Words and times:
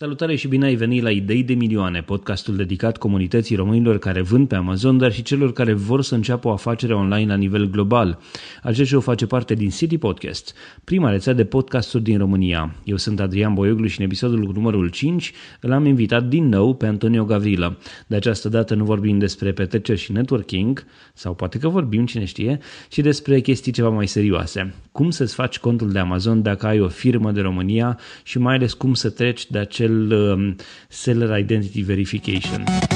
Salutare 0.00 0.34
și 0.34 0.48
bine 0.48 0.66
ai 0.66 0.74
venit 0.74 1.02
la 1.02 1.10
Idei 1.10 1.42
de 1.42 1.54
Milioane, 1.54 2.02
podcastul 2.02 2.56
dedicat 2.56 2.96
comunității 2.96 3.56
românilor 3.56 3.98
care 3.98 4.20
vând 4.22 4.48
pe 4.48 4.54
Amazon, 4.54 4.98
dar 4.98 5.12
și 5.12 5.22
celor 5.22 5.52
care 5.52 5.72
vor 5.72 6.02
să 6.02 6.14
înceapă 6.14 6.48
o 6.48 6.52
afacere 6.52 6.94
online 6.94 7.26
la 7.26 7.36
nivel 7.36 7.70
global. 7.70 8.18
Acest 8.62 8.88
show 8.88 9.00
face 9.00 9.26
parte 9.26 9.54
din 9.54 9.68
City 9.68 9.98
Podcast, 9.98 10.54
prima 10.84 11.10
rețea 11.10 11.32
de 11.32 11.44
podcasturi 11.44 12.02
din 12.02 12.18
România. 12.18 12.74
Eu 12.84 12.96
sunt 12.96 13.20
Adrian 13.20 13.54
Boioglu 13.54 13.86
și 13.86 13.98
în 14.00 14.04
episodul 14.04 14.52
numărul 14.54 14.88
5 14.88 15.32
îl 15.60 15.72
am 15.72 15.86
invitat 15.86 16.24
din 16.28 16.48
nou 16.48 16.74
pe 16.74 16.86
Antonio 16.86 17.24
Gavrilă. 17.24 17.78
De 18.06 18.16
această 18.16 18.48
dată 18.48 18.74
nu 18.74 18.84
vorbim 18.84 19.18
despre 19.18 19.52
petreceri 19.52 19.98
și 19.98 20.12
networking, 20.12 20.84
sau 21.14 21.34
poate 21.34 21.58
că 21.58 21.68
vorbim, 21.68 22.06
cine 22.06 22.24
știe, 22.24 22.58
ci 22.88 22.98
despre 22.98 23.40
chestii 23.40 23.72
ceva 23.72 23.88
mai 23.88 24.06
serioase. 24.06 24.74
Cum 24.92 25.10
să-ți 25.10 25.34
faci 25.34 25.58
contul 25.58 25.90
de 25.90 25.98
Amazon 25.98 26.42
dacă 26.42 26.66
ai 26.66 26.80
o 26.80 26.88
firmă 26.88 27.32
de 27.32 27.40
România 27.40 27.98
și 28.22 28.38
mai 28.38 28.54
ales 28.54 28.72
cum 28.72 28.94
să 28.94 29.10
treci 29.10 29.50
de 29.50 29.58
acel 29.58 29.86
acel 29.88 30.12
um, 30.12 30.56
seller 30.88 31.32
identity 31.32 31.82
verification. 31.82 32.87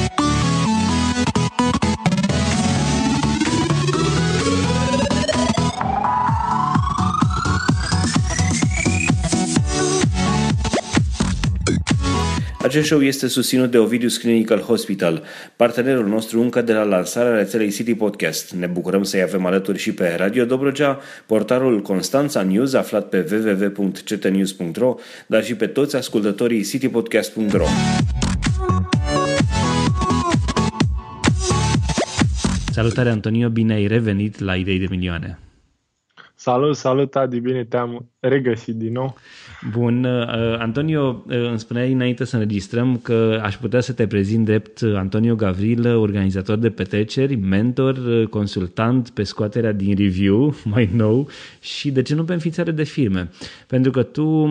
Acest 12.73 12.87
show 12.87 13.03
este 13.03 13.27
susținut 13.27 13.71
de 13.71 13.79
Ovidius 13.79 14.17
Clinical 14.17 14.61
Hospital, 14.61 15.23
partenerul 15.57 16.07
nostru 16.07 16.41
încă 16.41 16.63
de 16.63 16.73
la 16.73 16.83
lansarea 16.83 17.37
rețelei 17.37 17.71
City 17.71 17.95
Podcast. 17.95 18.53
Ne 18.53 18.67
bucurăm 18.67 19.03
să-i 19.03 19.23
avem 19.23 19.47
alături 19.47 19.79
și 19.79 19.93
pe 19.93 20.15
Radio 20.19 20.45
Dobrogea, 20.45 20.99
portarul 21.27 21.81
Constanța 21.81 22.43
News 22.43 22.75
aflat 22.75 23.09
pe 23.09 23.27
www.ctnews.ro, 23.31 24.95
dar 25.27 25.45
și 25.45 25.55
pe 25.55 25.67
toți 25.67 25.97
ascultătorii 25.97 26.65
citypodcast.ro. 26.65 27.65
Salutare 32.71 33.11
Antonio, 33.11 33.49
bine 33.49 33.75
ai 33.75 33.87
revenit 33.87 34.39
la 34.39 34.57
Idei 34.57 34.79
de 34.79 34.87
Milioane. 34.91 35.39
Salut, 36.35 36.77
salut 36.77 37.17
Adi, 37.17 37.41
bine 37.41 37.65
te-am 37.65 38.11
regăsit 38.21 38.75
din 38.75 38.93
nou. 38.93 39.17
Bun, 39.71 40.05
uh, 40.05 40.59
Antonio, 40.59 41.25
uh, 41.27 41.49
îmi 41.49 41.59
spuneai 41.59 41.93
înainte 41.93 42.25
să 42.25 42.37
înregistrăm 42.37 42.97
că 42.97 43.41
aș 43.43 43.57
putea 43.57 43.81
să 43.81 43.93
te 43.93 44.07
prezint 44.07 44.45
drept 44.45 44.83
Antonio 44.95 45.35
Gavril, 45.35 45.87
organizator 45.87 46.59
de 46.59 46.71
petreceri, 46.71 47.37
mentor, 47.37 47.97
uh, 47.97 48.27
consultant 48.27 49.11
pe 49.11 49.23
scoaterea 49.23 49.73
din 49.73 49.97
review 49.97 50.55
mai 50.75 50.91
nou 50.95 51.29
și 51.61 51.91
de 51.91 52.03
ce 52.03 52.15
nu 52.15 52.25
pe 52.25 52.33
înființare 52.33 52.71
de 52.71 52.83
firme. 52.83 53.31
Pentru 53.67 53.91
că 53.91 54.03
tu 54.03 54.51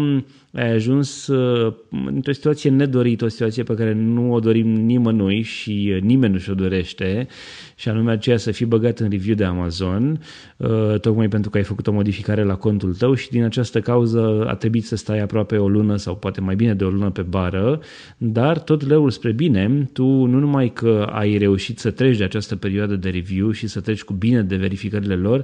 ai 0.53 0.71
ajuns 0.71 1.27
uh, 1.27 1.73
într-o 1.89 2.31
situație 2.31 2.69
nedorită, 2.69 3.25
o 3.25 3.27
situație 3.27 3.63
pe 3.63 3.73
care 3.73 3.93
nu 3.93 4.33
o 4.33 4.39
dorim 4.39 4.67
nimănui 4.67 5.41
și 5.41 5.91
uh, 5.95 6.01
nimeni 6.01 6.33
nu 6.33 6.39
și-o 6.39 6.53
dorește, 6.53 7.27
și 7.75 7.89
anume 7.89 8.11
aceea 8.11 8.37
să 8.37 8.51
fii 8.51 8.65
băgat 8.65 8.99
în 8.99 9.09
review 9.09 9.35
de 9.35 9.43
Amazon, 9.43 10.21
uh, 10.57 10.99
tocmai 10.99 11.27
pentru 11.27 11.49
că 11.49 11.57
ai 11.57 11.63
făcut 11.63 11.87
o 11.87 11.91
modificare 11.91 12.43
la 12.43 12.55
contul 12.55 12.93
tău 12.93 13.13
și 13.13 13.29
din 13.29 13.43
această 13.43 13.79
cauză 13.79 14.45
a 14.47 14.55
trebuit 14.55 14.85
să 14.85 14.95
stai 14.95 15.19
aproape 15.19 15.57
o 15.57 15.69
lună 15.69 15.95
sau 15.95 16.15
poate 16.15 16.41
mai 16.41 16.55
bine 16.55 16.73
de 16.73 16.83
o 16.83 16.89
lună 16.89 17.09
pe 17.09 17.21
bară, 17.21 17.79
dar 18.17 18.59
tot 18.59 18.87
leul 18.87 19.09
spre 19.09 19.31
bine, 19.31 19.89
tu 19.93 20.03
nu 20.03 20.39
numai 20.39 20.73
că 20.73 21.07
ai 21.11 21.37
reușit 21.37 21.79
să 21.79 21.91
treci 21.91 22.17
de 22.17 22.23
această 22.23 22.55
perioadă 22.55 22.95
de 22.95 23.09
review 23.09 23.51
și 23.51 23.67
să 23.67 23.79
treci 23.79 24.03
cu 24.03 24.13
bine 24.13 24.41
de 24.41 24.55
verificările 24.55 25.15
lor, 25.15 25.43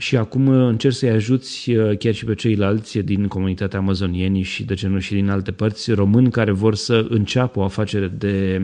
și 0.00 0.16
acum 0.16 0.46
uh, 0.46 0.68
încerc 0.68 0.94
să-i 0.94 1.10
ajuți 1.10 1.70
uh, 1.70 1.98
chiar 1.98 2.14
și 2.14 2.24
pe 2.24 2.34
ceilalți 2.34 2.98
din 2.98 3.26
comunitatea 3.26 3.78
amazonienii 3.78 4.42
și 4.42 4.64
de 4.64 4.74
ce 4.74 4.88
nu 4.88 4.98
și 4.98 5.14
din 5.14 5.28
alte 5.28 5.52
părți 5.52 5.92
români 5.92 6.30
care 6.30 6.50
vor 6.50 6.74
să 6.74 7.06
înceapă 7.08 7.58
o 7.58 7.62
afacere 7.62 8.08
de 8.08 8.62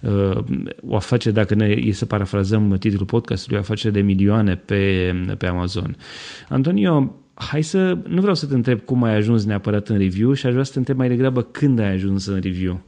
uh, 0.00 0.44
o 0.86 0.96
afacere, 0.96 1.34
dacă 1.34 1.54
ne 1.54 1.66
e 1.66 1.92
să 1.92 2.06
parafrazăm 2.06 2.76
titlul 2.78 3.06
podcastului, 3.06 3.56
o 3.56 3.60
afacere 3.60 3.92
de 3.92 4.00
milioane 4.00 4.56
pe, 4.56 5.12
pe 5.38 5.46
Amazon. 5.46 5.96
Antonio, 6.48 7.16
hai 7.34 7.62
să, 7.62 7.98
nu 8.08 8.20
vreau 8.20 8.34
să 8.34 8.46
te 8.46 8.54
întreb 8.54 8.80
cum 8.80 9.02
ai 9.02 9.14
ajuns 9.14 9.44
neapărat 9.44 9.88
în 9.88 9.98
review 9.98 10.32
și 10.32 10.46
aș 10.46 10.52
vrea 10.52 10.64
să 10.64 10.72
te 10.72 10.78
întreb 10.78 10.96
mai 10.96 11.08
degrabă 11.08 11.42
când 11.42 11.78
ai 11.78 11.92
ajuns 11.92 12.26
în 12.26 12.40
review. 12.40 12.82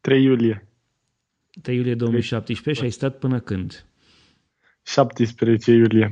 3 0.00 0.22
iulie. 0.22 0.68
3 1.62 1.76
iulie 1.76 1.94
2017 1.94 2.62
3. 2.62 2.74
și 2.74 2.82
ai 2.82 2.90
stat 2.90 3.18
până 3.18 3.40
când? 3.40 3.86
17 4.84 5.68
iulie. 5.68 6.10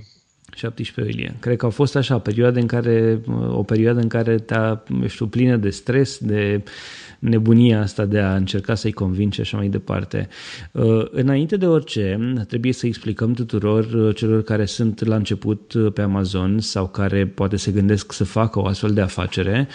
17 0.54 1.16
iulie. 1.16 1.36
Cred 1.40 1.56
că 1.56 1.64
au 1.64 1.70
fost 1.70 1.96
așa 1.96 2.18
perioade 2.18 2.60
în 2.60 2.66
care, 2.66 3.20
o 3.48 3.62
perioadă 3.62 4.00
în 4.00 4.08
care 4.08 4.36
te-a, 4.36 4.82
știu, 5.06 5.26
plină 5.26 5.56
de 5.56 5.70
stres, 5.70 6.18
de 6.18 6.62
nebunia 7.22 7.80
asta 7.80 8.04
de 8.04 8.18
a 8.18 8.34
încerca 8.34 8.74
să-i 8.74 8.92
convinge 8.92 9.34
și 9.34 9.40
așa 9.40 9.56
mai 9.56 9.68
departe. 9.68 10.28
Uh, 10.72 11.04
înainte 11.10 11.56
de 11.56 11.66
orice, 11.66 12.34
trebuie 12.48 12.72
să 12.72 12.86
explicăm 12.86 13.32
tuturor 13.32 13.84
uh, 13.84 14.14
celor 14.14 14.42
care 14.42 14.64
sunt 14.64 15.04
la 15.04 15.16
început 15.16 15.72
uh, 15.72 15.92
pe 15.92 16.02
Amazon 16.02 16.60
sau 16.60 16.88
care 16.88 17.26
poate 17.26 17.56
se 17.56 17.70
gândesc 17.70 18.12
să 18.12 18.24
facă 18.24 18.60
o 18.60 18.66
astfel 18.66 18.90
de 18.90 19.00
afacere, 19.00 19.68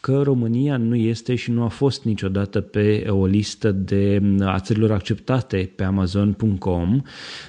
că 0.00 0.20
România 0.24 0.76
nu 0.76 0.94
este 0.94 1.34
și 1.34 1.50
nu 1.50 1.62
a 1.62 1.68
fost 1.68 2.04
niciodată 2.04 2.60
pe 2.60 3.06
o 3.08 3.26
listă 3.26 3.70
de 3.70 4.22
a 4.40 4.58
țărilor 4.60 4.90
acceptate 4.92 5.72
pe 5.76 5.84
Amazon.com, 5.84 7.02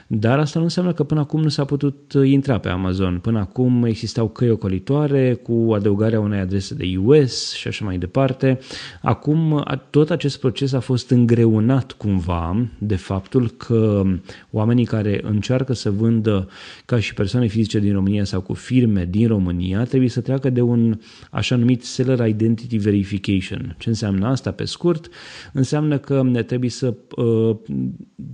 dar 0.07 0.39
asta 0.39 0.59
nu 0.59 0.65
înseamnă 0.65 0.93
că 0.93 1.03
până 1.03 1.19
acum 1.19 1.41
nu 1.41 1.49
s-a 1.49 1.65
putut 1.65 2.13
intra 2.23 2.57
pe 2.57 2.68
Amazon. 2.71 3.19
Până 3.19 3.39
acum 3.39 3.83
existau 3.83 4.27
căi 4.29 4.49
ocolitoare 4.49 5.33
cu 5.33 5.73
adăugarea 5.73 6.19
unei 6.19 6.39
adrese 6.39 6.73
de 6.73 6.85
US 7.03 7.53
și 7.53 7.67
așa 7.67 7.85
mai 7.85 7.97
departe. 7.97 8.59
Acum 9.01 9.63
tot 9.89 10.09
acest 10.09 10.39
proces 10.39 10.73
a 10.73 10.79
fost 10.79 11.09
îngreunat 11.09 11.91
cumva 11.91 12.67
de 12.77 12.95
faptul 12.95 13.49
că 13.49 14.03
oamenii 14.51 14.85
care 14.85 15.19
încearcă 15.23 15.73
să 15.73 15.91
vândă 15.91 16.49
ca 16.85 16.99
și 16.99 17.13
persoane 17.13 17.47
fizice 17.47 17.79
din 17.79 17.93
România 17.93 18.23
sau 18.23 18.41
cu 18.41 18.53
firme 18.53 19.07
din 19.09 19.27
România 19.27 19.83
trebuie 19.83 20.09
să 20.09 20.21
treacă 20.21 20.49
de 20.49 20.61
un 20.61 20.99
așa 21.31 21.55
numit 21.55 21.83
seller 21.83 22.27
identity 22.27 22.47
Identity 22.59 22.77
Verification. 22.77 23.75
Ce 23.77 23.89
înseamnă 23.89 24.27
asta 24.27 24.51
pe 24.51 24.65
scurt? 24.65 25.09
Înseamnă 25.53 25.97
că 25.97 26.23
ne 26.23 26.43
trebuie 26.43 26.69
să 26.69 26.93
uh, 27.15 27.55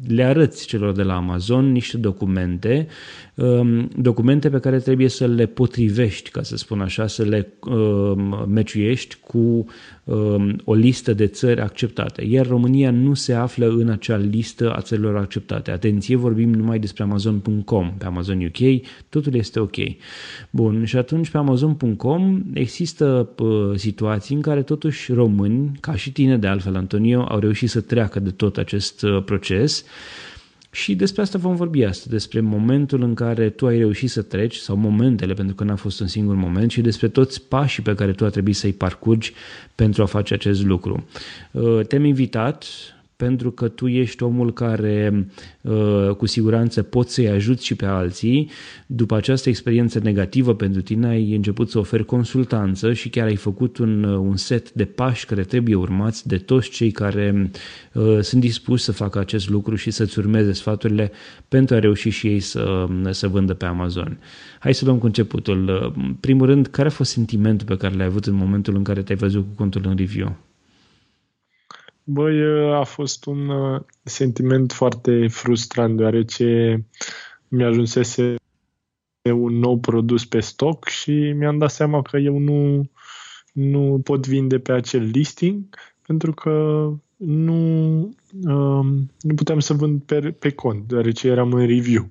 le 0.07 0.23
arăți 0.23 0.67
celor 0.67 0.93
de 0.93 1.03
la 1.03 1.15
Amazon 1.15 1.71
niște 1.71 1.97
documente, 1.97 2.87
uh, 3.35 3.85
documente 3.97 4.24
pe 4.25 4.59
care 4.59 4.79
trebuie 4.79 5.07
să 5.07 5.27
le 5.27 5.45
potrivești, 5.45 6.29
ca 6.29 6.43
să 6.43 6.57
spun 6.57 6.81
așa, 6.81 7.07
să 7.07 7.23
le 7.23 7.53
uh, 7.59 8.13
meciuiești 8.47 9.17
cu 9.21 9.65
Um, 10.05 10.55
o 10.63 10.73
listă 10.73 11.13
de 11.13 11.27
țări 11.27 11.61
acceptate, 11.61 12.25
iar 12.25 12.47
România 12.47 12.91
nu 12.91 13.13
se 13.13 13.33
află 13.33 13.67
în 13.67 13.89
acea 13.89 14.17
listă 14.17 14.73
a 14.73 14.81
țărilor 14.81 15.15
acceptate. 15.15 15.71
Atenție, 15.71 16.15
vorbim 16.15 16.53
numai 16.53 16.79
despre 16.79 17.03
Amazon.com. 17.03 17.93
Pe 17.97 18.05
Amazon 18.05 18.45
UK 18.45 18.85
totul 19.09 19.35
este 19.35 19.59
ok. 19.59 19.75
Bun, 20.49 20.85
și 20.85 20.97
atunci 20.97 21.29
pe 21.29 21.37
Amazon.com 21.37 22.43
există 22.53 23.29
uh, 23.39 23.71
situații 23.75 24.35
în 24.35 24.41
care 24.41 24.61
totuși 24.61 25.11
români, 25.11 25.71
ca 25.79 25.95
și 25.95 26.11
tine 26.11 26.37
de 26.37 26.47
altfel, 26.47 26.75
Antonio, 26.75 27.21
au 27.21 27.39
reușit 27.39 27.69
să 27.69 27.81
treacă 27.81 28.19
de 28.19 28.31
tot 28.31 28.57
acest 28.57 29.01
uh, 29.01 29.23
proces 29.23 29.85
și 30.75 30.95
despre 30.95 31.21
asta 31.21 31.37
vom 31.37 31.55
vorbi 31.55 31.83
astăzi, 31.83 32.09
despre 32.09 32.39
momentul 32.39 33.01
în 33.01 33.13
care 33.13 33.49
tu 33.49 33.67
ai 33.67 33.77
reușit 33.77 34.09
să 34.09 34.21
treci, 34.21 34.55
sau 34.55 34.75
momentele, 34.75 35.33
pentru 35.33 35.55
că 35.55 35.63
n-a 35.63 35.75
fost 35.75 35.99
un 35.99 36.07
singur 36.07 36.35
moment, 36.35 36.71
și 36.71 36.81
despre 36.81 37.07
toți 37.07 37.41
pașii 37.41 37.83
pe 37.83 37.93
care 37.95 38.11
tu 38.11 38.25
a 38.25 38.29
trebuit 38.29 38.55
să-i 38.55 38.73
parcurgi 38.73 39.33
pentru 39.75 40.01
a 40.01 40.05
face 40.05 40.33
acest 40.33 40.63
lucru. 40.63 41.07
Uh, 41.51 41.85
te-am 41.87 42.03
invitat 42.03 42.65
pentru 43.15 43.51
că 43.51 43.67
tu 43.67 43.87
ești 43.87 44.23
omul 44.23 44.53
care 44.53 45.27
uh, 45.61 46.09
cu 46.17 46.25
siguranță 46.25 46.83
poți 46.83 47.13
să-i 47.13 47.29
ajuți 47.29 47.65
și 47.65 47.75
pe 47.75 47.85
alții. 47.85 48.49
După 48.87 49.15
această 49.15 49.49
experiență 49.49 49.99
negativă 49.99 50.55
pentru 50.55 50.81
tine 50.81 51.07
ai 51.07 51.35
început 51.35 51.69
să 51.69 51.79
oferi 51.79 52.05
consultanță 52.05 52.93
și 52.93 53.09
chiar 53.09 53.27
ai 53.27 53.35
făcut 53.35 53.77
un, 53.77 54.03
uh, 54.03 54.17
un 54.17 54.35
set 54.35 54.71
de 54.71 54.85
pași 54.85 55.25
care 55.25 55.43
trebuie 55.43 55.75
urmați 55.75 56.27
de 56.27 56.37
toți 56.37 56.69
cei 56.69 56.91
care 56.91 57.51
uh, 57.93 58.19
sunt 58.21 58.41
dispuși 58.41 58.83
să 58.83 58.91
facă 58.91 59.19
acest 59.19 59.49
lucru 59.49 59.75
și 59.75 59.91
să-ți 59.91 60.19
urmeze 60.19 60.51
sfaturile 60.51 61.11
pentru 61.47 61.75
a 61.75 61.79
reuși 61.79 62.09
și 62.09 62.27
ei 62.27 62.39
să, 62.39 62.87
să 63.09 63.27
vândă 63.27 63.53
pe 63.53 63.65
Amazon. 63.65 64.19
Hai 64.59 64.73
să 64.73 64.85
luăm 64.85 64.97
cu 64.97 65.05
începutul. 65.05 65.93
Primul 66.19 66.45
rând, 66.45 66.67
care 66.67 66.87
a 66.87 66.91
fost 66.91 67.11
sentimentul 67.11 67.67
pe 67.67 67.77
care 67.77 67.95
l-ai 67.95 68.05
avut 68.05 68.25
în 68.25 68.33
momentul 68.33 68.75
în 68.75 68.83
care 68.83 69.01
te-ai 69.01 69.17
văzut 69.17 69.45
cu 69.47 69.55
contul 69.55 69.81
în 69.85 69.95
review? 69.95 70.37
Băi, 72.07 72.41
a 72.73 72.83
fost 72.83 73.25
un 73.25 73.47
uh, 73.47 73.81
sentiment 74.03 74.71
foarte 74.71 75.27
frustrant, 75.27 75.97
deoarece 75.97 76.79
mi-ajunsese 77.47 78.35
un 79.33 79.53
nou 79.53 79.79
produs 79.79 80.25
pe 80.25 80.39
stoc 80.39 80.87
și 80.87 81.11
mi-am 81.11 81.57
dat 81.57 81.71
seama 81.71 82.01
că 82.01 82.17
eu 82.17 82.37
nu, 82.37 82.89
nu 83.53 84.01
pot 84.03 84.27
vinde 84.27 84.59
pe 84.59 84.71
acel 84.71 85.03
listing 85.03 85.63
pentru 86.07 86.33
că 86.33 86.51
nu, 87.15 87.53
um, 88.43 89.11
nu 89.19 89.33
puteam 89.35 89.59
să 89.59 89.73
vând 89.73 90.01
pe, 90.01 90.19
pe 90.31 90.51
cont, 90.51 90.87
deoarece 90.87 91.27
eram 91.27 91.53
în 91.53 91.67
review. 91.67 92.09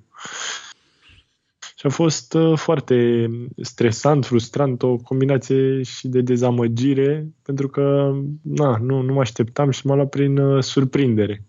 Și 1.85 1.91
Și 1.91 2.01
a 2.01 2.03
fost 2.03 2.33
uh, 2.33 2.57
foarte 2.57 3.29
stresant, 3.61 4.25
frustrant, 4.25 4.83
o 4.83 4.95
combinație 4.95 5.81
și 5.83 6.07
de 6.07 6.21
dezamăgire, 6.21 7.27
pentru 7.41 7.69
că 7.69 8.13
na, 8.41 8.77
nu, 8.81 9.01
nu 9.01 9.13
mă 9.13 9.19
așteptam 9.19 9.69
și 9.69 9.87
m-a 9.87 9.95
luat 9.95 10.09
prin 10.09 10.37
uh, 10.37 10.63
surprindere. 10.63 11.43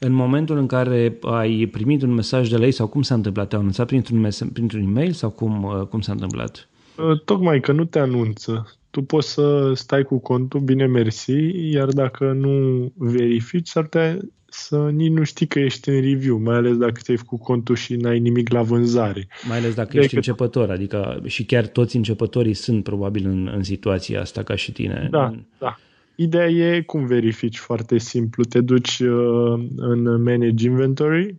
În 0.00 0.12
momentul 0.12 0.56
în 0.56 0.66
care 0.66 1.18
ai 1.20 1.66
primit 1.66 2.02
un 2.02 2.14
mesaj 2.14 2.48
de 2.48 2.56
la 2.56 2.64
ei 2.64 2.72
sau 2.72 2.86
cum 2.86 3.02
s-a 3.02 3.14
întâmplat? 3.14 3.48
Te-au 3.48 3.60
anunțat 3.60 3.86
printr-un, 3.86 4.20
mes- 4.20 4.48
printr-un 4.52 4.82
e-mail 4.82 5.12
sau 5.12 5.30
cum, 5.30 5.62
uh, 5.62 5.86
cum 5.86 6.00
s-a 6.00 6.12
întâmplat? 6.12 6.68
Uh, 6.96 7.20
tocmai 7.24 7.60
că 7.60 7.72
nu 7.72 7.84
te 7.84 7.98
anunță. 7.98 8.76
Tu 8.90 9.02
poți 9.02 9.32
să 9.32 9.72
stai 9.74 10.02
cu 10.02 10.18
contul, 10.18 10.60
bine 10.60 10.86
mersi, 10.86 11.70
iar 11.70 11.88
dacă 11.88 12.32
nu 12.32 12.86
verifici, 12.96 13.68
s-ar 13.68 13.82
putea 13.82 14.18
să 14.52 14.90
nici 14.90 15.10
nu 15.10 15.24
știi 15.24 15.46
că 15.46 15.58
ești 15.58 15.88
în 15.88 16.00
review, 16.00 16.38
mai 16.38 16.56
ales 16.56 16.76
dacă 16.76 17.00
ți-ai 17.02 17.16
făcut 17.16 17.40
contul 17.40 17.76
și 17.76 17.96
n-ai 17.96 18.18
nimic 18.18 18.52
la 18.52 18.62
vânzare. 18.62 19.28
Mai 19.48 19.58
ales 19.58 19.74
dacă 19.74 19.90
de 19.92 19.98
ești 19.98 20.10
că... 20.10 20.16
începător, 20.16 20.70
adică 20.70 21.22
și 21.26 21.44
chiar 21.44 21.66
toți 21.66 21.96
începătorii 21.96 22.54
sunt 22.54 22.82
probabil 22.82 23.26
în, 23.26 23.50
în 23.54 23.62
situația 23.62 24.20
asta 24.20 24.42
ca 24.42 24.54
și 24.54 24.72
tine. 24.72 25.08
Da, 25.10 25.34
da. 25.58 25.78
Ideea 26.14 26.48
e 26.48 26.80
cum 26.80 27.06
verifici 27.06 27.58
foarte 27.58 27.98
simplu. 27.98 28.44
Te 28.44 28.60
duci 28.60 28.98
uh, 28.98 29.64
în 29.76 30.22
Manage 30.22 30.66
Inventory, 30.66 31.26
uh, 31.26 31.34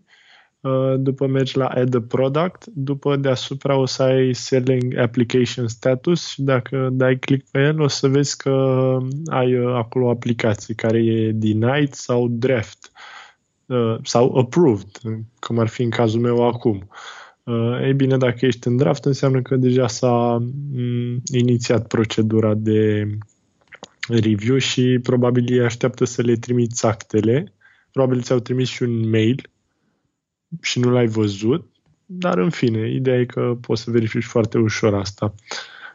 după 0.98 1.28
mergi 1.28 1.58
la 1.58 1.66
Add 1.66 1.96
a 1.96 2.02
Product, 2.08 2.66
după 2.66 3.16
deasupra 3.16 3.76
o 3.76 3.86
să 3.86 4.04
ai 4.04 4.34
Selling 4.34 4.98
Application 4.98 5.68
Status 5.68 6.28
și 6.28 6.42
dacă 6.42 6.90
dai 6.92 7.20
click 7.20 7.50
pe 7.52 7.60
el 7.60 7.82
o 7.82 7.88
să 7.88 8.08
vezi 8.08 8.38
că 8.38 8.98
ai 9.26 9.58
uh, 9.58 9.74
acolo 9.76 10.06
o 10.06 10.10
aplicație 10.10 10.74
care 10.74 11.04
e 11.04 11.32
denied 11.32 11.94
sau 11.94 12.28
draft 12.28 12.92
uh, 13.66 13.96
sau 14.04 14.36
approved, 14.38 14.90
cum 15.40 15.60
ar 15.60 15.68
fi 15.68 15.82
în 15.82 15.90
cazul 15.90 16.22
meu 16.22 16.48
acum. 16.48 16.90
Uh, 17.44 17.80
ei 17.82 17.94
bine, 17.94 18.18
dacă 18.18 18.46
ești 18.46 18.68
în 18.68 18.78
draft, 18.78 19.06
înseamnă 19.06 19.42
că 19.42 19.56
deja 19.56 19.88
s-a 19.88 20.38
mm, 20.72 21.22
inițiat 21.34 21.88
procedura 21.88 22.54
de 22.54 23.08
review 24.08 24.58
și 24.58 25.00
probabil 25.04 25.52
ei 25.52 25.66
așteaptă 25.66 26.06
să 26.06 26.22
le 26.22 26.36
trimiți 26.36 26.86
actele. 26.86 27.54
Probabil 27.92 28.22
ți-au 28.22 28.40
trimis 28.40 28.70
și 28.70 28.84
un 28.84 29.10
mail 29.10 29.52
și 30.62 30.80
nu 30.80 30.90
l-ai 30.90 31.08
văzut, 31.08 31.66
dar 32.06 32.38
în 32.38 32.50
fine, 32.50 32.90
ideea 32.90 33.20
e 33.20 33.26
că 33.26 33.58
poți 33.62 33.82
să 33.82 33.92
verifici 33.92 34.24
foarte 34.24 34.58
ușor 34.58 34.94
asta. 34.94 35.34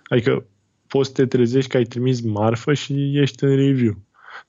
Adică 0.05 0.47
poți 0.87 1.09
să 1.09 1.15
te 1.15 1.27
trezești 1.27 1.71
că 1.71 1.77
ai 1.77 1.85
trimis 1.85 2.21
marfă 2.21 2.75
și 2.75 3.19
ești 3.19 3.45
în 3.45 3.57
review. 3.57 3.97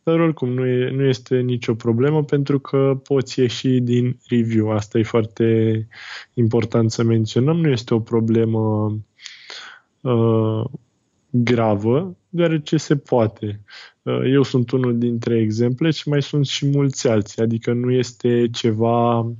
Dar 0.03 0.19
oricum 0.19 0.49
nu, 0.49 0.65
e, 0.65 0.89
nu 0.89 1.03
este 1.03 1.39
nicio 1.39 1.73
problemă 1.73 2.23
pentru 2.23 2.59
că 2.59 2.99
poți 3.03 3.39
ieși 3.39 3.67
din 3.67 4.17
review. 4.27 4.71
Asta 4.71 4.97
e 4.97 5.03
foarte 5.03 5.87
important 6.33 6.91
să 6.91 7.03
menționăm. 7.03 7.57
Nu 7.57 7.69
este 7.69 7.93
o 7.93 7.99
problemă 7.99 8.95
uh, 10.01 10.63
gravă, 11.29 12.15
deoarece 12.29 12.77
se 12.77 12.95
poate. 12.95 13.61
Uh, 14.01 14.21
eu 14.25 14.43
sunt 14.43 14.71
unul 14.71 14.97
dintre 14.97 15.37
exemple 15.37 15.89
și 15.89 16.09
mai 16.09 16.21
sunt 16.21 16.45
și 16.45 16.65
mulți 16.65 17.07
alții, 17.07 17.41
adică 17.41 17.73
nu 17.73 17.91
este 17.91 18.49
ceva 18.51 19.19
mm, 19.21 19.37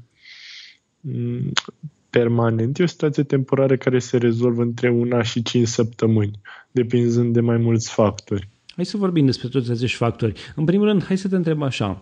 permanent, 2.10 2.80
e 2.80 2.84
o 2.84 2.88
situație 2.88 3.24
temporară 3.24 3.78
care 3.78 4.00
se 4.00 4.18
rezolvă 4.18 4.62
între 4.62 4.90
una 4.90 5.24
și 5.24 5.42
cinci 5.42 5.68
săptămâni, 5.68 6.40
depinzând 6.72 7.34
de 7.34 7.40
mai 7.40 7.57
mulți 7.57 7.92
factori. 7.92 8.50
Hai 8.68 8.86
să 8.86 8.98
vorbim 8.98 9.25
despre 9.25 9.48
toți 9.48 9.72
acești 9.72 9.98
factori. 9.98 10.34
În 10.56 10.66
primul 10.66 10.86
rând, 10.86 11.04
hai 11.04 11.18
să 11.18 11.28
te 11.28 11.36
întreb 11.36 11.62
așa. 11.62 12.01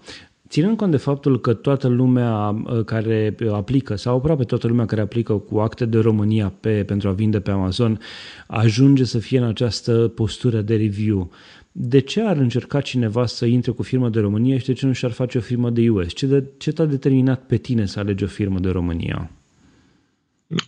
Ținând 0.50 0.78
cont 0.78 0.92
de 0.92 0.98
faptul 0.98 1.40
că 1.40 1.54
toată 1.54 1.88
lumea 1.88 2.50
uh, 2.50 2.84
care 2.86 3.36
aplică, 3.52 3.96
sau 3.96 4.16
aproape 4.16 4.44
toată 4.44 4.68
lumea 4.68 4.86
care 4.86 5.02
aplică 5.02 5.34
cu 5.34 5.60
acte 5.60 5.86
de 5.86 5.98
România 5.98 6.54
pe, 6.60 6.84
pentru 6.84 7.10
a 7.10 7.12
vinde 7.12 7.40
pe 7.40 7.52
Amazon, 7.52 8.00
ajunge 8.48 9.04
să 9.04 9.20
fie 9.20 9.38
în 9.38 9.44
această 9.44 10.12
postură 10.16 10.62
de 10.62 10.76
review, 10.76 11.32
de 11.80 12.00
ce 12.00 12.22
ar 12.22 12.38
încerca 12.38 12.82
cineva 12.82 13.26
să 13.26 13.46
intre 13.46 13.72
cu 13.72 13.84
firmă 13.84 14.10
de 14.10 14.20
România 14.20 14.58
și 14.58 14.66
de 14.66 14.74
ce 14.74 14.86
nu 14.86 14.92
și-ar 14.92 15.12
face 15.12 15.38
o 15.38 15.42
firmă 15.42 15.70
de 15.70 15.90
US? 15.90 16.14
Ce, 16.14 16.26
de, 16.26 16.44
ce 16.58 16.72
t-a 16.72 16.86
determinat 16.86 17.46
pe 17.46 17.58
tine 17.58 17.86
să 17.86 18.00
alegi 18.00 18.24
o 18.24 18.28
firmă 18.28 18.60
de 18.60 18.70
România? 18.70 19.32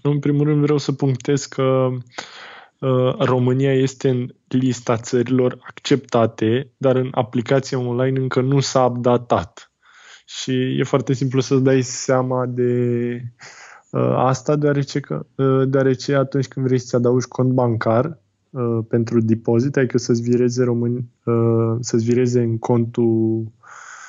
În 0.02 0.20
primul 0.20 0.46
rând 0.46 0.62
vreau 0.62 0.78
să 0.78 0.92
punctez 0.92 1.46
că 1.46 1.90
uh, 2.80 3.16
România 3.18 3.74
este 3.74 4.10
în 4.10 4.30
lista 4.48 4.98
țărilor 4.98 5.58
acceptate, 5.62 6.72
dar 6.78 6.96
în 6.96 7.08
aplicația 7.12 7.80
online 7.80 8.20
încă 8.20 8.42
nu 8.42 8.60
s-a 8.60 8.86
updatat 8.86 9.72
și 10.26 10.80
e 10.80 10.84
foarte 10.84 11.14
simplu 11.14 11.40
să-ți 11.40 11.64
dai 11.64 11.82
seama 11.82 12.46
de 12.46 12.72
uh, 13.92 14.14
asta, 14.16 14.56
deoarece, 14.56 15.00
că, 15.00 15.26
uh, 15.36 15.68
deoarece 15.68 16.16
atunci 16.16 16.48
când 16.48 16.66
vrei 16.66 16.80
să-ți 16.80 16.96
adaugi 16.96 17.28
cont 17.28 17.52
bancar 17.52 18.20
uh, 18.50 18.80
pentru 18.88 19.22
depozit, 19.22 19.78
adică 19.78 19.98
să-ți 19.98 20.22
vireze, 20.22 20.64
român, 20.64 21.04
uh, 21.24 21.76
să-ți 21.80 22.06
vireze 22.06 22.42
în 22.42 22.58
contul 22.58 23.44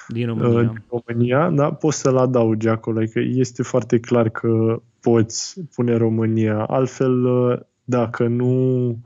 din 0.09 0.27
România, 0.27 0.59
uh, 0.59 0.67
din 0.67 0.85
România 0.89 1.51
da, 1.51 1.73
poți 1.73 1.99
să-l 1.99 2.17
adaugi 2.17 2.69
acolo, 2.69 2.99
adică 2.99 3.21
este 3.21 3.63
foarte 3.63 3.99
clar 3.99 4.29
că 4.29 4.83
poți 5.01 5.61
pune 5.75 5.97
România. 5.97 6.65
Altfel, 6.65 7.25
uh, 7.25 7.59
dacă 7.85 8.27
nu 8.27 8.97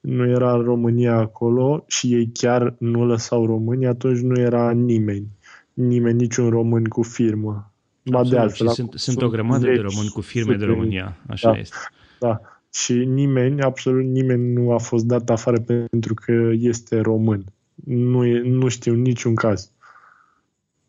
nu 0.00 0.28
era 0.28 0.56
România 0.56 1.16
acolo 1.16 1.84
și 1.86 2.14
ei 2.14 2.30
chiar 2.32 2.74
nu 2.78 3.04
lăsau 3.04 3.46
România, 3.46 3.88
atunci 3.88 4.18
nu 4.18 4.40
era 4.40 4.70
nimeni. 4.70 5.26
Nimeni, 5.72 6.18
niciun 6.18 6.50
român 6.50 6.84
cu 6.84 7.02
firmă. 7.02 7.72
Ba 8.04 8.24
de 8.24 8.38
altfel, 8.38 8.68
sunt, 8.68 8.92
sunt 8.94 9.22
o 9.22 9.28
grămadă 9.28 9.64
de 9.64 9.80
români 9.80 10.08
cu 10.08 10.20
firme 10.20 10.54
de 10.54 10.64
România, 10.64 11.16
așa 11.28 11.50
da, 11.50 11.58
este. 11.58 11.76
Da, 12.20 12.40
și 12.74 12.92
nimeni, 12.92 13.62
absolut 13.62 14.04
nimeni 14.04 14.52
nu 14.52 14.72
a 14.72 14.78
fost 14.78 15.04
dat 15.04 15.30
afară 15.30 15.60
pentru 15.60 16.14
că 16.14 16.50
este 16.52 17.00
român. 17.00 17.44
Nu, 17.84 18.24
e, 18.24 18.40
nu 18.44 18.68
știu 18.68 18.94
niciun 18.94 19.34
caz. 19.34 19.70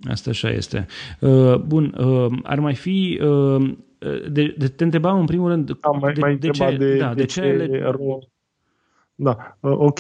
Asta 0.10 0.30
așa 0.30 0.50
este. 0.50 0.86
Uh, 1.20 1.56
bun, 1.56 1.96
uh, 1.98 2.40
ar 2.44 2.60
mai 2.60 2.76
fi... 2.76 3.20
Uh, 3.24 3.78
de, 4.32 4.56
de, 4.58 4.68
te 4.68 4.84
întrebam 4.84 5.20
în 5.20 5.26
primul 5.26 5.50
rând... 5.50 5.80
Da, 5.80 5.90
mai, 5.90 6.14
de, 6.14 6.20
mai 6.20 6.36
de, 6.36 6.50
ce, 6.50 6.76
de, 6.78 6.98
da, 6.98 7.14
de, 7.14 7.22
de 7.22 7.26
ce... 7.26 7.68
ce 7.72 8.20
Da, 9.16 9.58
uh, 9.60 9.76
ok. 9.78 10.00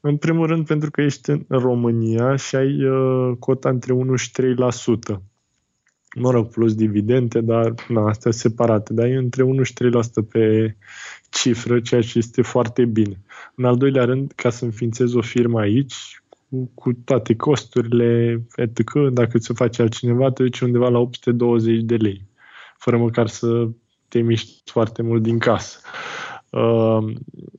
În 0.00 0.16
primul 0.16 0.46
rând 0.46 0.66
pentru 0.66 0.90
că 0.90 1.00
ești 1.00 1.30
în 1.30 1.44
România 1.48 2.36
și 2.36 2.56
ai 2.56 2.84
uh, 2.84 3.36
cota 3.38 3.68
între 3.68 3.92
1 3.92 4.16
și 4.16 4.30
3%. 5.12 5.16
Mă 6.14 6.30
rog, 6.30 6.48
plus 6.48 6.74
dividende, 6.74 7.40
dar 7.40 7.74
na, 7.88 8.08
astea 8.08 8.30
separate. 8.30 8.92
Dar 8.92 9.06
e 9.06 9.16
între 9.16 9.42
1 9.42 9.62
și 9.62 9.72
3% 9.72 10.28
pe 10.30 10.76
cifră, 11.32 11.80
ceea 11.80 12.00
ce 12.00 12.18
este 12.18 12.42
foarte 12.42 12.84
bine. 12.84 13.20
În 13.54 13.64
al 13.64 13.76
doilea 13.76 14.04
rând, 14.04 14.32
ca 14.36 14.50
să 14.50 14.64
înființezi 14.64 15.16
o 15.16 15.20
firmă 15.20 15.60
aici, 15.60 16.22
cu, 16.48 16.70
cu 16.74 16.92
toate 16.92 17.36
costurile, 17.36 18.42
etc., 18.56 18.92
dacă 19.12 19.38
ți-o 19.38 19.54
face 19.54 19.82
altcineva, 19.82 20.30
te 20.30 20.42
duci 20.42 20.60
undeva 20.60 20.88
la 20.88 20.98
820 20.98 21.80
de 21.80 21.96
lei, 21.96 22.22
fără 22.78 22.96
măcar 22.98 23.26
să 23.26 23.68
te 24.08 24.20
miști 24.20 24.70
foarte 24.70 25.02
mult 25.02 25.22
din 25.22 25.38
casă. 25.38 25.78
Uh, 26.50 27.14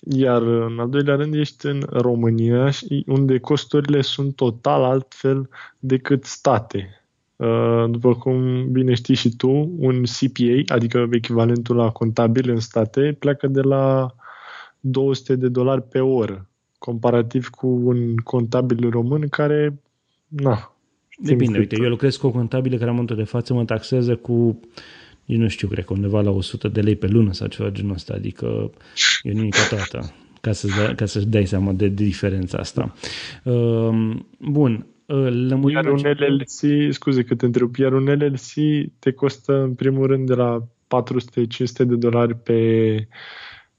iar 0.09 0.41
în 0.41 0.79
al 0.79 0.89
doilea 0.89 1.15
rând 1.15 1.33
ești 1.33 1.65
în 1.65 1.85
România 1.89 2.69
unde 3.05 3.39
costurile 3.39 4.01
sunt 4.01 4.35
total 4.35 4.83
altfel 4.83 5.49
decât 5.79 6.23
state. 6.23 7.02
Uh, 7.35 7.85
după 7.89 8.15
cum 8.15 8.67
bine 8.71 8.93
știi 8.93 9.15
și 9.15 9.35
tu, 9.35 9.71
un 9.77 10.03
CPA, 10.03 10.73
adică 10.73 11.07
echivalentul 11.11 11.75
la 11.75 11.89
contabil 11.89 12.49
în 12.49 12.59
state, 12.59 13.15
pleacă 13.19 13.47
de 13.47 13.61
la 13.61 14.15
200 14.79 15.35
de 15.35 15.47
dolari 15.47 15.81
pe 15.81 15.99
oră, 15.99 16.49
comparativ 16.77 17.49
cu 17.49 17.67
un 17.67 18.15
contabil 18.15 18.89
român 18.89 19.27
care, 19.29 19.81
na, 20.27 20.73
Depinde, 21.17 21.57
uite, 21.57 21.75
eu 21.81 21.89
lucrez 21.89 22.15
cu 22.15 22.27
o 22.27 22.31
contabilă 22.31 22.75
care 22.75 22.89
în 22.89 22.91
momentul 22.91 23.15
de 23.15 23.23
față 23.23 23.53
mă 23.53 23.65
taxează 23.65 24.15
cu 24.15 24.59
nici 25.25 25.37
nu 25.37 25.47
știu, 25.47 25.67
cred 25.67 25.85
că 25.85 25.93
undeva 25.93 26.21
la 26.21 26.29
100 26.29 26.67
de 26.67 26.81
lei 26.81 26.95
pe 26.95 27.07
lună 27.07 27.33
sau 27.33 27.47
ceva 27.47 27.69
genul 27.69 27.93
ăsta, 27.93 28.13
adică 28.13 28.71
e 29.23 29.31
nimic 29.31 29.55
toată, 29.69 30.13
ca, 30.41 30.51
să-ți 30.51 30.75
dai, 30.77 30.95
ca 30.95 31.05
să-și 31.05 31.25
dai 31.25 31.45
seama 31.45 31.71
de, 31.71 31.87
de 31.87 32.03
diferența 32.03 32.57
asta. 32.57 32.93
Uh, 33.43 34.15
bun, 34.37 34.73
uh, 34.73 34.85
lămurim... 35.15 35.75
Iar 35.75 35.85
un 35.85 36.01
LLC, 36.03 36.93
scuze 36.93 37.23
că 37.23 37.35
te 37.35 37.45
întreb, 37.45 37.75
iar 37.75 37.93
un 37.93 38.03
LLC 38.03 38.53
te 38.99 39.11
costă 39.11 39.61
în 39.61 39.73
primul 39.73 40.07
rând 40.07 40.27
de 40.27 40.33
la 40.33 40.59
400-500 40.59 41.85
de 41.85 41.95
dolari 41.95 42.35
pe, 42.35 42.95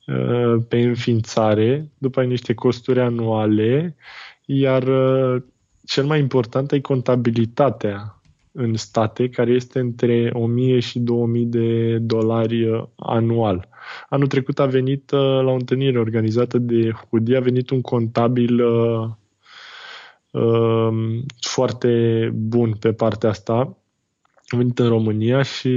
uh, 0.07 0.57
pe 0.69 0.81
înființare, 0.81 1.91
după 1.99 2.21
ai 2.21 2.27
niște 2.27 2.55
costuri 2.55 3.01
anuale, 3.01 3.97
iar 4.45 4.83
uh, 4.83 5.43
cel 5.85 6.05
mai 6.05 6.19
important 6.19 6.73
e 6.73 6.81
contabilitatea 6.81 8.19
în 8.53 8.75
state, 8.75 9.29
care 9.29 9.51
este 9.51 9.79
între 9.79 10.31
1000 10.33 10.81
și 10.81 10.99
2000 10.99 11.45
de 11.45 11.99
dolari 11.99 12.65
uh, 12.65 12.85
anual. 12.97 13.69
Anul 14.09 14.27
trecut 14.27 14.59
a 14.59 14.67
venit 14.67 15.11
uh, 15.11 15.21
la 15.21 15.51
o 15.51 15.55
întâlnire 15.55 15.99
organizată 15.99 16.59
de 16.59 16.91
Hudi, 16.91 17.35
a 17.35 17.41
venit 17.41 17.71
un 17.71 17.81
contabil 17.81 18.65
uh, 18.65 19.01
uh, 19.01 19.11
foarte 21.41 22.31
bun 22.35 22.77
pe 22.81 22.93
partea 22.93 23.29
asta 23.29 23.77
am 24.47 24.59
venit 24.59 24.79
în 24.79 24.89
România 24.89 25.43
și 25.43 25.69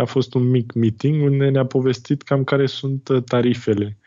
a 0.00 0.04
fost 0.04 0.34
un 0.34 0.48
mic 0.48 0.72
meeting 0.72 1.22
unde 1.22 1.48
ne-a 1.48 1.66
povestit 1.66 2.22
cam 2.22 2.44
care 2.44 2.66
sunt 2.66 3.08
uh, 3.08 3.22
tarifele. 3.22 3.98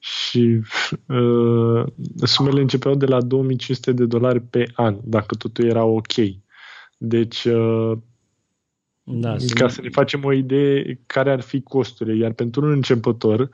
Și 0.00 0.60
uh, 1.06 1.84
sumele 2.22 2.60
începeau 2.60 2.94
de 2.94 3.06
la 3.06 3.20
2500 3.20 3.92
de 3.92 4.06
dolari 4.06 4.40
pe 4.40 4.70
an, 4.74 4.98
dacă 5.02 5.34
totul 5.34 5.64
era 5.64 5.84
ok. 5.84 6.12
Deci, 6.98 7.44
uh, 7.44 7.98
da, 9.02 9.36
ca 9.54 9.68
să 9.68 9.80
ne 9.82 9.88
facem 9.88 10.24
o 10.24 10.32
idee 10.32 11.00
care 11.06 11.30
ar 11.30 11.40
fi 11.40 11.62
costurile. 11.62 12.16
Iar 12.16 12.32
pentru 12.32 12.64
un 12.64 12.70
începător, 12.70 13.50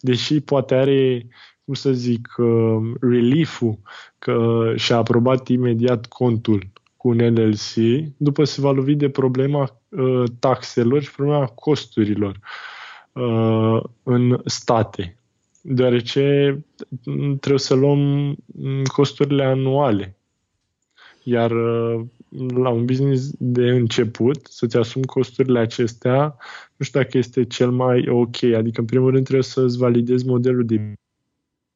deși 0.00 0.40
poate 0.40 0.74
are, 0.74 1.26
cum 1.68 1.76
să 1.76 1.92
zic, 1.92 2.34
uh, 2.36 2.92
relief-ul 3.00 3.78
că 4.18 4.72
și-a 4.76 4.96
aprobat 4.96 5.48
imediat 5.48 6.06
contul 6.06 6.70
cu 6.96 7.08
un 7.08 7.16
LLC, 7.16 7.74
după 8.16 8.44
se 8.44 8.60
va 8.60 8.70
lovi 8.70 8.94
de 8.94 9.08
problema 9.08 9.80
uh, 9.88 10.24
taxelor 10.38 11.02
și 11.02 11.14
problema 11.14 11.46
costurilor 11.46 12.40
uh, 13.12 13.82
în 14.02 14.40
state. 14.44 15.18
Deoarece 15.60 16.58
trebuie 17.40 17.58
să 17.58 17.74
luăm 17.74 17.98
mm, 18.46 18.84
costurile 18.84 19.44
anuale. 19.44 20.16
Iar 21.22 21.50
uh, 21.50 22.04
la 22.54 22.68
un 22.68 22.84
business 22.84 23.30
de 23.38 23.68
început, 23.68 24.46
să-ți 24.46 24.76
asumi 24.76 25.04
costurile 25.04 25.58
acestea, 25.58 26.36
nu 26.76 26.84
știu 26.84 27.00
dacă 27.00 27.18
este 27.18 27.44
cel 27.44 27.70
mai 27.70 28.08
ok. 28.08 28.42
Adică, 28.42 28.80
în 28.80 28.86
primul 28.86 29.10
rând, 29.10 29.22
trebuie 29.22 29.44
să-ți 29.44 29.78
validezi 29.78 30.26
modelul 30.26 30.64
de 30.64 30.96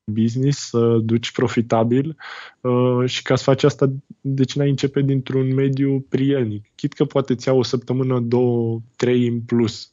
business, 0.05 0.69
să 0.69 0.99
duci 1.03 1.33
profitabil 1.33 2.17
uh, 2.61 3.09
și 3.09 3.23
ca 3.23 3.37
să 3.37 3.43
faci 3.43 3.63
asta, 3.63 3.93
de 4.21 4.45
ce 4.45 4.59
n-ai 4.59 4.69
începe 4.69 5.01
dintr-un 5.01 5.55
mediu 5.55 6.07
prielnic? 6.09 6.65
Chit 6.75 6.93
că 6.93 7.05
poate 7.05 7.35
ți 7.35 7.49
o 7.49 7.63
săptămână, 7.63 8.21
două, 8.21 8.81
trei 8.97 9.27
în 9.27 9.41
plus. 9.41 9.93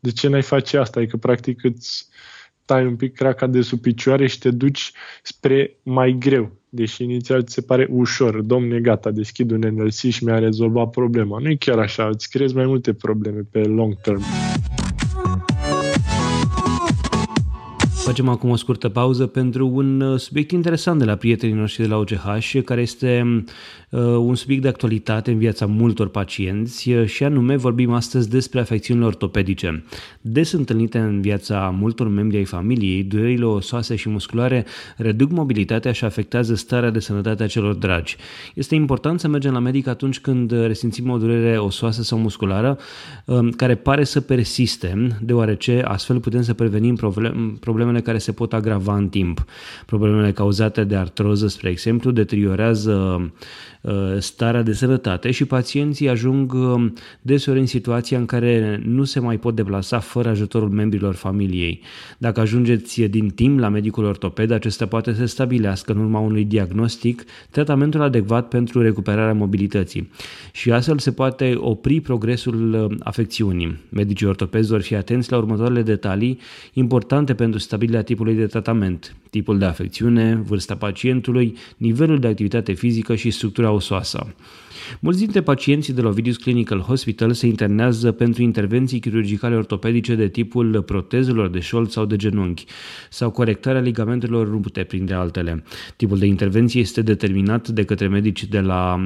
De 0.00 0.10
ce 0.10 0.28
n-ai 0.28 0.42
face 0.42 0.76
asta? 0.76 1.00
Adică, 1.00 1.16
practic, 1.16 1.64
îți 1.64 2.08
tai 2.66 2.86
un 2.86 2.96
pic 2.96 3.14
craca 3.14 3.46
de 3.46 3.60
sub 3.60 3.80
picioare 3.80 4.26
și 4.26 4.38
te 4.38 4.50
duci 4.50 4.92
spre 5.22 5.76
mai 5.82 6.16
greu. 6.18 6.50
Deși 6.68 7.02
inițial 7.02 7.42
ți 7.42 7.54
se 7.54 7.60
pare 7.60 7.88
ușor. 7.90 8.40
Domne, 8.40 8.80
gata, 8.80 9.10
deschid 9.10 9.50
un 9.50 9.58
NLC 9.58 9.92
și 9.92 10.24
mi-a 10.24 10.38
rezolvat 10.38 10.90
problema. 10.90 11.38
Nu 11.38 11.48
e 11.48 11.54
chiar 11.54 11.78
așa, 11.78 12.08
îți 12.08 12.30
creezi 12.30 12.54
mai 12.54 12.66
multe 12.66 12.92
probleme 12.92 13.40
pe 13.50 13.58
long 13.58 14.00
term. 14.00 14.22
Facem 18.06 18.28
acum 18.28 18.50
o 18.50 18.56
scurtă 18.56 18.88
pauză 18.88 19.26
pentru 19.26 19.68
un 19.68 20.00
uh, 20.00 20.18
subiect 20.18 20.50
interesant 20.50 20.98
de 20.98 21.04
la 21.04 21.14
prietenii 21.14 21.54
noștri 21.54 21.82
de 21.82 21.88
la 21.88 21.96
OCH, 21.96 22.62
care 22.64 22.80
este 22.80 23.44
uh, 23.90 24.00
un 24.00 24.34
subiect 24.34 24.62
de 24.62 24.68
actualitate 24.68 25.30
în 25.30 25.38
viața 25.38 25.66
multor 25.66 26.08
pacienți 26.08 26.92
uh, 26.92 27.06
și 27.06 27.24
anume 27.24 27.56
vorbim 27.56 27.92
astăzi 27.92 28.28
despre 28.28 28.60
afecțiunile 28.60 29.06
ortopedice. 29.06 29.84
Des 30.20 30.52
întâlnite 30.52 30.98
în 30.98 31.20
viața 31.20 31.74
multor 31.78 32.08
membri 32.08 32.36
ai 32.36 32.44
familiei, 32.44 33.02
durerile 33.02 33.44
osoase 33.44 33.96
și 33.96 34.08
musculare 34.08 34.64
reduc 34.96 35.30
mobilitatea 35.30 35.92
și 35.92 36.04
afectează 36.04 36.54
starea 36.54 36.90
de 36.90 36.98
sănătate 36.98 37.42
a 37.42 37.46
celor 37.46 37.74
dragi. 37.74 38.16
Este 38.54 38.74
important 38.74 39.20
să 39.20 39.28
mergem 39.28 39.52
la 39.52 39.58
medic 39.58 39.86
atunci 39.86 40.20
când 40.20 40.50
resimțim 40.50 41.10
o 41.10 41.18
durere 41.18 41.58
osoasă 41.58 42.02
sau 42.02 42.18
musculară 42.18 42.78
care 43.56 43.74
pare 43.74 44.04
să 44.04 44.20
persiste, 44.20 45.08
deoarece 45.20 45.82
astfel 45.84 46.20
putem 46.20 46.42
să 46.42 46.54
prevenim 46.54 46.98
problemele 47.60 47.95
problemele 47.96 48.02
care 48.02 48.18
se 48.18 48.32
pot 48.32 48.52
agrava 48.52 48.96
în 48.96 49.08
timp. 49.08 49.44
Problemele 49.86 50.32
cauzate 50.32 50.84
de 50.84 50.96
artroză, 50.96 51.48
spre 51.48 51.70
exemplu, 51.70 52.10
deteriorează 52.10 52.92
uh, 53.80 53.92
starea 54.18 54.62
de 54.62 54.72
sănătate 54.72 55.30
și 55.30 55.44
pacienții 55.44 56.08
ajung 56.08 56.52
uh, 56.52 56.92
deseori 57.22 57.58
în 57.58 57.66
situația 57.66 58.18
în 58.18 58.26
care 58.26 58.80
nu 58.84 59.04
se 59.04 59.20
mai 59.20 59.38
pot 59.38 59.54
deplasa 59.54 59.98
fără 59.98 60.28
ajutorul 60.28 60.70
membrilor 60.70 61.14
familiei. 61.14 61.80
Dacă 62.18 62.40
ajungeți 62.40 63.02
din 63.02 63.28
timp 63.28 63.58
la 63.58 63.68
medicul 63.68 64.04
ortoped, 64.04 64.50
acesta 64.50 64.86
poate 64.86 65.14
să 65.14 65.24
stabilească 65.24 65.92
în 65.92 65.98
urma 65.98 66.18
unui 66.18 66.44
diagnostic 66.44 67.24
tratamentul 67.50 68.02
adecvat 68.02 68.48
pentru 68.48 68.82
recuperarea 68.82 69.34
mobilității 69.34 70.10
și 70.52 70.70
astfel 70.70 70.98
se 70.98 71.12
poate 71.12 71.54
opri 71.56 72.00
progresul 72.00 72.74
uh, 72.74 72.96
afecțiunii. 73.02 73.78
Medicii 73.88 74.26
ortopezi 74.26 74.68
vor 74.70 74.80
fi 74.80 74.94
atenți 74.94 75.30
la 75.30 75.36
următoarele 75.36 75.82
detalii 75.82 76.38
importante 76.72 77.34
pentru 77.34 77.58
stabilitatea 77.58 77.85
stabilirea 77.86 78.02
tipului 78.02 78.34
de 78.34 78.46
tratament, 78.46 79.16
tipul 79.30 79.58
de 79.58 79.64
afecțiune, 79.64 80.34
vârsta 80.34 80.76
pacientului, 80.76 81.56
nivelul 81.76 82.18
de 82.18 82.26
activitate 82.26 82.72
fizică 82.72 83.14
și 83.14 83.30
structura 83.30 83.70
osoasă. 83.70 84.26
Mulți 85.00 85.18
dintre 85.18 85.42
pacienții 85.42 85.92
de 85.92 86.00
la 86.00 86.08
Ovidius 86.08 86.36
Clinical 86.36 86.80
Hospital 86.80 87.32
se 87.32 87.46
internează 87.46 88.12
pentru 88.12 88.42
intervenții 88.42 89.00
chirurgicale 89.00 89.56
ortopedice 89.56 90.14
de 90.14 90.28
tipul 90.28 90.82
protezelor 90.82 91.48
de 91.48 91.60
șold 91.60 91.90
sau 91.90 92.04
de 92.04 92.16
genunchi 92.16 92.64
sau 93.10 93.30
corectarea 93.30 93.80
ligamentelor 93.80 94.48
rupte, 94.48 94.82
printre 94.82 95.14
altele. 95.14 95.62
Tipul 95.96 96.18
de 96.18 96.26
intervenție 96.26 96.80
este 96.80 97.02
determinat 97.02 97.68
de 97.68 97.84
către 97.84 98.08
medici 98.08 98.44
de 98.44 98.60
la 98.60 99.00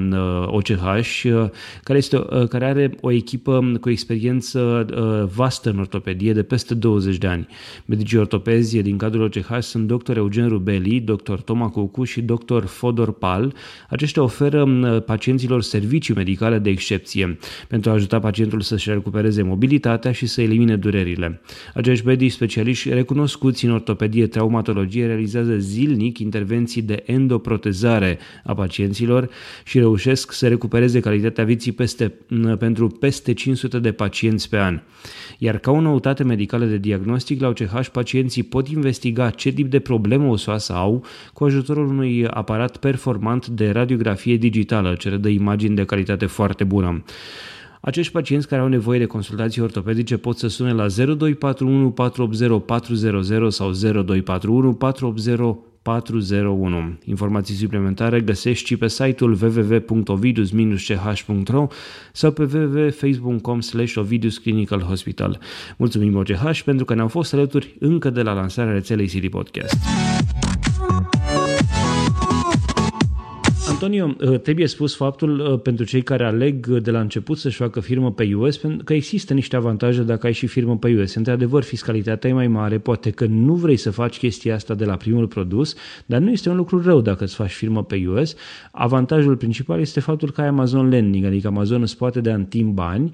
OCH, 0.46 1.22
uh, 1.25 1.49
care, 1.82 1.99
este, 1.99 2.16
uh, 2.16 2.49
care 2.49 2.64
are 2.64 2.94
o 3.00 3.10
echipă 3.10 3.72
cu 3.80 3.90
experiență 3.90 4.87
uh, 4.94 5.28
vastă 5.34 5.70
în 5.70 5.78
ortopedie 5.78 6.32
de 6.32 6.42
peste 6.42 6.75
20 6.75 7.16
de 7.16 7.26
ani. 7.26 7.46
Medicii 7.84 8.18
ortopezi 8.18 8.82
din 8.82 8.96
cadrul 8.96 9.22
OCH 9.22 9.58
sunt 9.60 9.87
dr. 9.87 10.16
Eugen 10.16 10.49
Rubeli, 10.49 11.00
dr. 11.00 11.34
Toma 11.34 11.68
Cucu 11.68 12.04
și 12.04 12.20
dr. 12.20 12.64
Fodor 12.64 13.12
Pal. 13.12 13.54
Aceștia 13.88 14.22
oferă 14.22 14.64
pacienților 15.06 15.62
servicii 15.70 16.14
medicale 16.14 16.58
de 16.58 16.70
excepție 16.70 17.38
pentru 17.68 17.90
a 17.90 17.92
ajuta 17.92 18.18
pacientul 18.18 18.60
să-și 18.60 18.90
recupereze 18.90 19.42
mobilitatea 19.42 20.12
și 20.12 20.26
să 20.26 20.42
elimine 20.42 20.76
durerile. 20.76 21.40
Acești 21.74 22.06
medici 22.06 22.32
specialiști 22.32 22.92
recunoscuți 22.92 23.64
în 23.64 23.70
ortopedie 23.70 24.26
traumatologie 24.26 25.06
realizează 25.06 25.58
zilnic 25.58 26.18
intervenții 26.18 26.82
de 26.82 27.02
endoprotezare 27.06 28.18
a 28.44 28.54
pacienților 28.54 29.28
și 29.64 29.78
reușesc 29.78 30.32
să 30.32 30.48
recupereze 30.48 31.00
calitatea 31.00 31.44
vieții 31.44 31.72
peste, 31.72 32.12
pentru 32.58 32.86
peste 32.88 33.32
500 33.32 33.78
de 33.78 33.92
pacienți 33.92 34.48
pe 34.48 34.58
an. 34.58 34.80
Iar 35.38 35.58
ca 35.58 35.70
o 35.70 35.80
noutate 35.80 36.24
medicală 36.24 36.64
de 36.64 36.76
diagnostic, 36.76 37.40
la 37.40 37.48
OCH 37.48 37.86
pacienții 37.92 38.42
pot 38.42 38.68
investiga 38.68 39.30
ce 39.30 39.50
tip 39.50 39.70
de 39.70 39.78
problemă 39.78 40.26
osoasă 40.26 40.72
au 40.72 41.04
cu 41.32 41.44
ajutorul 41.44 41.86
unui 41.86 42.26
aparat 42.26 42.76
performant 42.76 43.46
de 43.46 43.70
radiografie 43.70 44.36
digitală 44.36 44.94
ce 44.94 45.08
redă 45.08 45.28
imagini 45.28 45.59
imagini 45.60 45.76
de 45.76 45.84
calitate 45.84 46.26
foarte 46.26 46.64
bună. 46.64 47.02
Acești 47.80 48.12
pacienți 48.12 48.48
care 48.48 48.62
au 48.62 48.68
nevoie 48.68 48.98
de 48.98 49.04
consultații 49.04 49.62
ortopedice 49.62 50.16
pot 50.16 50.38
să 50.38 50.48
sune 50.48 50.72
la 50.72 50.86
0241 50.86 51.90
480 51.90 52.62
400 52.66 53.48
sau 53.48 53.70
0241 53.70 54.74
480 54.74 55.38
401. 55.82 56.98
Informații 57.04 57.54
suplimentare 57.54 58.20
găsești 58.20 58.66
și 58.66 58.76
pe 58.76 58.88
site-ul 58.88 59.38
www.ovidus-ch.ro 59.42 61.66
sau 62.12 62.30
pe 62.30 62.48
www.facebook.com 62.52 63.60
slash 63.60 63.96
Ovidus 63.96 64.38
Clinical 64.38 64.80
Hospital. 64.80 65.38
Mulțumim 65.76 66.16
OCH 66.16 66.60
pentru 66.64 66.84
că 66.84 66.94
ne-au 66.94 67.08
fost 67.08 67.32
alături 67.32 67.76
încă 67.78 68.10
de 68.10 68.22
la 68.22 68.32
lansarea 68.32 68.72
rețelei 68.72 69.06
City 69.06 69.28
Podcast. 69.28 69.76
Antonio, 73.82 74.14
uh, 74.20 74.40
trebuie 74.40 74.66
spus 74.66 74.96
faptul 74.96 75.38
uh, 75.38 75.60
pentru 75.60 75.84
cei 75.84 76.02
care 76.02 76.25
aleg 76.25 76.66
de 76.66 76.90
la 76.90 77.00
început 77.00 77.38
să-și 77.38 77.56
facă 77.56 77.80
firmă 77.80 78.12
pe 78.12 78.34
US, 78.34 78.60
că 78.84 78.94
există 78.94 79.34
niște 79.34 79.56
avantaje 79.56 80.02
dacă 80.02 80.26
ai 80.26 80.32
și 80.32 80.46
firmă 80.46 80.76
pe 80.76 81.00
US. 81.00 81.14
Într-adevăr, 81.14 81.62
fiscalitatea 81.62 82.30
e 82.30 82.32
mai 82.32 82.49
mare, 82.49 82.78
poate 82.78 83.10
că 83.10 83.26
nu 83.26 83.54
vrei 83.54 83.76
să 83.76 83.90
faci 83.90 84.18
chestia 84.18 84.54
asta 84.54 84.75
de 84.75 84.84
la 84.84 84.96
primul 84.96 85.26
produs, 85.26 85.75
dar 86.06 86.20
nu 86.20 86.30
este 86.30 86.49
un 86.49 86.56
lucru 86.56 86.82
rău 86.82 87.00
dacă 87.00 87.25
îți 87.25 87.34
faci 87.34 87.52
firmă 87.52 87.84
pe 87.84 88.04
US. 88.08 88.34
Avantajul 88.70 89.37
principal 89.37 89.80
este 89.80 90.00
faptul 90.00 90.30
că 90.30 90.40
ai 90.40 90.46
Amazon 90.46 90.88
Lending, 90.88 91.25
adică 91.25 91.46
Amazon 91.46 91.82
îți 91.82 91.96
poate 91.96 92.20
de 92.20 92.30
în 92.30 92.44
timp 92.44 92.75
bani, 92.75 93.10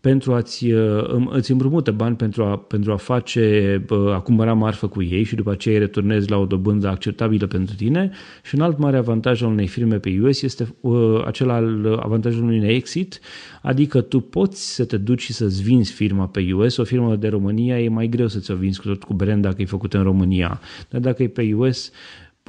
pentru 0.00 0.34
a-ți 0.34 0.70
uh, 0.70 1.26
îți 1.30 1.50
împrumută 1.50 1.90
bani 1.90 2.16
pentru 2.16 2.44
a, 2.44 2.56
pentru 2.58 2.92
a 2.92 2.96
face, 2.96 3.84
a 4.12 4.20
cumpăra 4.20 4.52
marfă 4.52 4.86
cu 4.88 5.02
ei 5.02 5.22
și 5.22 5.34
după 5.34 5.50
aceea 5.50 5.74
îi 5.74 5.80
returnezi 5.80 6.30
la 6.30 6.36
o 6.36 6.46
dobândă 6.46 6.88
acceptabilă 6.88 7.46
pentru 7.46 7.74
tine. 7.74 8.10
Și 8.42 8.54
un 8.54 8.60
alt 8.60 8.78
mare 8.78 8.96
avantaj 8.96 9.42
al 9.42 9.50
unei 9.50 9.66
firme 9.66 9.98
pe 9.98 10.18
US 10.22 10.42
este 10.42 10.74
uh, 10.80 11.22
acela 11.26 11.54
al 11.54 11.98
avantajului 12.02 12.56
unui 12.56 12.68
exit, 12.68 13.20
adică 13.62 14.00
tu 14.00 14.20
poți 14.20 14.74
să 14.74 14.84
te 14.84 14.96
duci 14.96 15.22
și 15.22 15.32
să-ți 15.32 15.62
vinzi 15.62 15.92
firma 15.92 16.26
pe 16.26 16.52
US, 16.52 16.76
o 16.76 16.84
firmă 16.84 17.16
de 17.16 17.28
România 17.28 17.80
e 17.80 17.88
mai 17.88 18.08
greu 18.08 18.28
să 18.28 18.38
ți-o 18.38 18.54
vinzi 18.54 18.80
cu 18.80 18.86
tot 18.88 19.04
cu 19.04 19.14
brand 19.14 19.42
dacă 19.42 19.62
e 19.62 19.64
făcută 19.64 19.96
în 19.96 20.02
România, 20.02 20.60
dar 20.88 21.00
dacă 21.00 21.22
e 21.22 21.28
pe 21.28 21.52
US 21.54 21.90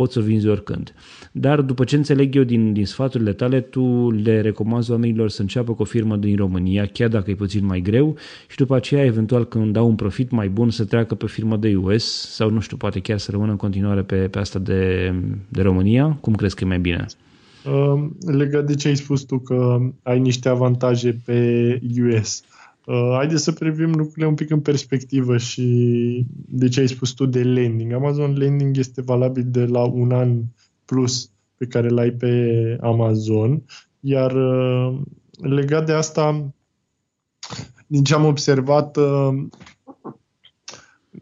poți 0.02 0.14
să 0.14 0.20
o 0.20 0.22
vinzi 0.22 0.48
oricând. 0.48 0.94
Dar 1.32 1.62
după 1.62 1.84
ce 1.84 1.96
înțeleg 1.96 2.36
eu 2.36 2.44
din, 2.44 2.74
din 2.74 2.86
sfaturile 2.86 3.34
tale, 3.34 3.62
tu 3.62 4.12
le 4.12 4.42
recomanzi 4.42 4.92
oamenilor 4.92 5.30
să 5.30 5.42
înceapă 5.42 5.74
cu 5.74 5.82
o 5.82 5.86
firmă 5.86 6.16
din 6.16 6.36
România, 6.36 6.86
chiar 6.86 7.10
dacă 7.10 7.32
e 7.32 7.36
puțin 7.36 7.66
mai 7.66 7.82
greu, 7.82 8.16
și 8.48 8.58
după 8.58 8.76
aceea, 8.76 9.06
eventual, 9.06 9.46
când 9.46 9.74
dau 9.74 9.88
un 9.88 9.96
profit 9.96 10.32
mai 10.32 10.50
bun, 10.50 10.70
să 10.70 10.86
treacă 10.86 11.16
pe 11.16 11.28
firmă 11.28 11.58
de 11.58 11.76
US 11.76 12.06
sau, 12.36 12.50
nu 12.50 12.60
știu, 12.60 12.78
poate 12.78 13.00
chiar 13.00 13.18
să 13.18 13.32
rămână 13.32 13.52
în 13.52 13.58
continuare 13.58 14.02
pe, 14.02 14.16
pe 14.16 14.40
asta 14.40 14.60
de, 14.60 15.14
de 15.50 15.62
România. 15.62 16.18
Cum 16.22 16.36
crezi 16.36 16.56
că 16.56 16.64
e 16.64 16.68
mai 16.68 16.80
bine? 16.80 17.06
Uh, 17.66 18.10
legat 18.26 18.66
de 18.66 18.76
ce 18.76 18.88
ai 18.88 18.96
spus 18.96 19.22
tu 19.22 19.40
că 19.40 19.78
ai 20.04 20.20
niște 20.20 20.50
avantaje 20.50 21.18
pe 21.26 21.80
US. 22.02 22.44
Uh, 22.86 23.12
haideți 23.16 23.44
să 23.44 23.52
privim 23.52 23.92
lucrurile 23.92 24.28
un 24.28 24.36
pic 24.36 24.50
în 24.50 24.60
perspectivă 24.60 25.38
și 25.38 26.26
de 26.48 26.68
ce 26.68 26.80
ai 26.80 26.88
spus 26.88 27.12
tu 27.12 27.26
de 27.26 27.44
landing. 27.44 27.94
Amazon 27.94 28.36
Landing 28.38 28.78
este 28.78 29.02
valabil 29.02 29.44
de 29.48 29.66
la 29.66 29.84
un 29.84 30.12
an 30.12 30.42
plus 30.86 31.30
pe 31.58 31.66
care 31.66 31.90
l-ai 31.90 32.12
pe 32.12 32.78
Amazon, 32.82 33.64
iar 34.00 34.32
uh, 34.32 35.00
legat 35.42 35.86
de 35.86 35.92
asta, 35.92 36.54
din 37.88 38.04
ce 38.04 38.14
am 38.14 38.26
observat, 38.26 38.98
uh, 38.98 39.44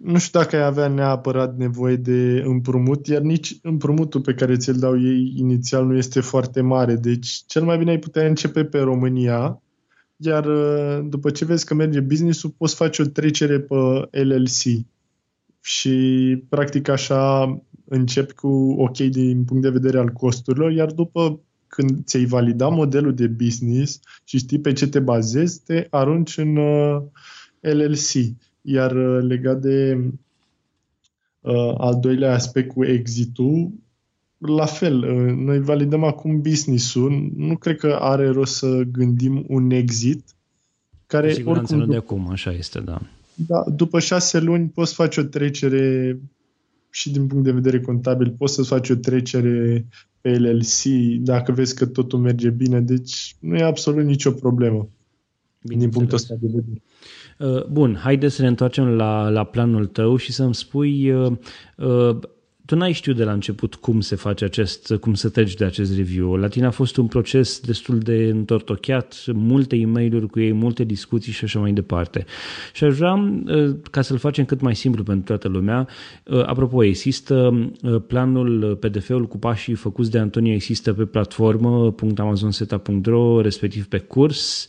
nu 0.01 0.17
știu 0.17 0.39
dacă 0.39 0.55
ai 0.55 0.65
avea 0.65 0.87
neapărat 0.87 1.57
nevoie 1.57 1.95
de 1.95 2.43
împrumut, 2.45 3.07
iar 3.07 3.21
nici 3.21 3.57
împrumutul 3.61 4.21
pe 4.21 4.33
care 4.33 4.57
ți-l 4.57 4.79
dau 4.79 5.01
ei 5.01 5.33
inițial 5.35 5.85
nu 5.85 5.95
este 5.95 6.19
foarte 6.19 6.61
mare. 6.61 6.95
Deci 6.95 7.27
cel 7.27 7.63
mai 7.63 7.77
bine 7.77 7.89
ai 7.89 7.99
putea 7.99 8.27
începe 8.27 8.65
pe 8.65 8.79
România, 8.79 9.61
iar 10.21 10.45
uh, 10.45 11.05
după 11.09 11.29
ce 11.29 11.45
vezi 11.45 11.65
că 11.65 11.73
merge 11.73 11.99
business-ul, 11.99 12.53
poți 12.57 12.75
face 12.75 13.01
o 13.01 13.05
trecere 13.05 13.59
pe 13.59 13.75
LLC. 14.23 14.85
Și 15.61 15.89
practic 16.49 16.87
așa 16.87 17.61
începi 17.85 18.33
cu 18.33 18.75
ok 18.77 18.97
din 18.97 19.43
punct 19.43 19.61
de 19.63 19.69
vedere 19.69 19.97
al 19.97 20.09
costurilor, 20.09 20.71
iar 20.71 20.91
după 20.91 21.39
când 21.67 22.03
ți-ai 22.03 22.25
validat 22.25 22.71
modelul 22.71 23.13
de 23.13 23.27
business 23.27 23.99
și 24.23 24.37
știi 24.37 24.59
pe 24.59 24.73
ce 24.73 24.87
te 24.87 24.99
bazezi, 24.99 25.63
te 25.63 25.87
arunci 25.89 26.37
în 26.37 26.55
uh, 26.55 27.01
LLC. 27.59 28.35
Iar 28.61 28.95
uh, 28.95 29.23
legat 29.27 29.61
de 29.61 29.97
uh, 31.39 31.73
al 31.77 31.99
doilea 31.99 32.33
aspect 32.33 32.73
cu 32.73 32.85
exitul, 32.85 33.71
la 34.39 34.65
fel, 34.65 35.03
uh, 35.03 35.33
noi 35.35 35.61
validăm 35.61 36.03
acum 36.03 36.41
business-ul, 36.41 37.31
nu 37.35 37.57
cred 37.57 37.77
că 37.77 37.97
are 37.99 38.29
rost 38.29 38.55
să 38.55 38.81
gândim 38.91 39.45
un 39.47 39.71
exit, 39.71 40.23
care 41.07 41.27
cu 41.27 41.33
siguranță 41.33 41.73
oricum, 41.73 41.87
nu 41.87 41.93
de 41.93 41.97
acum, 42.05 42.29
așa 42.29 42.51
este, 42.51 42.79
da. 42.79 43.01
Da, 43.47 43.63
după 43.75 43.99
șase 43.99 44.39
luni 44.39 44.67
poți 44.67 44.93
face 44.93 45.19
o 45.19 45.23
trecere 45.23 46.19
și 46.89 47.11
din 47.11 47.27
punct 47.27 47.43
de 47.43 47.51
vedere 47.51 47.81
contabil, 47.81 48.35
poți 48.37 48.53
să 48.53 48.63
faci 48.63 48.89
o 48.89 48.95
trecere 48.95 49.85
pe 50.21 50.37
LLC 50.37 50.83
dacă 51.21 51.51
vezi 51.51 51.75
că 51.75 51.85
totul 51.85 52.19
merge 52.19 52.49
bine, 52.49 52.81
deci 52.81 53.35
nu 53.39 53.55
e 53.55 53.63
absolut 53.63 54.05
nicio 54.05 54.31
problemă 54.31 54.89
bine 55.63 55.79
din 55.79 55.89
punctul 55.89 56.15
ăsta 56.15 56.35
de 56.39 56.47
vedere. 56.51 56.81
Uh, 57.37 57.65
bun, 57.65 57.95
haideți 57.95 58.35
să 58.35 58.41
ne 58.41 58.47
întoarcem 58.47 58.87
la, 58.87 59.29
la 59.29 59.43
planul 59.43 59.85
tău 59.87 60.15
și 60.15 60.31
să-mi 60.31 60.55
spui 60.55 61.11
uh, 61.11 61.31
uh, 61.77 62.19
tu 62.69 62.75
n-ai 62.75 62.91
știut 62.91 63.15
de 63.15 63.23
la 63.23 63.31
început 63.31 63.75
cum 63.75 64.01
se 64.01 64.15
face 64.15 64.45
acest, 64.45 64.95
cum 64.95 65.13
să 65.13 65.29
treci 65.29 65.53
de 65.53 65.65
acest 65.65 65.95
review. 65.95 66.35
La 66.35 66.47
tine 66.47 66.65
a 66.65 66.71
fost 66.71 66.97
un 66.97 67.07
proces 67.07 67.59
destul 67.59 67.99
de 67.99 68.15
întortocheat, 68.15 69.23
multe 69.33 69.75
e 69.75 69.85
mail 69.85 70.27
cu 70.27 70.39
ei, 70.39 70.51
multe 70.51 70.83
discuții 70.83 71.31
și 71.31 71.43
așa 71.43 71.59
mai 71.59 71.71
departe. 71.71 72.25
Și 72.73 72.83
aș 72.83 72.95
vrea, 72.95 73.13
uh, 73.13 73.75
ca 73.91 74.01
să-l 74.01 74.17
facem 74.17 74.45
cât 74.45 74.61
mai 74.61 74.75
simplu 74.75 75.03
pentru 75.03 75.25
toată 75.25 75.47
lumea, 75.47 75.87
uh, 76.25 76.43
apropo, 76.45 76.83
există 76.83 77.67
uh, 77.81 78.01
planul 78.07 78.77
PDF-ul 78.79 79.27
cu 79.27 79.37
pașii 79.37 79.73
făcuți 79.73 80.11
de 80.11 80.19
Antonia, 80.19 80.53
există 80.53 80.93
pe 80.93 81.05
platformă 81.05 81.95
.amazonseta.ro, 82.17 83.41
respectiv 83.41 83.87
pe 83.87 83.97
curs 83.97 84.67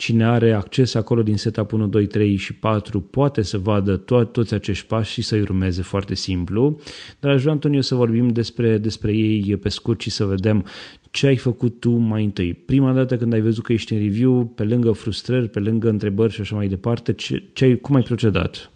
Cine 0.00 0.24
are 0.24 0.52
acces 0.52 0.94
acolo 0.94 1.22
din 1.22 1.36
setup 1.36 1.72
1, 1.72 1.86
2, 1.86 2.06
3 2.06 2.36
și 2.36 2.54
4 2.54 3.00
poate 3.00 3.42
să 3.42 3.58
vadă 3.58 3.98
to- 3.98 4.30
toți 4.32 4.54
acești 4.54 4.86
pași 4.86 5.12
și 5.12 5.22
să-i 5.22 5.40
urmeze 5.40 5.82
foarte 5.82 6.14
simplu. 6.14 6.80
Dar 7.18 7.32
aș 7.32 7.40
vrea, 7.40 7.52
Antonio, 7.52 7.80
să 7.80 7.94
vorbim 7.94 8.28
despre, 8.28 8.78
despre 8.78 9.12
ei 9.12 9.56
pe 9.56 9.68
scurt 9.68 10.00
și 10.00 10.10
să 10.10 10.24
vedem 10.24 10.64
ce 11.10 11.26
ai 11.26 11.36
făcut 11.36 11.80
tu 11.80 11.90
mai 11.90 12.24
întâi. 12.24 12.54
Prima 12.54 12.92
dată 12.92 13.16
când 13.16 13.32
ai 13.32 13.40
văzut 13.40 13.64
că 13.64 13.72
ești 13.72 13.92
în 13.92 13.98
review, 13.98 14.44
pe 14.44 14.64
lângă 14.64 14.92
frustrări, 14.92 15.48
pe 15.48 15.58
lângă 15.58 15.88
întrebări 15.88 16.32
și 16.32 16.40
așa 16.40 16.56
mai 16.56 16.68
departe, 16.68 17.12
ce, 17.12 17.50
ce 17.52 17.64
ai, 17.64 17.76
cum 17.76 17.94
ai 17.94 18.02
procedat? 18.02 18.70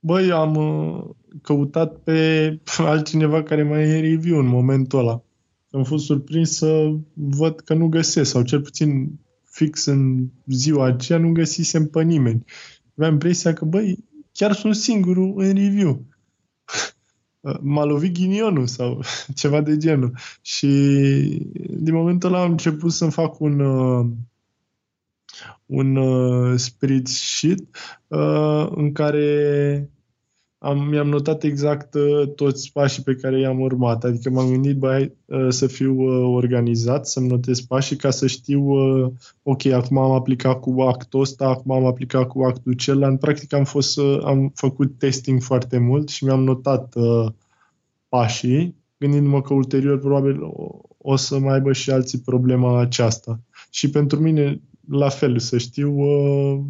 Băi, 0.00 0.30
am 0.30 0.56
uh, 0.56 1.04
căutat 1.42 1.96
pe 1.96 2.58
altcineva 2.76 3.42
care 3.42 3.62
mai 3.62 3.82
e 3.82 4.00
review 4.00 4.38
în 4.38 4.48
momentul 4.48 4.98
ăla. 4.98 5.22
Am 5.70 5.84
fost 5.84 6.04
surprins 6.04 6.56
să 6.56 6.94
văd 7.14 7.60
că 7.60 7.74
nu 7.74 7.88
găsesc, 7.88 8.30
sau 8.30 8.42
cel 8.42 8.60
puțin 8.60 9.18
fix 9.50 9.84
în 9.84 10.26
ziua 10.46 10.86
aceea 10.86 11.18
nu 11.18 11.32
găsisem 11.32 11.86
pe 11.86 12.02
nimeni. 12.02 12.44
Aveam 12.96 13.12
impresia 13.12 13.52
că, 13.52 13.64
băi, 13.64 14.04
chiar 14.32 14.52
sunt 14.52 14.74
singurul 14.74 15.34
în 15.36 15.54
review. 15.54 16.04
M-a 17.60 17.84
lovit 17.84 18.12
ghinionul 18.12 18.66
sau 18.66 19.02
ceva 19.34 19.60
de 19.60 19.76
genul. 19.76 20.16
Și 20.40 20.66
din 21.68 21.94
momentul 21.94 22.34
ăla 22.34 22.42
am 22.42 22.50
început 22.50 22.92
să-mi 22.92 23.10
fac 23.12 23.40
un 23.40 23.60
uh, 23.60 24.06
un 25.66 25.96
uh, 25.96 26.58
spreadsheet 26.58 27.60
uh, 28.06 28.68
în 28.70 28.92
care 28.92 29.90
am, 30.62 30.88
mi-am 30.88 31.08
notat 31.08 31.42
exact 31.42 31.94
uh, 31.94 32.28
toți 32.34 32.70
pașii 32.72 33.02
pe 33.02 33.14
care 33.14 33.40
i-am 33.40 33.60
urmat. 33.60 34.04
Adică 34.04 34.30
m-am 34.30 34.50
gândit 34.50 34.76
bă, 34.76 35.10
uh, 35.24 35.46
să 35.48 35.66
fiu 35.66 36.00
uh, 36.00 36.34
organizat, 36.34 37.06
să-mi 37.06 37.28
notez 37.28 37.60
pașii 37.60 37.96
ca 37.96 38.10
să 38.10 38.26
știu, 38.26 38.60
uh, 38.60 39.12
ok, 39.42 39.66
acum 39.66 39.98
am 39.98 40.10
aplicat 40.10 40.60
cu 40.60 40.80
actul 40.80 41.20
ăsta, 41.20 41.46
acum 41.46 41.72
am 41.72 41.84
aplicat 41.84 42.26
cu 42.26 42.42
actul 42.42 42.72
celălalt. 42.72 43.20
Practic 43.20 43.52
am, 43.52 43.64
fost, 43.64 43.98
uh, 43.98 44.20
am 44.24 44.52
făcut 44.54 44.98
testing 44.98 45.42
foarte 45.42 45.78
mult 45.78 46.08
și 46.08 46.24
mi-am 46.24 46.42
notat 46.42 46.94
uh, 46.94 47.26
pașii, 48.08 48.74
gândindu-mă 48.98 49.42
că 49.42 49.54
ulterior 49.54 49.98
probabil 49.98 50.42
o, 50.42 50.78
o 50.98 51.16
să 51.16 51.38
mai 51.38 51.54
aibă 51.54 51.72
și 51.72 51.90
alții 51.90 52.18
problema 52.18 52.80
aceasta. 52.80 53.40
Și 53.70 53.90
pentru 53.90 54.20
mine, 54.20 54.60
la 54.88 55.08
fel, 55.08 55.38
să 55.38 55.58
știu 55.58 55.98
uh, 55.98 56.60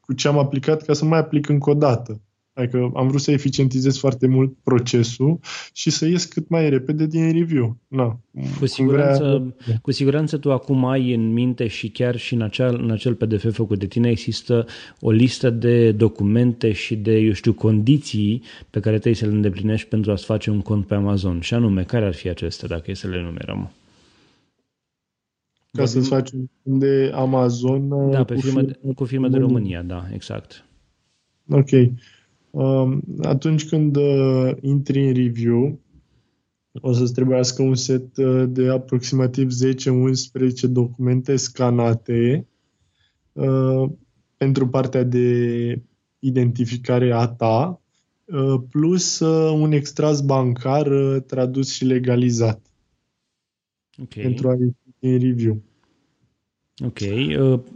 cu 0.00 0.12
ce 0.12 0.28
am 0.28 0.38
aplicat 0.38 0.82
ca 0.82 0.92
să 0.92 1.04
mai 1.04 1.18
aplic 1.18 1.48
încă 1.48 1.70
o 1.70 1.74
dată. 1.74 2.20
Adică 2.56 2.90
am 2.94 3.08
vrut 3.08 3.20
să 3.20 3.30
eficientizez 3.30 3.98
foarte 3.98 4.26
mult 4.26 4.56
procesul 4.62 5.38
și 5.72 5.90
să 5.90 6.06
ies 6.06 6.24
cât 6.24 6.48
mai 6.48 6.68
repede 6.68 7.06
din 7.06 7.32
review. 7.32 7.76
Na, 7.88 8.20
cu, 8.58 8.66
siguranță, 8.66 9.54
vrea... 9.56 9.78
cu 9.82 9.90
siguranță 9.90 10.36
tu 10.36 10.52
acum 10.52 10.84
ai 10.84 11.14
în 11.14 11.32
minte 11.32 11.66
și 11.66 11.88
chiar 11.88 12.16
și 12.16 12.34
în 12.34 12.42
acel, 12.42 12.80
în 12.82 12.90
acel 12.90 13.14
PDF 13.14 13.54
făcut 13.54 13.78
de 13.78 13.86
tine 13.86 14.10
există 14.10 14.66
o 15.00 15.10
listă 15.10 15.50
de 15.50 15.92
documente 15.92 16.72
și 16.72 16.96
de, 16.96 17.18
eu 17.18 17.32
știu, 17.32 17.52
condiții 17.52 18.42
pe 18.70 18.80
care 18.80 18.94
trebuie 18.94 19.14
să 19.14 19.26
le 19.26 19.32
îndeplinești 19.32 19.88
pentru 19.88 20.10
a-ți 20.10 20.24
face 20.24 20.50
un 20.50 20.60
cont 20.60 20.86
pe 20.86 20.94
Amazon. 20.94 21.40
Și 21.40 21.54
anume, 21.54 21.82
care 21.82 22.04
ar 22.04 22.14
fi 22.14 22.28
acestea, 22.28 22.68
dacă 22.68 22.90
e 22.90 22.94
să 22.94 23.08
le 23.08 23.22
numerăm? 23.22 23.70
Ca 25.72 25.84
să-ți 25.84 26.08
faci 26.08 26.30
un 26.62 26.78
de 26.78 27.10
Amazon 27.14 28.10
da, 28.10 28.24
pe 28.24 28.34
cu 28.34 28.40
firmă, 28.40 28.60
firmă, 28.60 28.92
cu 28.94 29.04
firmă 29.04 29.28
de 29.28 29.38
România, 29.38 29.82
da, 29.82 30.06
exact. 30.12 30.64
Ok. 31.48 31.70
Um, 31.70 31.98
atunci 33.22 33.68
când 33.68 33.96
uh, 33.96 34.50
intri 34.60 35.06
în 35.06 35.14
review, 35.14 35.80
o 36.80 36.92
să-ți 36.92 37.12
trebuiască 37.12 37.62
un 37.62 37.74
set 37.74 38.16
uh, 38.16 38.44
de 38.48 38.68
aproximativ 38.68 39.50
10-11 39.50 40.60
documente 40.60 41.36
scanate 41.36 42.46
uh, 43.32 43.90
pentru 44.36 44.68
partea 44.68 45.02
de 45.02 45.82
identificare 46.18 47.12
a 47.12 47.26
ta, 47.26 47.80
plus 48.70 49.18
un 49.52 49.72
extras 49.72 50.20
bancar 50.20 50.88
tradus 51.26 51.72
și 51.72 51.84
legalizat 51.84 52.60
okay. 54.02 54.22
pentru 54.22 54.48
a 54.48 54.52
ieși 54.52 54.74
în 54.98 55.18
review. 55.18 55.62
Ok. 56.84 56.98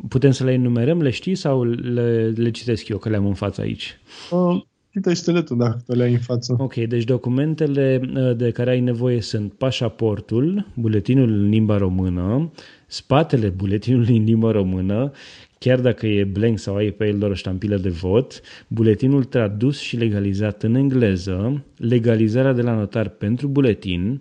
Putem 0.09 0.31
să 0.31 0.45
le 0.45 0.53
enumerăm, 0.53 1.03
le 1.03 1.11
știi 1.11 1.35
sau 1.35 1.64
le, 1.64 2.29
le 2.29 2.51
citesc 2.51 2.88
eu, 2.88 2.99
că 2.99 3.09
le 3.09 3.16
am 3.16 3.27
în 3.27 3.35
față 3.35 3.61
aici? 3.61 4.01
Uh, 4.31 4.62
Citește-le 4.92 5.42
tu 5.42 5.55
dacă 5.55 5.83
le 5.87 6.03
ai 6.03 6.12
în 6.12 6.18
față. 6.18 6.57
Ok, 6.59 6.74
deci 6.74 7.05
documentele 7.05 8.00
uh, 8.14 8.37
de 8.37 8.50
care 8.50 8.70
ai 8.70 8.81
nevoie 8.81 9.20
sunt 9.20 9.53
pașaportul, 9.53 10.66
buletinul 10.74 11.29
în 11.29 11.48
limba 11.48 11.76
română, 11.76 12.53
spatele 12.87 13.48
buletinului 13.48 14.16
în 14.16 14.24
limba 14.24 14.50
română, 14.50 15.12
chiar 15.59 15.81
dacă 15.81 16.07
e 16.07 16.24
blank 16.24 16.59
sau 16.59 16.76
ai 16.76 16.90
pe 16.90 17.07
el 17.07 17.18
doar 17.18 17.31
o 17.31 17.35
ștampilă 17.35 17.76
de 17.76 17.88
vot, 17.88 18.40
buletinul 18.66 19.24
tradus 19.24 19.79
și 19.79 19.96
legalizat 19.96 20.62
în 20.62 20.74
engleză, 20.74 21.64
legalizarea 21.76 22.53
de 22.53 22.62
la 22.62 22.74
notar 22.74 23.09
pentru 23.09 23.48
buletin, 23.48 24.20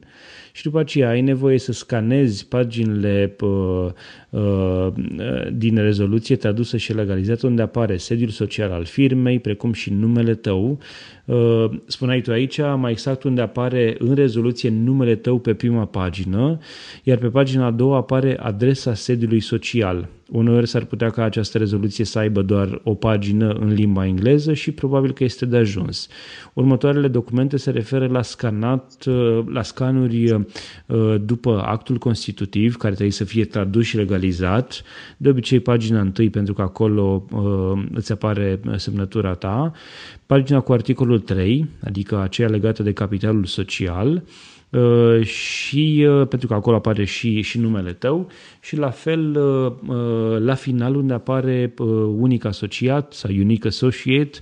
și 0.59 0.63
după 0.63 0.79
aceea 0.79 1.09
ai 1.09 1.21
nevoie 1.21 1.59
să 1.59 1.71
scanezi 1.71 2.47
paginile 2.47 3.35
uh, 3.39 3.49
uh, 3.49 3.91
din 5.51 5.75
rezoluție 5.75 6.35
tradusă 6.35 6.77
și 6.77 6.93
legalizată 6.93 7.47
unde 7.47 7.61
apare 7.61 7.97
sediul 7.97 8.29
social 8.29 8.71
al 8.71 8.85
firmei, 8.85 9.39
precum 9.39 9.73
și 9.73 9.93
numele 9.93 10.35
tău. 10.35 10.79
Uh, 11.25 11.65
spuneai 11.85 12.21
tu 12.21 12.31
aici, 12.31 12.59
mai 12.77 12.91
exact 12.91 13.23
unde 13.23 13.41
apare 13.41 13.95
în 13.99 14.15
rezoluție 14.15 14.69
numele 14.69 15.15
tău 15.15 15.39
pe 15.39 15.53
prima 15.53 15.85
pagină, 15.85 16.57
iar 17.03 17.17
pe 17.17 17.27
pagina 17.27 17.65
a 17.65 17.71
doua 17.71 17.97
apare 17.97 18.37
adresa 18.37 18.93
sediului 18.93 19.39
social 19.39 20.09
Uneori 20.31 20.67
s-ar 20.67 20.83
putea 20.85 21.09
ca 21.09 21.23
această 21.23 21.57
rezoluție 21.57 22.05
să 22.05 22.19
aibă 22.19 22.41
doar 22.41 22.81
o 22.83 22.93
pagină 22.93 23.49
în 23.49 23.73
limba 23.73 24.05
engleză 24.05 24.53
și 24.53 24.71
probabil 24.71 25.11
că 25.11 25.23
este 25.23 25.45
de 25.45 25.57
ajuns. 25.57 26.07
Următoarele 26.53 27.07
documente 27.07 27.57
se 27.57 27.71
referă 27.71 28.07
la 28.07 28.21
scanat, 28.21 29.03
uh, 29.07 29.39
la 29.47 29.61
scanuri 29.61 30.31
uh, 30.31 31.15
după 31.21 31.63
actul 31.65 31.97
constitutiv, 31.97 32.75
care 32.75 32.93
trebuie 32.93 33.13
să 33.13 33.23
fie 33.23 33.45
tradus 33.45 33.85
și 33.85 33.95
legalizat, 33.95 34.18
de 35.17 35.29
obicei 35.29 35.59
pagina 35.59 35.99
întâi, 35.99 36.29
pentru 36.29 36.53
că 36.53 36.61
acolo 36.61 37.25
uh, 37.31 37.83
îți 37.93 38.11
apare 38.11 38.59
semnătura 38.75 39.33
ta, 39.33 39.71
pagina 40.25 40.59
cu 40.59 40.71
articolul 40.71 41.19
3, 41.19 41.67
adică 41.83 42.19
aceea 42.19 42.49
legată 42.49 42.83
de 42.83 42.93
capitalul 42.93 43.45
social, 43.45 44.07
Uh, 44.15 44.58
și 45.21 46.05
uh, 46.09 46.27
pentru 46.27 46.47
că 46.47 46.53
acolo 46.53 46.75
apare 46.75 47.05
și, 47.05 47.41
și 47.41 47.59
numele 47.59 47.93
tău 47.93 48.27
și 48.61 48.77
la 48.77 48.89
fel 48.89 49.35
uh, 49.35 50.39
la 50.39 50.53
final 50.53 50.95
unde 50.95 51.13
apare 51.13 51.73
unic 52.17 52.45
asociat 52.45 53.13
sau 53.13 53.31
unique 53.31 53.67
associate 53.67 54.39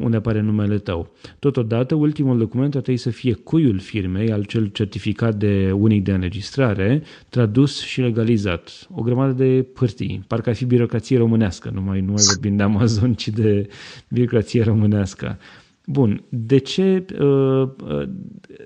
unde 0.00 0.16
apare 0.16 0.40
numele 0.40 0.78
tău. 0.78 1.12
Totodată, 1.38 1.94
ultimul 1.94 2.38
document 2.38 2.74
ar 2.74 2.80
trebui 2.80 3.00
să 3.00 3.10
fie 3.10 3.32
cuiul 3.32 3.78
firmei, 3.78 4.32
al 4.32 4.44
cel 4.44 4.66
certificat 4.66 5.34
de 5.34 5.72
unic 5.74 6.04
de 6.04 6.12
înregistrare, 6.12 7.02
tradus 7.28 7.82
și 7.82 8.00
legalizat. 8.00 8.86
O 8.94 9.02
grămadă 9.02 9.32
de 9.32 9.66
hârtii. 9.74 10.24
Parcă 10.26 10.48
ar 10.48 10.54
fi 10.54 10.64
birocrație 10.64 11.18
românească, 11.18 11.70
nu 11.74 11.80
mai, 11.80 12.00
nu 12.00 12.12
mai 12.12 12.22
vorbim 12.26 12.56
de 12.56 12.62
Amazon, 12.62 13.14
ci 13.14 13.28
de 13.28 13.68
birocrație 14.08 14.62
românească. 14.62 15.38
Bun, 15.86 16.24
de 16.28 16.58
ce, 16.58 17.06
uh, 17.20 17.68
uh, 17.84 18.08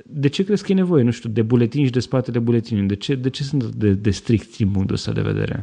de 0.05 0.29
ce 0.29 0.44
crezi 0.44 0.64
că 0.64 0.72
e 0.72 0.74
nevoie, 0.74 1.02
nu 1.02 1.11
știu, 1.11 1.29
de 1.29 1.42
buletini 1.42 1.85
și 1.85 1.90
de 1.90 2.00
spatele 2.00 2.38
buletinului? 2.38 2.88
De 2.88 2.96
ce, 2.96 3.14
de 3.14 3.31
ce 3.31 3.42
sunt 3.42 3.64
de, 3.64 3.92
de 3.92 4.11
strict 4.11 4.57
din 4.57 4.68
punctul 4.68 4.94
ăsta 4.94 5.12
de 5.12 5.20
vedere? 5.20 5.62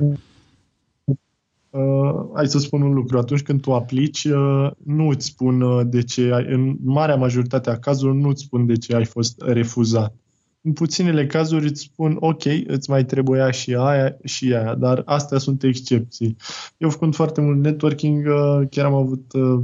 Uh, 1.69 2.29
hai 2.33 2.47
să 2.47 2.59
spun 2.59 2.81
un 2.81 2.93
lucru. 2.93 3.17
Atunci 3.17 3.41
când 3.41 3.61
tu 3.61 3.73
aplici, 3.73 4.23
uh, 4.23 4.71
nu 4.83 5.07
îți 5.07 5.25
spun 5.25 5.61
uh, 5.61 5.85
de 5.85 6.03
ce 6.03 6.31
ai, 6.33 6.45
în 6.49 6.75
marea 6.83 7.15
majoritate 7.15 7.69
a 7.69 7.79
cazurilor 7.79 8.21
nu 8.21 8.29
îți 8.29 8.43
spun 8.43 8.65
de 8.65 8.77
ce 8.77 8.95
ai 8.95 9.05
fost 9.05 9.41
refuzat. 9.45 10.15
În 10.61 10.73
puținele 10.73 11.25
cazuri 11.25 11.67
îți 11.67 11.81
spun, 11.81 12.17
ok, 12.19 12.43
îți 12.67 12.89
mai 12.89 13.05
trebuia 13.05 13.51
și 13.51 13.75
aia 13.75 14.17
și 14.23 14.53
aia, 14.53 14.75
dar 14.75 15.01
astea 15.05 15.37
sunt 15.37 15.63
excepții. 15.63 16.35
Eu 16.77 16.89
făcând 16.89 17.15
foarte 17.15 17.41
mult 17.41 17.57
networking, 17.57 18.25
uh, 18.25 18.67
chiar 18.69 18.85
am 18.85 18.93
avut, 18.93 19.33
uh, 19.33 19.59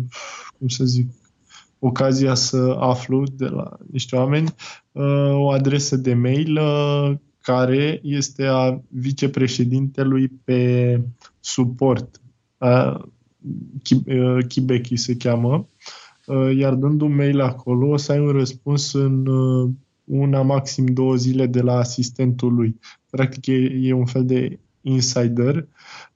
cum 0.58 0.68
să 0.68 0.86
zic, 0.86 1.10
ocazia 1.80 2.34
să 2.34 2.76
aflu 2.80 3.24
de 3.36 3.46
la 3.46 3.78
niște 3.92 4.16
oameni 4.16 4.54
uh, 4.92 5.34
o 5.34 5.50
adresă 5.50 5.96
de 5.96 6.14
mail 6.14 6.58
uh, 6.58 7.18
care 7.42 8.00
este 8.04 8.46
a 8.46 8.80
vicepreședintelui 8.88 10.28
pe 10.28 11.02
suport. 11.40 12.22
Kibeki 14.48 14.96
se 14.96 15.16
cheamă. 15.16 15.68
Iar 16.58 16.74
dând 16.74 17.02
un 17.02 17.16
mail 17.16 17.42
acolo, 17.42 17.90
o 17.90 17.98
să 17.98 18.12
ai 18.12 18.20
un 18.20 18.32
răspuns 18.32 18.94
în 18.94 19.28
una, 20.04 20.42
maxim 20.42 20.86
două 20.86 21.16
zile 21.16 21.46
de 21.46 21.62
la 21.62 21.78
asistentul 21.78 22.54
lui. 22.54 22.80
Practic 23.10 23.46
e, 23.46 23.72
e 23.82 23.94
un 23.94 24.06
fel 24.06 24.26
de 24.26 24.60
insider 24.82 25.56
Uh, 25.56 26.09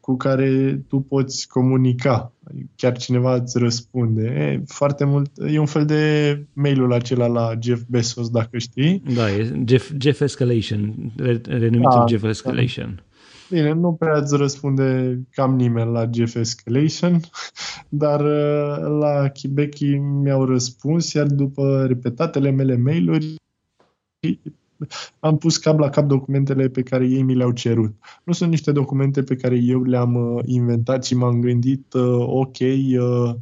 cu 0.00 0.16
care 0.16 0.80
tu 0.88 1.00
poți 1.00 1.48
comunica. 1.48 2.32
Chiar 2.76 2.96
cineva 2.96 3.34
îți 3.34 3.58
răspunde. 3.58 4.22
E, 4.22 4.62
foarte 4.66 5.04
mult, 5.04 5.30
e 5.48 5.58
un 5.58 5.66
fel 5.66 5.84
de 5.84 6.44
mailul 6.52 6.92
acela 6.92 7.26
la 7.26 7.52
Jeff 7.60 7.82
Bezos, 7.88 8.28
dacă 8.30 8.58
știi. 8.58 9.02
Da, 9.14 9.30
e 9.30 9.62
Jeff, 9.66 9.90
Jeff 9.98 10.20
Escalation, 10.20 11.12
renumitul 11.44 11.98
da, 11.98 12.04
Jeff 12.06 12.24
Escalation. 12.24 12.92
Da. 12.94 13.02
Bine, 13.50 13.72
nu 13.72 13.92
prea 13.92 14.18
îți 14.18 14.36
răspunde 14.36 15.18
cam 15.30 15.56
nimeni 15.56 15.92
la 15.92 16.10
Jeff 16.12 16.34
Escalation, 16.34 17.20
dar 17.88 18.20
uh, 18.20 18.98
la 19.00 19.28
Kibeki 19.28 19.94
mi-au 19.96 20.44
răspuns, 20.44 21.12
iar 21.12 21.26
după 21.26 21.84
repetatele 21.86 22.50
mele 22.50 22.76
mail-uri, 22.76 23.34
am 25.20 25.38
pus 25.38 25.56
cap 25.56 25.78
la 25.78 25.88
cap 25.88 26.06
documentele 26.06 26.68
pe 26.68 26.82
care 26.82 27.06
ei 27.06 27.22
mi 27.22 27.34
le-au 27.34 27.52
cerut. 27.52 27.94
Nu 28.24 28.32
sunt 28.32 28.50
niște 28.50 28.72
documente 28.72 29.22
pe 29.22 29.36
care 29.36 29.56
eu 29.56 29.82
le-am 29.82 30.14
uh, 30.14 30.42
inventat 30.44 31.04
și 31.04 31.14
m-am 31.14 31.40
gândit, 31.40 31.92
uh, 31.92 32.24
ok, 32.26 32.56
uh, 32.58 33.34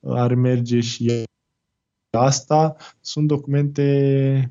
ar 0.00 0.34
merge 0.34 0.80
și 0.80 1.24
asta. 2.18 2.76
Sunt 3.00 3.28
documente 3.28 3.82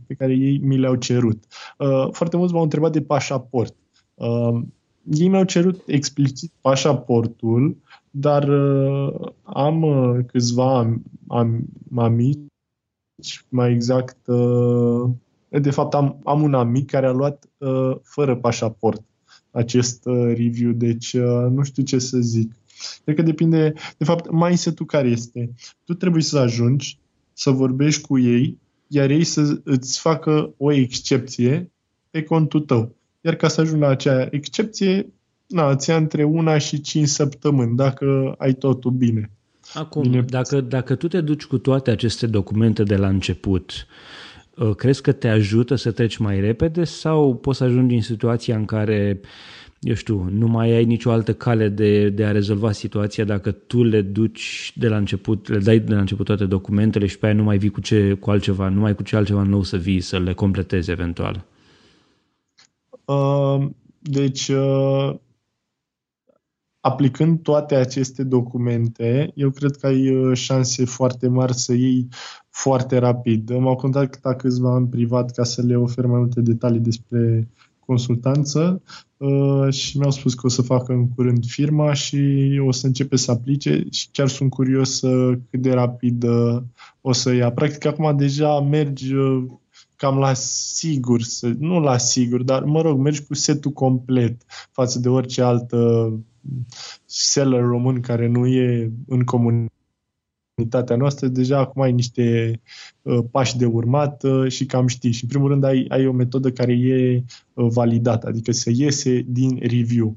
pe 0.08 0.14
care 0.14 0.34
ei 0.34 0.58
mi 0.58 0.78
le-au 0.78 0.96
cerut. 0.96 1.44
Uh, 1.78 2.08
foarte 2.12 2.38
mulți 2.38 2.54
m-au 2.54 2.64
întrebat 2.64 2.92
de 2.92 3.02
pașaport. 3.02 3.76
Uh, 4.14 4.62
ei 5.04 5.28
mi-au 5.28 5.44
cerut 5.44 5.82
explicit 5.86 6.52
pașaportul, 6.62 7.78
dar 8.12 8.48
uh, 8.48 9.32
am 9.44 9.82
uh, 9.82 10.26
câțiva 10.26 10.78
am, 10.78 11.04
am, 11.28 11.66
amici, 11.96 13.46
mai 13.50 13.72
exact 13.72 14.28
uh, 14.28 15.10
de 15.60 15.72
fapt, 15.72 15.94
am, 15.94 16.22
am 16.24 16.42
un 16.42 16.54
amic 16.54 16.90
care 16.90 17.06
a 17.06 17.12
luat 17.12 17.50
uh, 17.58 17.96
fără 18.04 18.36
pașaport 18.36 19.04
acest 19.52 20.06
uh, 20.06 20.34
review, 20.36 20.72
deci 20.72 21.14
uh, 21.14 21.48
nu 21.50 21.64
știu 21.64 21.84
ce 21.84 22.00
să 22.00 22.18
zic. 22.18 22.52
Cred 23.04 23.16
că 23.16 23.22
depinde, 23.22 23.74
de 23.98 24.04
fapt, 24.04 24.32
mindset-ul 24.32 24.86
care 24.86 25.08
este. 25.08 25.54
Tu 25.86 25.94
trebuie 25.94 26.22
să 26.24 26.38
ajungi 26.38 27.00
să 27.34 27.50
vorbești 27.50 28.02
cu 28.02 28.20
ei, 28.20 28.58
iar 28.88 29.10
ei 29.10 29.24
să 29.24 29.62
îți 29.64 30.00
facă 30.00 30.54
o 30.58 30.72
excepție 30.72 31.72
pe 32.10 32.24
contul 32.24 32.60
tău. 32.60 32.96
Iar 33.22 33.36
ca 33.36 33.48
să 33.48 33.62
ajungi 33.62 33.82
la 33.82 33.88
acea 33.88 34.28
excepție, 34.32 35.14
na, 35.48 35.70
îți 35.70 35.90
ia 35.90 35.96
între 35.96 36.24
una 36.24 36.58
și 36.58 36.82
cinci 36.82 37.08
săptămâni, 37.08 37.76
dacă 37.76 38.36
ai 38.38 38.54
totul 38.54 38.92
bine. 38.92 39.32
Acum, 39.74 40.02
bine. 40.02 40.22
Dacă, 40.22 40.62
dacă 40.62 40.96
tu 40.96 41.08
te 41.08 41.22
duci 41.22 41.46
cu 41.46 41.58
toate 41.58 41.92
aceste 41.92 42.28
documente 42.28 42.84
de 42.84 42.96
la 42.96 43.08
început, 43.08 43.72
uh, 43.72 44.22
Uh, 44.31 44.31
crezi 44.78 45.02
că 45.02 45.12
te 45.12 45.28
ajută 45.28 45.76
să 45.76 45.92
treci 45.92 46.18
mai 46.18 46.40
repede 46.40 46.84
sau 46.84 47.36
poți 47.36 47.58
să 47.58 47.64
ajungi 47.64 47.96
în 47.96 48.02
situația 48.02 48.56
în 48.56 48.66
care, 48.66 49.20
eu 49.80 49.94
știu, 49.94 50.30
nu 50.32 50.48
mai 50.48 50.72
ai 50.72 50.86
nicio 50.86 51.12
altă 51.12 51.34
cale 51.34 51.70
de, 51.70 52.10
de 52.10 52.26
a 52.26 52.32
rezolva 52.32 52.72
situația 52.72 53.24
dacă 53.24 53.52
tu 53.52 53.84
le 53.84 54.02
duci 54.02 54.74
de 54.76 54.88
la 54.88 54.98
început, 54.98 55.48
le 55.48 55.58
dai 55.58 55.80
de 55.80 55.94
la 55.94 56.00
început 56.00 56.26
toate 56.26 56.46
documentele 56.46 57.06
și 57.06 57.18
pe 57.20 57.26
aia 57.26 57.36
nu 57.36 57.44
mai 57.44 57.58
vii 57.58 57.70
cu, 57.70 57.82
ce, 57.82 58.14
cu 58.14 58.30
altceva, 58.30 58.70
nu 58.70 58.80
mai 58.80 58.96
cu 58.96 59.04
ce 59.04 59.16
altceva 59.16 59.44
nou 59.44 59.64
să 59.64 59.78
vii, 59.78 60.02
să 60.02 60.20
le 60.20 60.34
completezi 60.34 60.92
eventual? 60.92 61.46
Uh, 63.06 63.70
deci, 64.00 64.48
uh, 64.48 65.16
aplicând 66.80 67.42
toate 67.42 67.76
aceste 67.76 68.24
documente, 68.24 69.32
eu 69.36 69.50
cred 69.50 69.76
că 69.76 69.88
ai 69.88 70.16
uh, 70.16 70.38
șanse 70.38 70.86
foarte 70.86 71.28
mari 71.28 71.54
să 71.54 71.74
iei 71.74 72.08
foarte 72.52 72.98
rapid. 72.98 73.58
M-au 73.58 73.76
contactat 73.76 74.38
câțiva 74.38 74.76
în 74.76 74.88
privat 74.88 75.32
ca 75.32 75.44
să 75.44 75.62
le 75.62 75.76
ofer 75.76 76.06
mai 76.06 76.20
multe 76.20 76.42
detalii 76.42 76.80
despre 76.80 77.48
consultanță 77.86 78.82
uh, 79.18 79.74
și 79.74 79.98
mi-au 79.98 80.12
spus 80.12 80.34
că 80.34 80.46
o 80.46 80.50
să 80.50 80.62
facă 80.62 80.94
în 80.94 81.10
curând 81.10 81.46
firma 81.46 81.94
și 81.94 82.62
o 82.66 82.72
să 82.72 82.88
începe 82.88 83.16
să 83.16 83.32
aplice 83.32 83.86
și 83.92 84.08
chiar 84.12 84.28
sunt 84.28 84.50
curios 84.50 85.02
uh, 85.02 85.38
cât 85.50 85.62
de 85.62 85.72
rapid 85.72 86.26
o 87.02 87.12
să 87.12 87.34
ia. 87.34 87.52
Practic 87.52 87.86
acum 87.86 88.18
deja 88.18 88.60
mergi 88.60 89.14
cam 90.02 90.18
la 90.18 90.34
sigur, 90.34 91.22
să, 91.22 91.54
nu 91.60 91.80
la 91.80 91.98
sigur, 91.98 92.44
dar 92.44 92.64
mă 92.64 92.82
rog, 92.82 93.00
mergi 93.00 93.26
cu 93.26 93.34
setul 93.34 93.72
complet 93.72 94.42
față 94.72 95.00
de 95.00 95.10
orice 95.10 95.42
altă 95.42 96.12
seller 97.06 97.62
român 97.62 98.00
care 98.00 98.28
nu 98.28 98.48
e 98.48 98.92
în 99.08 99.24
comunitatea 100.62 100.96
noastră, 100.96 101.28
deja 101.28 101.58
acum 101.58 101.82
ai 101.82 101.92
niște 101.92 102.60
uh, 103.02 103.20
pași 103.32 103.58
de 103.58 103.66
urmat 103.66 104.24
uh, 104.24 104.52
și 104.52 104.66
cam 104.66 104.88
știi. 104.88 105.12
Și 105.12 105.24
în 105.24 105.30
primul 105.30 105.50
rând 105.50 105.64
ai, 105.64 105.86
ai 105.90 106.08
o 106.08 106.12
metodă 106.12 106.52
care 106.52 106.74
e 106.74 107.24
uh, 107.54 107.68
validată, 107.70 108.28
adică 108.28 108.52
se 108.52 108.72
iese 108.76 109.26
din 109.28 109.60
review. 109.62 110.16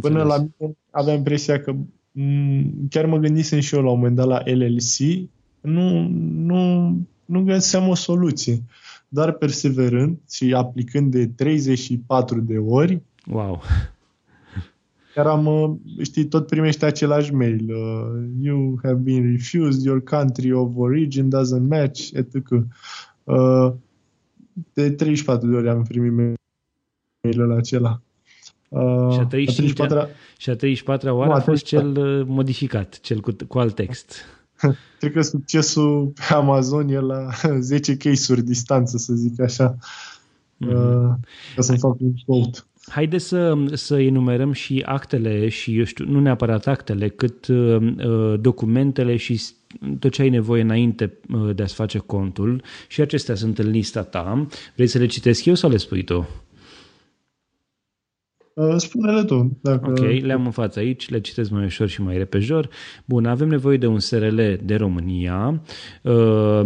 Până 0.00 0.22
la 0.22 0.36
mine 0.36 0.76
aveam 0.90 1.16
impresia 1.16 1.60
că 1.60 1.72
m- 1.72 1.76
mm, 2.12 2.86
chiar 2.90 3.06
mă 3.06 3.16
gândisem 3.16 3.60
și 3.60 3.74
eu 3.74 3.82
la 3.82 3.90
un 3.90 3.96
moment 3.96 4.16
dat 4.16 4.26
la 4.26 4.42
LLC, 4.44 5.28
nu, 5.60 6.08
nu, 6.34 6.92
nu 7.24 7.42
găseam 7.42 7.88
o 7.88 7.94
soluție. 7.94 8.62
Dar 9.08 9.32
perseverând 9.32 10.18
și 10.30 10.54
aplicând 10.54 11.10
de 11.10 11.26
34 11.26 12.40
de 12.40 12.56
ori, 12.56 13.02
wow 13.26 13.62
Chiar 15.18 15.26
am, 15.26 15.46
uh, 15.46 15.70
știi, 16.02 16.24
tot 16.24 16.46
primești 16.46 16.84
același 16.84 17.34
mail. 17.34 17.74
Uh, 17.74 18.28
you 18.40 18.78
have 18.82 18.94
been 18.94 19.30
refused, 19.30 19.84
your 19.84 20.02
country 20.02 20.52
of 20.52 20.72
origin 20.76 21.28
doesn't 21.28 21.68
match, 21.68 22.10
etc. 22.12 22.34
Uh, 23.24 23.72
de 24.72 24.90
34 24.90 25.48
de 25.48 25.56
ori 25.56 25.68
am 25.68 25.82
primit 25.82 26.38
mailul 27.20 27.56
acela. 27.56 28.00
Uh, 28.68 29.12
și 29.12 29.18
a 29.18 29.26
35 29.26 29.80
a, 29.80 30.08
și 30.36 30.50
a 30.50 30.56
34 30.56 31.16
oară 31.16 31.32
a 31.32 31.40
fost 31.40 31.64
cel 31.64 31.96
uh, 31.96 32.26
modificat, 32.26 33.00
cel 33.00 33.20
cu, 33.20 33.36
cu 33.48 33.58
alt 33.58 33.74
text. 33.74 34.14
Cred 34.98 35.12
că 35.12 35.20
succesul 35.20 36.06
pe 36.14 36.34
Amazon 36.34 36.88
e 36.88 36.98
la 37.00 37.28
10 37.58 37.96
case-uri 37.96 38.42
distanță, 38.42 38.96
să 38.96 39.14
zic 39.14 39.40
așa, 39.40 39.76
mm-hmm. 39.76 40.74
uh, 40.74 41.14
ca 41.54 41.62
să-mi 41.62 41.78
fac 41.78 42.00
un 42.00 42.12
quote. 42.26 42.58
Haideți 42.88 43.24
să, 43.24 43.54
să 43.72 44.00
enumerăm 44.00 44.52
și 44.52 44.82
actele 44.86 45.48
și, 45.48 45.78
eu 45.78 45.84
știu, 45.84 46.04
nu 46.08 46.20
neapărat 46.20 46.66
actele, 46.66 47.08
cât 47.08 47.46
uh, 47.46 47.76
uh 47.80 48.40
documentele 48.40 49.16
și 49.16 49.40
tot 49.98 50.12
ce 50.12 50.22
ai 50.22 50.28
nevoie 50.28 50.62
înainte 50.62 51.18
uh, 51.32 51.54
de 51.54 51.62
a-ți 51.62 51.74
face 51.74 51.98
contul 51.98 52.62
și 52.88 53.00
acestea 53.00 53.34
sunt 53.34 53.58
în 53.58 53.70
lista 53.70 54.02
ta. 54.02 54.46
Vrei 54.74 54.86
să 54.86 54.98
le 54.98 55.06
citesc 55.06 55.44
eu 55.44 55.54
sau 55.54 55.70
le 55.70 55.76
spui 55.76 56.02
tu? 56.02 56.28
Uh, 58.58 58.74
spune-le 58.76 59.24
tu. 59.24 59.58
Dacă... 59.62 59.90
Ok, 59.90 59.98
le-am 60.20 60.44
în 60.44 60.50
față 60.50 60.78
aici, 60.78 61.08
le 61.08 61.20
citesc 61.20 61.50
mai 61.50 61.64
ușor 61.64 61.88
și 61.88 62.02
mai 62.02 62.16
repejor. 62.16 62.68
Bun, 63.04 63.26
avem 63.26 63.48
nevoie 63.48 63.76
de 63.76 63.86
un 63.86 63.98
SRL 63.98 64.40
de 64.62 64.74
România 64.74 65.62
uh, 66.02 66.60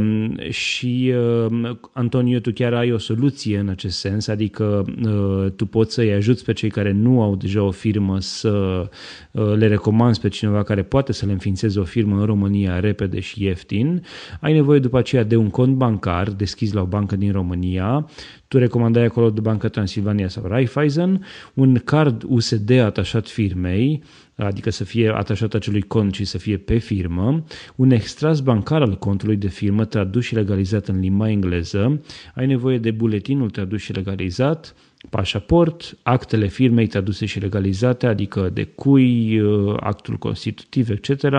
și 0.48 1.12
uh, 1.46 1.70
Antonio, 1.92 2.38
tu 2.38 2.52
chiar 2.52 2.74
ai 2.74 2.92
o 2.92 2.98
soluție 2.98 3.58
în 3.58 3.68
acest 3.68 3.98
sens, 3.98 4.28
adică 4.28 4.84
uh, 5.04 5.52
tu 5.56 5.66
poți 5.66 5.94
să-i 5.94 6.12
ajuți 6.12 6.44
pe 6.44 6.52
cei 6.52 6.70
care 6.70 6.92
nu 6.92 7.22
au 7.22 7.36
deja 7.36 7.62
o 7.62 7.70
firmă 7.70 8.20
să 8.20 8.88
uh, 9.30 9.52
le 9.56 9.68
recomanzi 9.68 10.20
pe 10.20 10.28
cineva 10.28 10.62
care 10.62 10.82
poate 10.82 11.12
să 11.12 11.26
le 11.26 11.32
înființeze 11.32 11.80
o 11.80 11.84
firmă 11.84 12.18
în 12.18 12.24
România 12.24 12.80
repede 12.80 13.20
și 13.20 13.44
ieftin. 13.44 14.04
Ai 14.40 14.52
nevoie 14.52 14.78
după 14.78 14.98
aceea 14.98 15.24
de 15.24 15.36
un 15.36 15.48
cont 15.48 15.74
bancar 15.74 16.30
deschis 16.30 16.72
la 16.72 16.80
o 16.80 16.86
bancă 16.86 17.16
din 17.16 17.32
România, 17.32 18.06
tu 18.52 18.58
recomandai 18.58 19.04
acolo 19.04 19.30
de 19.30 19.40
Banca 19.40 19.68
Transilvania 19.68 20.28
sau 20.28 20.46
Raiffeisen, 20.46 21.24
un 21.54 21.74
card 21.74 22.22
USD 22.26 22.70
atașat 22.70 23.28
firmei, 23.28 24.02
adică 24.34 24.70
să 24.70 24.84
fie 24.84 25.10
atașat 25.14 25.54
acelui 25.54 25.82
cont 25.82 26.14
și 26.14 26.24
să 26.24 26.38
fie 26.38 26.56
pe 26.56 26.78
firmă, 26.78 27.44
un 27.76 27.90
extras 27.90 28.40
bancar 28.40 28.82
al 28.82 28.98
contului 28.98 29.36
de 29.36 29.48
firmă 29.48 29.84
tradus 29.84 30.24
și 30.24 30.34
legalizat 30.34 30.88
în 30.88 31.00
limba 31.00 31.30
engleză, 31.30 32.00
ai 32.34 32.46
nevoie 32.46 32.78
de 32.78 32.90
buletinul 32.90 33.50
tradus 33.50 33.80
și 33.80 33.92
legalizat, 33.92 34.74
pașaport, 35.10 35.98
actele 36.02 36.46
firmei 36.46 36.86
traduse 36.86 37.26
și 37.26 37.40
legalizate, 37.40 38.06
adică 38.06 38.50
de 38.52 38.64
cui, 38.64 39.40
uh, 39.40 39.76
actul 39.80 40.16
constitutiv, 40.16 40.90
etc. 40.90 41.34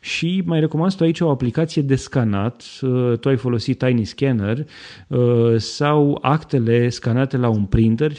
Și 0.00 0.42
mai 0.44 0.60
recomand 0.60 0.94
tu 0.94 1.04
aici 1.04 1.20
o 1.20 1.30
aplicație 1.30 1.82
de 1.82 1.96
scanat, 1.96 2.64
uh, 2.82 3.18
tu 3.18 3.28
ai 3.28 3.36
folosit 3.36 3.78
Tiny 3.78 4.04
Scanner 4.04 4.66
uh, 5.08 5.56
sau 5.56 6.18
actele 6.20 6.88
scanate 6.88 7.36
la 7.36 7.48
un 7.48 7.64
printer 7.64 8.12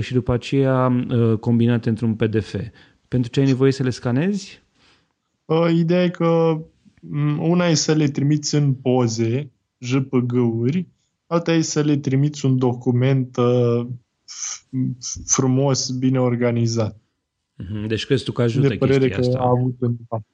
și 0.00 0.12
după 0.12 0.32
aceea 0.32 1.06
combinate 1.40 1.88
într-un 1.88 2.14
PDF. 2.14 2.54
Pentru 3.08 3.30
ce 3.30 3.40
ai 3.40 3.46
nevoie 3.46 3.72
să 3.72 3.82
le 3.82 3.90
scanezi? 3.90 4.62
Ideea 5.74 6.02
e 6.04 6.08
că 6.08 6.60
mm, 7.00 7.38
una 7.48 7.66
e 7.66 7.74
să 7.74 7.92
le 7.92 8.08
trimiți 8.08 8.54
în 8.54 8.74
poze, 8.74 9.50
JPG-uri, 9.78 10.86
alta 11.26 11.52
e 11.52 11.60
să 11.60 11.80
le 11.80 11.96
trimiți 11.96 12.46
un 12.46 12.58
document 12.58 13.36
frumos, 15.26 15.90
bine 15.90 16.20
organizat. 16.20 17.00
Mhm. 17.54 17.86
Deci 17.86 18.06
crezi 18.06 18.24
tu 18.24 18.32
că 18.32 18.42
ajută 18.42 18.68
de 18.68 18.74
părere 18.74 19.08
că 19.08 19.20
asta? 19.20 19.38
a 19.38 19.48
avut 19.48 19.76
un 19.80 19.90
impact. 19.98 20.26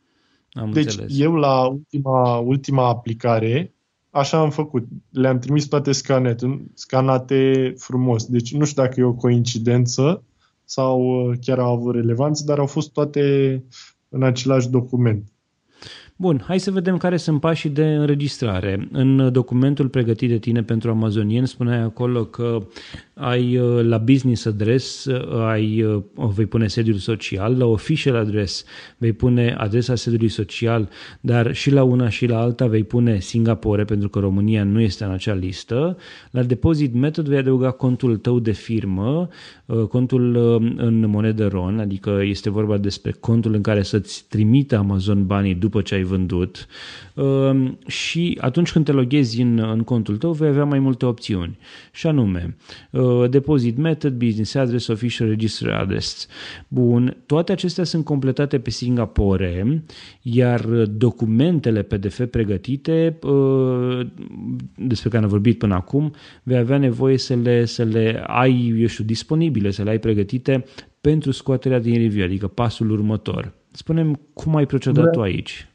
Am 0.53 0.71
deci 0.71 0.85
înțeles. 0.85 1.19
eu 1.19 1.35
la 1.35 1.67
ultima, 1.67 2.37
ultima 2.37 2.89
aplicare 2.89 3.75
așa 4.15 4.39
am 4.39 4.51
făcut. 4.51 4.87
Le-am 5.11 5.39
trimis 5.39 5.67
toate 5.67 5.93
scanete, 5.93 6.67
scanate 6.75 7.73
frumos. 7.79 8.27
Deci 8.27 8.55
nu 8.55 8.65
știu 8.65 8.83
dacă 8.83 9.01
e 9.01 9.05
o 9.05 9.13
coincidență 9.13 10.25
sau 10.65 11.01
uh, 11.01 11.39
chiar 11.41 11.59
au 11.59 11.75
avut 11.75 11.95
relevanță, 11.95 12.45
dar 12.47 12.59
au 12.59 12.67
fost 12.67 12.93
toate 12.93 13.65
în 14.09 14.23
același 14.23 14.69
document. 14.69 15.29
Bun, 16.17 16.43
hai 16.47 16.61
să 16.61 16.71
vedem 16.71 16.97
care 16.97 17.17
sunt 17.17 17.41
pașii 17.41 17.71
de 17.71 17.95
înregistrare. 17.95 18.89
În 18.93 19.33
documentul 19.33 19.89
pregătit 19.89 20.29
de 20.29 20.39
tine 20.39 20.63
pentru 20.63 20.91
amazonien 20.91 21.45
spuneai 21.45 21.81
acolo 21.81 22.25
că 22.25 22.67
ai 23.15 23.57
uh, 23.57 23.85
la 23.85 23.99
business 23.99 24.45
address 24.45 25.05
uh, 25.05 25.47
ai, 25.47 25.83
uh, 25.83 26.03
vei 26.35 26.47
pune 26.47 26.69
sediul 26.69 26.97
social, 26.97 27.59
la 27.59 27.65
official 27.67 28.17
address 28.17 28.65
vei 28.97 29.13
pune 29.13 29.55
adresa 29.59 29.95
sediului 29.95 30.29
social, 30.29 30.89
dar 31.21 31.55
și 31.55 31.71
la 31.71 31.83
una 31.83 32.09
și 32.09 32.27
la 32.27 32.39
alta 32.39 32.67
vei 32.67 32.85
pune 32.85 33.21
Singapore 33.21 33.85
pentru 33.85 34.09
că 34.09 34.19
România 34.19 34.65
nu 34.65 34.81
este 34.81 35.05
în 35.05 35.11
acea 35.11 35.35
listă. 35.35 35.97
La 36.31 36.43
deposit 36.43 36.95
method 36.95 37.29
vei 37.29 37.39
adăuga 37.39 37.71
contul 37.71 38.17
tău 38.17 38.39
de 38.39 38.53
firmă, 38.53 39.29
contul 39.89 40.37
în 40.77 41.09
monedă 41.09 41.47
RON, 41.47 41.79
adică 41.79 42.21
este 42.23 42.51
vorba 42.51 42.79
despre 42.79 43.11
contul 43.21 43.55
în 43.55 43.63
care 43.63 43.83
să-ți 43.83 44.25
trimită 44.29 44.77
Amazon 44.77 45.27
banii 45.27 45.55
după 45.55 45.83
ce 45.83 45.95
ai 45.95 46.03
vândut 46.03 46.67
și 47.87 48.39
atunci 48.41 48.73
când 48.73 48.85
te 48.85 48.93
loghezi 48.93 49.41
în, 49.41 49.59
în 49.59 49.81
contul 49.83 50.17
tău 50.17 50.33
vei 50.33 50.49
avea 50.49 50.65
mai 50.65 50.79
multe 50.79 51.07
opțiuni 51.07 51.59
și 51.93 52.07
anume 52.07 52.57
Uh, 53.05 53.29
deposit 53.31 53.77
method, 53.77 54.13
business 54.13 54.55
address, 54.55 54.87
official 54.89 55.29
register 55.29 55.71
address. 55.71 56.27
Bun, 56.69 57.17
toate 57.27 57.53
acestea 57.53 57.85
sunt 57.85 58.05
completate 58.05 58.59
pe 58.59 58.71
Singapore, 58.71 59.85
iar 60.23 60.61
documentele 60.87 61.83
PDF 61.83 62.21
pregătite, 62.31 63.19
uh, 63.23 64.07
despre 64.77 65.09
care 65.09 65.23
am 65.23 65.29
vorbit 65.29 65.59
până 65.59 65.75
acum, 65.75 66.13
vei 66.43 66.57
avea 66.57 66.79
nevoie 66.79 67.19
să 67.19 67.35
le, 67.35 67.65
să 67.65 67.83
le 67.83 68.25
ai, 68.27 68.75
eu 68.79 68.87
știu, 68.87 69.05
disponibile, 69.05 69.71
să 69.71 69.83
le 69.83 69.91
ai 69.91 69.99
pregătite 69.99 70.65
pentru 71.01 71.31
scoaterea 71.31 71.79
din 71.79 71.95
review, 71.95 72.25
adică 72.25 72.47
pasul 72.47 72.91
următor. 72.91 73.53
Spunem 73.71 74.21
cum 74.33 74.57
ai 74.57 74.67
procedat 74.67 75.11
tu 75.11 75.21
aici. 75.21 75.69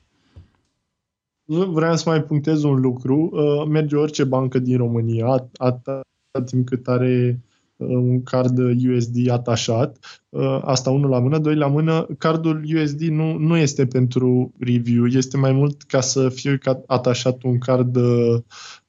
Vreau 1.46 1.96
să 1.96 2.10
mai 2.10 2.24
punctez 2.24 2.64
un 2.64 2.82
lucru. 2.82 3.30
Uh, 3.32 3.68
merge 3.68 3.96
orice 3.96 4.24
bancă 4.24 4.60
din 4.60 4.78
România, 4.78 5.26
atâta 5.58 6.02
timp 6.32 6.66
cât 6.66 6.88
are 6.88 7.42
uh, 7.78 7.88
un 7.88 8.24
card 8.24 8.58
USD 8.58 9.30
atașat. 9.30 9.98
Uh, 10.30 10.60
asta 10.62 10.90
unul 10.90 11.10
la 11.10 11.20
mână. 11.20 11.38
Doi 11.38 11.56
la 11.56 11.68
mână, 11.68 12.08
cardul 12.18 12.64
USD 12.76 13.02
nu, 13.02 13.38
nu 13.38 13.58
este 13.58 13.86
pentru 13.86 14.54
review, 14.60 15.06
este 15.06 15.38
mai 15.38 15.52
mult 15.52 15.82
ca 15.82 16.02
să 16.02 16.30
fie 16.30 16.60
atașat 16.88 17.44
un 17.44 17.58
card 17.58 17.96
uh, 17.96 18.42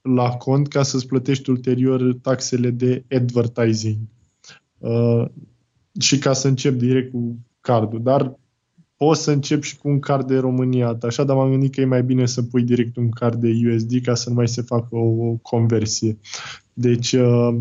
la 0.03 0.29
cont 0.29 0.69
ca 0.69 0.83
să-ți 0.83 1.07
plătești 1.07 1.51
ulterior 1.51 2.15
taxele 2.23 2.71
de 2.71 3.05
advertising. 3.11 3.99
Și 6.01 6.19
ca 6.19 6.33
să 6.33 6.49
încep 6.49 6.75
direct 6.75 7.11
cu 7.11 7.39
cardul. 7.61 8.03
Dar 8.03 8.39
poți 8.97 9.23
să 9.23 9.31
încep 9.31 9.63
și 9.63 9.77
cu 9.77 9.89
un 9.89 10.01
card 10.01 10.27
de 10.27 10.39
România 10.39 10.99
așa, 11.03 11.25
dar 11.25 11.37
m-am 11.37 11.51
gândit 11.51 11.75
că 11.75 11.81
e 11.81 11.85
mai 11.85 12.03
bine 12.03 12.27
să 12.27 12.43
pui 12.43 12.63
direct 12.63 12.97
un 12.97 13.11
card 13.11 13.41
de 13.41 13.53
USD 13.67 14.03
ca 14.03 14.15
să 14.15 14.29
nu 14.29 14.35
mai 14.35 14.49
se 14.49 14.63
facă 14.63 14.89
o, 14.97 15.27
o 15.27 15.37
conversie. 15.43 16.19
Deci, 16.81 17.13
uh, 17.13 17.55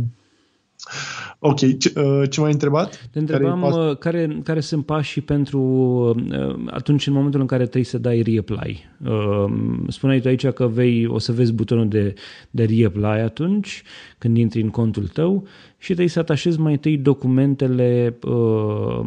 ok, 1.39 1.77
ce, 1.77 1.93
uh, 1.95 2.29
ce 2.29 2.39
m-ai 2.39 2.51
întrebat? 2.51 3.09
Te 3.11 3.19
întrebam 3.19 3.61
care, 3.61 3.89
uh, 3.89 3.97
care, 3.97 4.39
care 4.43 4.59
sunt 4.59 4.85
pașii 4.85 5.21
pentru 5.21 5.59
uh, 5.61 6.65
atunci 6.69 7.07
în 7.07 7.13
momentul 7.13 7.39
în 7.39 7.47
care 7.47 7.63
trebuie 7.63 7.83
să 7.83 7.97
dai 7.97 8.21
reapply. 8.21 8.89
Uh, 9.05 9.51
spuneai 9.87 10.19
tu 10.19 10.27
aici 10.27 10.47
că 10.47 10.67
vei, 10.67 11.05
o 11.05 11.17
să 11.17 11.31
vezi 11.31 11.53
butonul 11.53 11.87
de, 11.87 12.13
de 12.49 12.63
reapply 12.63 13.21
atunci 13.21 13.83
când 14.17 14.37
intri 14.37 14.61
în 14.61 14.69
contul 14.69 15.07
tău 15.07 15.47
și 15.81 15.85
trebuie 15.85 16.07
să 16.07 16.19
atașezi 16.19 16.59
mai 16.59 16.71
întâi 16.71 16.97
documentele, 16.97 18.17
uh, 18.23 18.99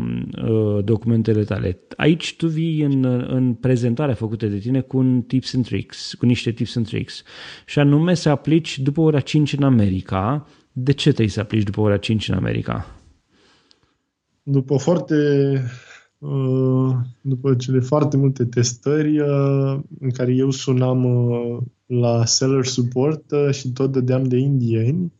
uh, 0.48 0.84
documentele 0.84 1.44
tale. 1.44 1.78
Aici 1.96 2.36
tu 2.36 2.46
vii 2.46 2.82
în, 2.82 3.04
în 3.28 3.54
prezentarea 3.54 4.14
făcută 4.14 4.46
de 4.46 4.58
tine 4.58 4.80
cu 4.80 4.96
un 4.96 5.22
tips 5.22 5.54
and 5.54 5.64
tricks, 5.64 6.14
cu 6.14 6.26
niște 6.26 6.50
tips 6.50 6.76
and 6.76 6.86
tricks. 6.86 7.22
Și 7.66 7.78
anume 7.78 8.14
să 8.14 8.28
aplici 8.28 8.78
după 8.78 9.00
ora 9.00 9.20
5 9.20 9.52
în 9.52 9.62
America. 9.62 10.46
De 10.72 10.92
ce 10.92 11.08
trebuie 11.08 11.28
să 11.28 11.40
aplici 11.40 11.62
după 11.62 11.80
ora 11.80 11.96
5 11.96 12.28
în 12.28 12.34
America? 12.34 12.86
După 14.42 14.76
foarte 14.76 15.14
uh, 16.18 16.94
după 17.20 17.54
cele 17.54 17.80
foarte 17.80 18.16
multe 18.16 18.44
testări 18.44 19.20
uh, 19.20 19.78
în 20.00 20.10
care 20.10 20.32
eu 20.32 20.50
sunam 20.50 21.04
uh, 21.04 21.58
la 21.86 22.24
seller 22.24 22.64
support 22.64 23.24
și 23.50 23.68
tot 23.68 23.92
dădeam 23.92 24.22
de 24.22 24.36
indieni, 24.36 25.12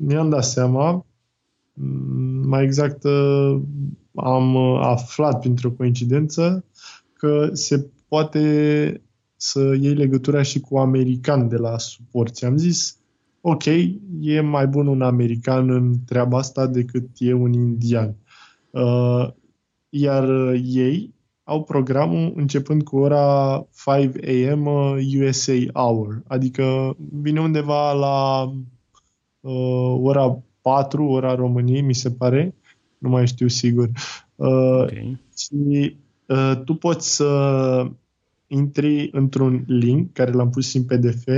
mi-am 0.00 0.28
dat 0.28 0.44
seama, 0.44 1.06
mm, 1.74 2.48
mai 2.48 2.64
exact 2.64 3.04
am 4.14 4.56
aflat 4.76 5.40
printr-o 5.40 5.70
coincidență 5.70 6.64
că 7.12 7.48
se 7.52 7.90
poate 8.08 9.02
să 9.36 9.76
iei 9.80 9.94
legătura 9.94 10.42
și 10.42 10.60
cu 10.60 10.78
american 10.78 11.48
de 11.48 11.56
la 11.56 11.78
suport. 11.78 12.42
Am 12.42 12.56
zis, 12.56 12.98
ok, 13.40 13.64
e 14.20 14.40
mai 14.40 14.66
bun 14.66 14.86
un 14.86 15.02
american 15.02 15.70
în 15.70 15.94
treaba 16.06 16.38
asta 16.38 16.66
decât 16.66 17.08
e 17.18 17.32
un 17.32 17.52
indian. 17.52 18.16
Uh, 18.70 19.28
iar 19.88 20.52
ei 20.64 21.14
au 21.44 21.62
programul 21.62 22.32
începând 22.36 22.82
cu 22.82 22.96
ora 22.96 23.66
5 23.84 24.14
a.m. 24.26 24.66
USA 25.26 25.54
hour, 25.74 26.22
adică 26.26 26.96
vine 27.12 27.40
undeva 27.40 27.92
la 27.92 28.50
uh, 29.40 29.98
ora 30.00 30.42
4, 30.60 31.04
ora 31.04 31.34
României, 31.34 31.80
mi 31.80 31.94
se 31.94 32.10
pare, 32.10 32.54
nu 32.98 33.08
mai 33.08 33.26
știu 33.26 33.48
sigur. 33.48 33.90
Uh, 34.34 34.82
okay. 34.82 35.18
Și 35.36 35.96
uh, 36.26 36.52
tu 36.64 36.74
poți 36.74 37.14
să 37.14 37.90
intri 38.46 39.08
într-un 39.12 39.64
link 39.66 40.12
care 40.12 40.32
l-am 40.32 40.50
pus 40.50 40.74
în 40.74 40.84
PDF, 40.84 41.28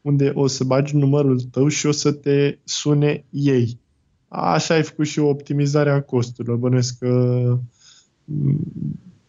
unde 0.00 0.32
o 0.34 0.46
să 0.46 0.64
bagi 0.64 0.96
numărul 0.96 1.40
tău 1.40 1.68
și 1.68 1.86
o 1.86 1.90
să 1.90 2.12
te 2.12 2.58
sune 2.64 3.24
ei. 3.30 3.80
așa 4.28 4.74
ai 4.74 4.82
făcut 4.82 5.06
și 5.06 5.18
o 5.18 5.28
optimizare 5.28 5.90
a 5.90 6.02
costurilor. 6.02 6.56
Bănuiesc 6.56 6.98
că 6.98 7.58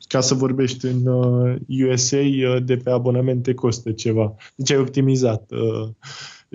ca 0.08 0.20
să 0.22 0.34
vorbești 0.34 0.86
în 0.86 1.06
USA 1.68 2.22
de 2.64 2.78
pe 2.78 2.90
abonamente 2.90 3.54
costă 3.54 3.92
ceva. 3.92 4.36
Deci 4.56 4.72
ai 4.72 4.78
optimizat 4.78 5.52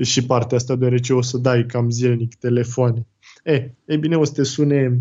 și 0.02 0.26
partea 0.26 0.56
asta, 0.56 0.76
deoarece 0.76 1.12
o 1.12 1.22
să 1.22 1.38
dai 1.38 1.66
cam 1.66 1.90
zilnic 1.90 2.34
telefoane. 2.34 3.06
E, 3.44 3.70
e 3.84 3.96
bine, 3.96 4.16
o 4.16 4.24
să 4.24 4.32
te 4.32 4.42
sune 4.42 5.00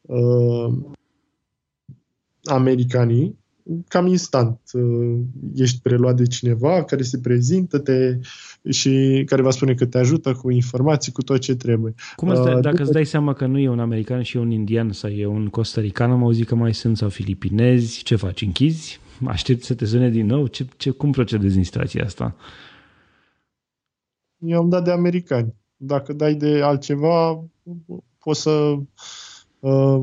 uh, 0.00 0.74
americanii 2.44 3.38
cam 3.88 4.06
instant. 4.06 4.60
Uh, 4.72 5.18
ești 5.54 5.80
preluat 5.82 6.16
de 6.16 6.26
cineva 6.26 6.84
care 6.84 7.02
se 7.02 7.18
prezintă 7.18 7.78
te, 7.78 8.18
și 8.70 9.22
care 9.26 9.42
va 9.42 9.50
spune 9.50 9.74
că 9.74 9.86
te 9.86 9.98
ajută 9.98 10.32
cu 10.32 10.50
informații, 10.50 11.12
cu 11.12 11.22
tot 11.22 11.40
ce 11.40 11.54
trebuie. 11.54 11.94
Cum 12.16 12.28
îți, 12.28 12.40
uh, 12.40 12.46
dacă 12.46 12.60
după... 12.60 12.82
îți 12.82 12.92
dai 12.92 13.04
seama 13.04 13.32
că 13.32 13.46
nu 13.46 13.58
e 13.58 13.68
un 13.68 13.80
american 13.80 14.22
și 14.22 14.36
e 14.36 14.40
un 14.40 14.50
indian 14.50 14.92
sau 14.92 15.10
e 15.10 15.26
un 15.26 15.46
costarican, 15.46 16.10
am 16.10 16.22
auzit 16.22 16.46
că 16.46 16.54
mai 16.54 16.74
sunt 16.74 16.96
sau 16.96 17.08
filipinezi, 17.08 18.02
ce 18.02 18.16
faci? 18.16 18.42
Închizi? 18.42 19.00
Aștepți 19.26 19.66
să 19.66 19.74
te 19.74 19.84
sune 19.84 20.10
din 20.10 20.26
nou? 20.26 20.46
Ce, 20.46 20.66
ce, 20.76 20.90
cum 20.90 21.12
procedezi 21.12 21.56
în 21.56 21.64
situația 21.64 22.04
asta? 22.04 22.36
Eu 24.44 24.58
am 24.58 24.68
dat 24.68 24.84
de 24.84 24.90
americani. 24.90 25.54
Dacă 25.76 26.12
dai 26.12 26.34
de 26.34 26.62
altceva, 26.62 27.44
poți 28.18 28.40
să 28.40 28.76
uh, 29.58 30.00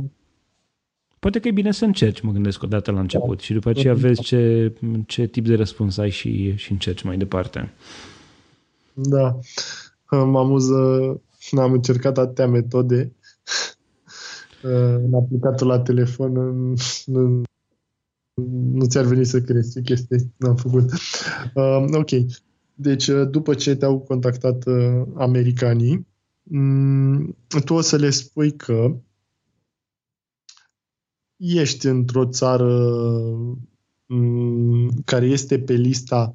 Poate 1.21 1.39
că 1.39 1.47
e 1.47 1.51
bine 1.51 1.71
să 1.71 1.86
încerci, 1.86 2.21
mă 2.21 2.32
gândesc 2.32 2.63
o 2.63 2.67
dată 2.67 2.91
la 2.91 2.99
început 2.99 3.38
da. 3.38 3.43
și 3.43 3.54
după 3.54 3.69
aceea 3.69 3.93
vezi 3.93 4.21
ce, 4.21 4.73
ce 5.06 5.25
tip 5.25 5.45
de 5.45 5.56
răspuns 5.56 5.97
ai 5.97 6.10
și, 6.10 6.56
și 6.56 6.71
încerci 6.71 7.01
mai 7.01 7.17
departe. 7.17 7.73
Da. 8.93 9.39
Mă 10.10 10.39
amuză, 10.39 10.75
am 11.51 11.71
încercat 11.71 12.17
atâtea 12.17 12.47
metode 12.47 13.12
în 15.06 15.13
aplicatul 15.13 15.67
la 15.67 15.80
telefon, 15.80 16.32
nu, 17.06 17.41
nu 18.73 18.86
ți-ar 18.86 19.06
veni 19.06 19.25
să 19.25 19.41
crezi 19.41 19.73
ce 19.73 19.82
chestie 19.82 20.17
am 20.39 20.56
făcut. 20.56 20.91
Uh, 21.54 21.86
ok. 21.91 22.10
Deci, 22.73 23.10
după 23.29 23.53
ce 23.53 23.75
te-au 23.75 23.99
contactat 23.99 24.65
uh, 24.65 25.07
americanii, 25.15 26.07
um, 26.51 27.36
tu 27.65 27.73
o 27.73 27.81
să 27.81 27.95
le 27.95 28.10
spui 28.10 28.55
că 28.55 28.95
ești 31.38 31.88
într-o 31.88 32.25
țară 32.25 32.93
mm, 34.05 34.89
care 35.05 35.25
este 35.25 35.60
pe 35.60 35.73
lista 35.73 36.34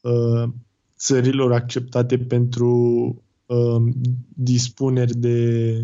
uh, 0.00 0.48
țărilor 0.96 1.52
acceptate 1.52 2.18
pentru 2.18 2.72
uh, 3.46 3.82
dispuneri 4.28 5.16
de 5.16 5.80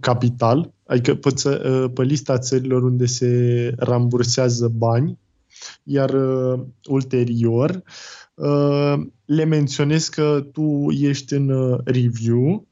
capital, 0.00 0.72
adică 0.86 1.14
pe, 1.14 1.28
uh, 1.44 1.90
pe 1.94 2.02
lista 2.02 2.38
țărilor 2.38 2.82
unde 2.82 3.06
se 3.06 3.72
rambursează 3.76 4.68
bani, 4.68 5.18
iar 5.82 6.10
uh, 6.10 6.64
ulterior 6.84 7.70
uh, 7.70 8.25
le 9.24 9.44
menționez 9.44 10.08
că 10.08 10.46
tu 10.52 10.86
ești 10.90 11.34
în 11.34 11.48
uh, 11.48 11.78
review 11.84 12.66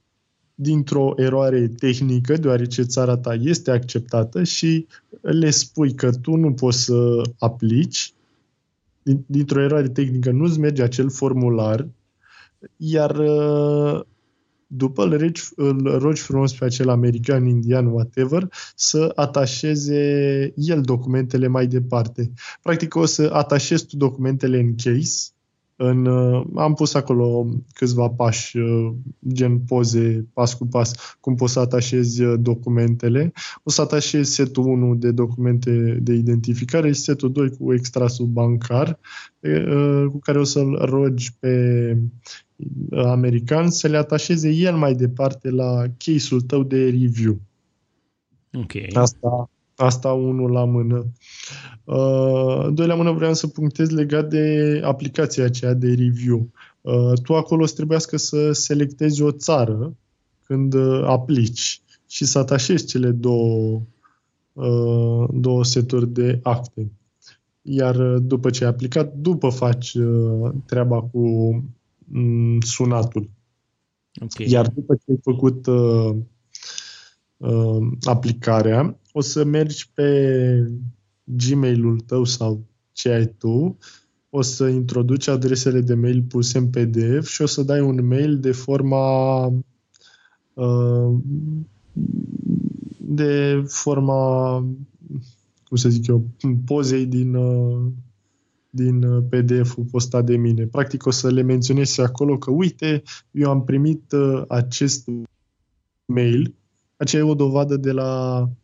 dintr-o 0.54 1.12
eroare 1.16 1.68
tehnică, 1.68 2.36
deoarece 2.36 2.82
țara 2.82 3.16
ta 3.16 3.34
este 3.34 3.70
acceptată 3.70 4.42
și 4.42 4.86
le 5.20 5.50
spui 5.50 5.94
că 5.94 6.10
tu 6.10 6.36
nu 6.36 6.52
poți 6.52 6.84
să 6.84 7.22
aplici, 7.38 8.14
dintr-o 9.26 9.62
eroare 9.62 9.88
tehnică 9.88 10.30
nu-ți 10.30 10.58
merge 10.58 10.82
acel 10.82 11.10
formular, 11.10 11.88
iar 12.76 13.16
uh, 13.16 14.00
după 14.66 15.04
îl 15.04 15.18
rogi, 15.18 15.42
îl 15.56 15.98
rogi 15.98 16.20
frumos 16.20 16.54
pe 16.54 16.64
acel 16.64 16.88
american, 16.88 17.46
indian, 17.46 17.86
whatever, 17.86 18.48
să 18.76 19.12
atașeze 19.14 20.52
el 20.56 20.80
documentele 20.80 21.46
mai 21.46 21.66
departe. 21.66 22.32
Practic 22.62 22.94
o 22.94 23.04
să 23.04 23.30
atașezi 23.32 23.86
tu 23.86 23.96
documentele 23.96 24.58
în 24.58 24.74
case, 24.74 25.33
în, 25.76 26.06
uh, 26.06 26.46
am 26.54 26.74
pus 26.74 26.94
acolo 26.94 27.46
câțiva 27.72 28.08
pași, 28.08 28.58
uh, 28.58 28.92
gen 29.32 29.58
poze, 29.58 30.26
pas 30.32 30.54
cu 30.54 30.66
pas, 30.66 31.16
cum 31.20 31.34
poți 31.34 31.52
să 31.52 31.60
atașezi 31.60 32.22
uh, 32.22 32.40
documentele. 32.40 33.32
O 33.62 33.70
să 33.70 33.80
atașezi 33.80 34.34
setul 34.34 34.66
1 34.66 34.94
de 34.94 35.10
documente 35.10 35.98
de 36.02 36.12
identificare 36.12 36.92
și 36.92 37.00
setul 37.00 37.32
2 37.32 37.50
cu 37.50 37.72
extrasul 37.72 38.26
bancar, 38.26 38.98
cu 40.10 40.18
care 40.18 40.38
o 40.38 40.44
să-l 40.44 40.84
rogi 40.84 41.34
pe 41.38 41.96
american 42.90 43.70
să 43.70 43.88
le 43.88 43.96
atașeze 43.96 44.50
el 44.50 44.76
mai 44.76 44.94
departe 44.94 45.50
la 45.50 45.82
case-ul 45.98 46.40
tău 46.40 46.62
de 46.62 46.84
review. 46.84 47.40
Okay. 48.52 48.90
Asta, 48.92 49.50
asta 49.76 50.12
unul 50.12 50.50
la 50.50 50.64
mână. 50.64 51.06
Uh, 51.84 52.68
doi 52.72 52.86
la 52.86 52.94
mână 52.94 53.10
vreau 53.10 53.34
să 53.34 53.46
punctez 53.46 53.90
legat 53.90 54.28
de 54.28 54.80
aplicația 54.84 55.44
aceea 55.44 55.74
de 55.74 55.86
review. 55.86 56.50
Uh, 56.80 57.12
tu 57.22 57.34
acolo 57.34 57.62
o 57.62 57.66
să 57.66 57.74
trebuiască 57.74 58.16
să 58.16 58.52
selectezi 58.52 59.22
o 59.22 59.30
țară 59.30 59.96
când 60.42 60.74
uh, 60.74 61.02
aplici 61.04 61.82
și 62.08 62.24
să 62.24 62.38
atașezi 62.38 62.86
cele 62.86 63.10
două, 63.10 63.82
uh, 64.52 65.28
două 65.32 65.64
seturi 65.64 66.08
de 66.08 66.40
acte. 66.42 66.90
Iar 67.62 68.14
uh, 68.14 68.22
după 68.22 68.50
ce 68.50 68.64
ai 68.64 68.70
aplicat, 68.70 69.14
după 69.14 69.48
faci 69.48 69.94
uh, 69.94 70.50
treaba 70.66 71.02
cu 71.02 71.18
um, 72.12 72.60
sunatul. 72.60 73.30
Okay. 74.20 74.46
Iar 74.50 74.68
după 74.68 74.94
ce 74.94 75.10
ai 75.10 75.18
făcut 75.22 75.66
uh, 75.66 76.16
uh, 77.36 77.86
aplicarea, 78.02 78.98
o 79.16 79.20
să 79.20 79.44
mergi 79.44 79.90
pe 79.94 80.72
Gmail-ul 81.24 82.00
tău 82.00 82.24
sau 82.24 82.64
ce 82.92 83.08
ai 83.08 83.26
tu, 83.26 83.78
o 84.30 84.42
să 84.42 84.66
introduci 84.66 85.26
adresele 85.28 85.80
de 85.80 85.94
mail 85.94 86.22
puse 86.22 86.58
în 86.58 86.70
PDF 86.70 87.28
și 87.28 87.42
o 87.42 87.46
să 87.46 87.62
dai 87.62 87.80
un 87.80 88.06
mail 88.06 88.38
de 88.38 88.52
forma 88.52 89.46
uh, 90.54 91.14
de 92.98 93.64
forma 93.66 94.56
cum 95.64 95.76
să 95.76 95.88
zic 95.88 96.06
eu, 96.06 96.26
pozei 96.64 97.06
din, 97.06 97.34
uh, 97.34 97.92
din 98.70 99.02
uh, 99.02 99.24
PDF-ul 99.28 99.84
postat 99.90 100.24
de 100.24 100.36
mine. 100.36 100.66
Practic 100.66 101.06
o 101.06 101.10
să 101.10 101.30
le 101.30 101.42
menționez 101.42 101.98
acolo 101.98 102.38
că, 102.38 102.50
uite, 102.50 103.02
eu 103.30 103.50
am 103.50 103.64
primit 103.64 104.12
uh, 104.12 104.42
acest 104.48 105.08
mail, 106.04 106.54
aceea 106.96 107.22
e 107.22 107.28
o 107.28 107.34
dovadă 107.34 107.76
de 107.76 107.92
la 107.92 108.42
Uh, 108.42 108.60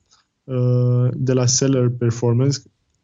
de 1.13 1.33
la 1.33 1.47
seller 1.47 1.89
performance 1.99 2.59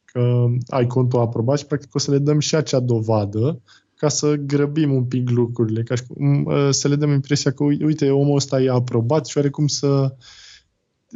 că 0.04 0.46
ai 0.66 0.87
contul 0.87 1.20
aprobat 1.20 1.59
și 1.59 1.66
practic 1.66 1.94
o 1.94 1.98
să 1.98 2.11
le 2.11 2.18
dăm 2.18 2.38
și 2.38 2.54
acea 2.54 2.80
dovadă 2.80 3.61
ca 3.96 4.09
să 4.09 4.35
grăbim 4.35 4.94
un 4.94 5.04
pic 5.04 5.30
lucrurile, 5.30 5.82
ca 5.82 5.94
uh, 6.09 6.68
să 6.70 6.88
le 6.88 6.96
dăm 6.96 7.11
impresia 7.11 7.52
că, 7.52 7.64
uite, 7.64 8.11
omul 8.11 8.37
ăsta 8.37 8.61
e 8.61 8.70
aprobat 8.70 9.26
și 9.26 9.37
oarecum 9.37 9.66
să 9.66 10.14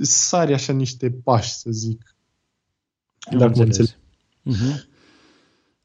sari 0.00 0.52
așa 0.52 0.72
niște 0.72 1.10
pași, 1.24 1.52
să 1.52 1.70
zic. 1.70 2.16
Dacă 3.38 3.62
înțeleg. 3.62 3.90
Uh-huh. 3.90 4.88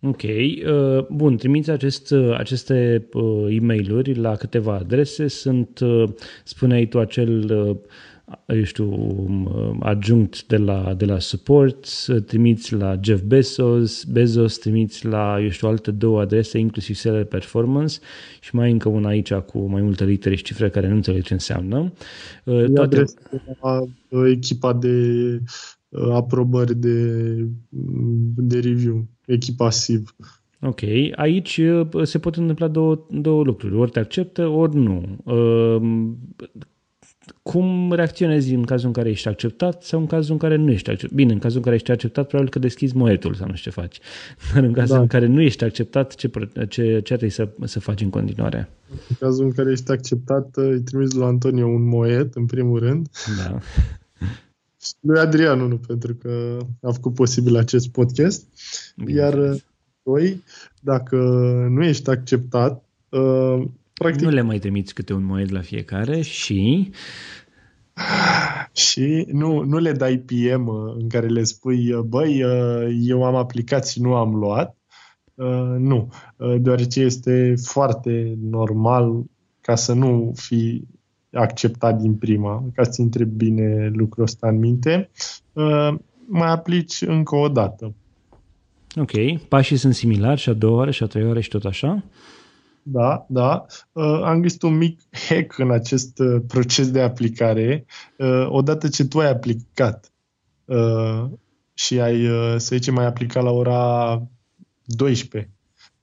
Ok. 0.01 0.21
Uh, 0.23 1.08
bun, 1.08 1.38
trimiți 1.38 1.69
acest, 1.69 2.13
aceste 2.38 3.08
e 3.49 3.60
mail 3.60 4.21
la 4.21 4.36
câteva 4.36 4.75
adrese. 4.75 5.27
Sunt, 5.27 5.79
spuneai 6.43 6.86
tu, 6.86 6.99
acel 6.99 7.51
eu 8.48 8.64
știu, 8.64 8.94
um, 8.94 9.80
adjunct 9.84 10.46
de 10.46 10.58
la, 10.58 10.94
de 10.94 11.06
la 11.06 11.20
support, 11.20 11.88
trimiți 12.26 12.74
la 12.74 13.00
Jeff 13.04 13.24
Bezos, 13.24 14.04
Bezos, 14.04 14.58
trimiți 14.58 15.06
la, 15.06 15.38
eu 15.42 15.50
știu, 15.50 15.68
alte 15.68 15.92
două 15.92 16.22
adrese, 16.22 16.58
inclusiv 16.58 16.96
seller 16.96 17.26
performance 17.26 17.98
și 18.40 18.56
mai 18.56 18.72
încă 18.72 18.90
una 18.90 19.08
aici 19.08 19.34
cu 19.34 19.60
mai 19.60 19.82
multe 19.82 20.06
litere 20.06 20.36
și 20.36 20.44
cifre 20.44 20.70
care 20.70 20.88
nu 20.88 20.96
înțeleg 20.96 21.24
ce 21.24 21.34
înseamnă. 21.34 21.94
Uh, 22.44 22.66
toate... 22.74 23.04
la 23.62 23.80
uh, 24.10 24.30
echipa 24.32 24.74
de 24.74 24.98
uh, 25.90 26.10
aprobări 26.14 26.76
de, 26.76 27.32
de 28.36 28.60
review, 28.60 29.06
echipa 29.26 29.70
SIV. 29.70 30.16
Ok, 30.62 30.82
aici 31.16 31.62
se 32.04 32.20
pot 32.20 32.36
întâmpla 32.36 32.68
două, 32.68 33.06
două 33.10 33.44
lucruri, 33.44 33.76
ori 33.76 33.92
te 33.92 34.00
acceptă, 34.00 34.48
ori 34.48 34.76
nu 34.76 35.18
cum 37.42 37.92
reacționezi 37.92 38.54
în 38.54 38.64
cazul 38.64 38.88
în 38.88 38.94
care 38.94 39.10
ești 39.10 39.28
acceptat 39.28 39.84
sau 39.84 40.00
în 40.00 40.06
cazul 40.06 40.32
în 40.32 40.38
care 40.38 40.56
nu 40.56 40.72
ești 40.72 40.90
acceptat? 40.90 41.16
Bine, 41.16 41.34
în 41.34 41.40
cazul 41.40 41.58
în 41.58 41.64
care 41.64 41.76
ești 41.76 41.92
acceptat, 41.92 42.28
probabil 42.28 42.52
că 42.52 42.60
deschizi 42.60 42.96
moetul 42.96 43.34
sau 43.34 43.48
nu 43.48 43.56
știu 43.56 43.72
ce 43.72 43.80
faci. 43.80 44.00
Dar 44.54 44.64
în 44.64 44.74
cazul 44.74 44.96
da. 44.96 45.02
în 45.02 45.08
care 45.08 45.26
nu 45.26 45.42
ești 45.42 45.63
acceptat, 45.63 46.15
ce, 46.15 46.30
ce, 46.54 46.67
ce 46.67 47.02
trebuie 47.02 47.30
să, 47.30 47.50
să 47.63 47.80
faci 47.80 48.02
în 48.02 48.10
continuare? 48.10 48.69
În 49.10 49.15
cazul 49.19 49.46
în 49.46 49.52
care 49.52 49.71
ești 49.71 49.92
acceptat, 49.92 50.50
îi 50.56 50.82
trimiți 50.82 51.17
la 51.17 51.26
Antonio 51.26 51.65
un 51.65 51.84
moet, 51.84 52.36
în 52.36 52.46
primul 52.46 52.80
rând. 52.80 53.10
Da. 53.38 53.60
Și 54.86 54.94
lui 55.00 55.19
Adrian, 55.19 55.60
nu, 55.60 55.78
pentru 55.78 56.13
că 56.15 56.58
a 56.82 56.92
făcut 56.92 57.13
posibil 57.13 57.56
acest 57.56 57.90
podcast. 57.90 58.46
Bine 58.96 59.19
Iar, 59.19 59.56
doi, 60.04 60.44
dacă 60.82 61.15
nu 61.69 61.84
ești 61.84 62.10
acceptat, 62.10 62.84
uh, 63.10 63.63
Practic, 64.00 64.21
nu 64.21 64.29
le 64.29 64.41
mai 64.41 64.60
trimiți 64.60 64.93
câte 64.93 65.13
un 65.13 65.23
moed 65.23 65.52
la 65.52 65.62
fiecare 65.62 66.21
și 66.21 66.89
și 68.71 69.25
nu, 69.31 69.62
nu 69.62 69.77
le 69.77 69.91
dai 69.91 70.17
PM 70.17 70.69
în 71.00 71.10
care 71.10 71.27
le 71.27 71.43
spui, 71.43 71.93
băi, 72.06 72.43
eu 73.02 73.23
am 73.23 73.35
aplicat 73.35 73.87
și 73.87 74.02
nu 74.02 74.15
am 74.15 74.35
luat. 74.35 74.77
Nu, 75.77 76.13
deoarece 76.60 77.00
este 77.00 77.54
foarte 77.63 78.37
normal 78.41 79.23
ca 79.62 79.75
să 79.75 79.93
nu 79.93 80.33
fi 80.35 80.83
acceptat 81.31 82.00
din 82.00 82.15
prima, 82.15 82.63
ca 82.73 82.83
să 82.83 83.02
întrebi 83.02 83.35
bine 83.35 83.91
lucrul 83.93 84.23
ăsta 84.23 84.48
în 84.48 84.60
minte, 84.60 85.10
mai 86.25 86.50
aplici 86.50 87.02
încă 87.02 87.35
o 87.35 87.48
dată. 87.48 87.93
Ok, 88.96 89.39
pașii 89.48 89.77
sunt 89.77 89.93
similari 89.93 90.39
și 90.39 90.50
a 90.50 90.54
doua 90.54 90.77
oară 90.77 90.91
și 90.91 91.04
a 91.04 91.06
treia 91.06 91.27
oară 91.27 91.39
și 91.39 91.50
tot 91.50 91.65
așa? 91.65 92.04
Da, 92.88 93.25
da. 93.29 93.65
Uh, 93.92 94.21
am 94.23 94.42
găsit 94.42 94.62
un 94.62 94.77
mic 94.77 95.00
hack 95.12 95.58
în 95.58 95.71
acest 95.71 96.19
uh, 96.19 96.42
proces 96.48 96.92
de 96.92 97.02
aplicare. 97.02 97.86
Uh, 98.17 98.46
odată 98.50 98.90
ce 98.90 99.06
tu 99.06 99.19
ai 99.19 99.29
aplicat 99.29 100.13
uh, 100.65 101.25
și 101.73 102.00
ai, 102.00 102.27
uh, 102.27 102.56
să 102.58 102.75
zicem, 102.75 102.94
mai 102.94 103.06
aplicat 103.06 103.44
la 103.44 103.52
ora 103.52 104.21
12, 104.83 105.52